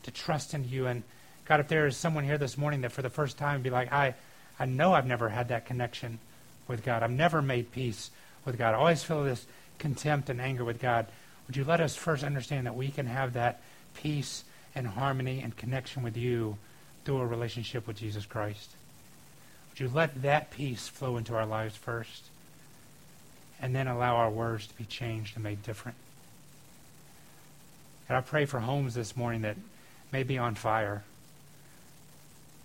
to 0.03 0.11
trust 0.11 0.55
in 0.55 0.69
you. 0.69 0.87
And 0.87 1.03
God, 1.45 1.61
if 1.61 1.69
there 1.69 1.87
is 1.87 1.97
someone 1.97 2.25
here 2.25 2.39
this 2.39 2.59
morning 2.59 2.81
that 2.81 2.93
for 2.93 3.03
the 3.03 3.11
first 3.11 3.39
time 3.39 3.63
be 3.63 3.71
like, 3.71 3.93
I, 3.93 4.15
I 4.59 4.65
know 4.65 4.93
I've 4.93 5.07
never 5.07 5.29
had 5.29 5.49
that 5.49 5.67
connection 5.67 6.19
with 6.69 6.85
God. 6.85 7.03
I've 7.03 7.11
never 7.11 7.43
made 7.43 7.73
peace 7.73 8.11
with 8.45 8.59
God. 8.59 8.75
I 8.75 8.79
always 8.79 9.03
feel 9.03 9.25
this 9.25 9.47
contempt 9.79 10.31
and 10.31 10.41
anger 10.41 10.65
with 10.65 10.81
God. 10.81 11.07
Would 11.53 11.59
you 11.59 11.65
let 11.65 11.83
us 11.83 11.95
first 11.95 12.25
understand 12.25 12.67
that 12.67 12.77
we 12.77 12.89
can 12.89 13.05
have 13.05 13.35
that 13.35 13.61
peace 13.93 14.45
and 14.75 14.87
harmony 14.87 15.43
and 15.43 15.55
connection 15.55 16.03
with 16.03 16.17
you 16.17 16.57
through 17.05 17.19
a 17.19 17.27
relationship 17.27 17.87
with 17.87 17.99
Jesus 17.99 18.25
Christ? 18.25 18.71
Would 19.69 19.81
you 19.81 19.91
let 19.91 20.23
that 20.23 20.51
peace 20.51 20.89
flow 20.89 21.19
into 21.19 21.35
our 21.35 21.45
lives 21.45 21.77
first? 21.77 22.23
And 23.61 23.75
then 23.75 23.87
allow 23.87 24.17
our 24.17 24.31
words 24.31 24.67
to 24.67 24.75
be 24.79 24.87
changed 24.87 25.37
and 25.37 25.45
made 25.45 25.63
different. 25.63 25.99
And 28.09 28.17
I 28.17 28.23
pray 28.23 28.47
for 28.47 28.61
homes 28.61 28.95
this 28.95 29.15
morning 29.15 29.43
that 29.43 29.59
may 30.11 30.23
be 30.23 30.39
on 30.39 30.55
fire 30.55 31.03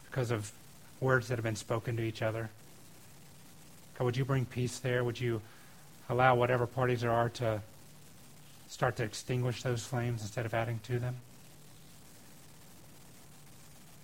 because 0.09 0.31
of 0.31 0.53
words 1.01 1.27
that 1.27 1.35
have 1.35 1.43
been 1.43 1.57
spoken 1.57 1.97
to 1.97 2.03
each 2.03 2.21
other. 2.21 2.51
God, 3.99 4.05
would 4.05 4.15
you 4.15 4.23
bring 4.23 4.45
peace 4.45 4.79
there? 4.79 5.03
Would 5.03 5.19
you 5.19 5.41
allow 6.07 6.35
whatever 6.35 6.65
parties 6.65 7.01
there 7.01 7.11
are 7.11 7.27
to 7.31 7.61
start 8.67 8.95
to 8.97 9.03
extinguish 9.03 9.63
those 9.63 9.85
flames 9.85 10.21
instead 10.21 10.45
of 10.45 10.53
adding 10.53 10.79
to 10.83 10.99
them? 10.99 11.17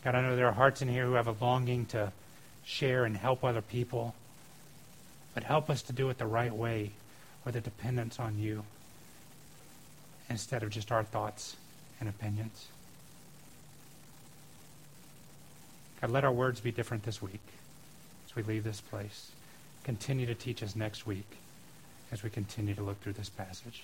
God, 0.03 0.16
I 0.16 0.22
know 0.22 0.36
there 0.36 0.47
are 0.47 0.53
hearts 0.53 0.82
in 0.82 0.89
here 0.89 1.05
who 1.05 1.14
have 1.14 1.28
a 1.28 1.36
longing 1.39 1.86
to 1.88 2.11
share 2.66 3.05
and 3.05 3.16
help 3.16 3.43
other 3.43 3.61
people, 3.61 4.16
but 5.34 5.43
help 5.43 5.70
us 5.70 5.82
to 5.84 5.93
do 5.93 6.09
it 6.09 6.18
the 6.18 6.26
right 6.26 6.53
way 6.53 6.91
with 7.45 7.55
a 7.55 7.61
dependence 7.61 8.20
on 8.20 8.38
you 8.38 8.64
instead 10.30 10.64
of 10.64 10.70
just 10.70 10.91
our 10.91 11.03
thoughts 11.03 11.55
and 11.99 12.09
opinions. 12.09 12.68
God, 16.01 16.11
let 16.11 16.26
our 16.26 16.32
words 16.32 16.59
be 16.59 16.72
different 16.72 17.03
this 17.03 17.22
week 17.22 17.41
as 18.28 18.36
we 18.36 18.43
leave 18.43 18.66
this 18.66 18.82
place. 18.82 19.32
Continue 19.86 20.26
to 20.26 20.36
teach 20.36 20.61
us 20.61 20.76
next 20.76 21.07
week 21.07 21.38
as 22.11 22.24
we 22.24 22.30
continue 22.30 22.74
to 22.74 22.84
look 22.84 23.01
through 23.01 23.14
this 23.14 23.30
passage. 23.30 23.84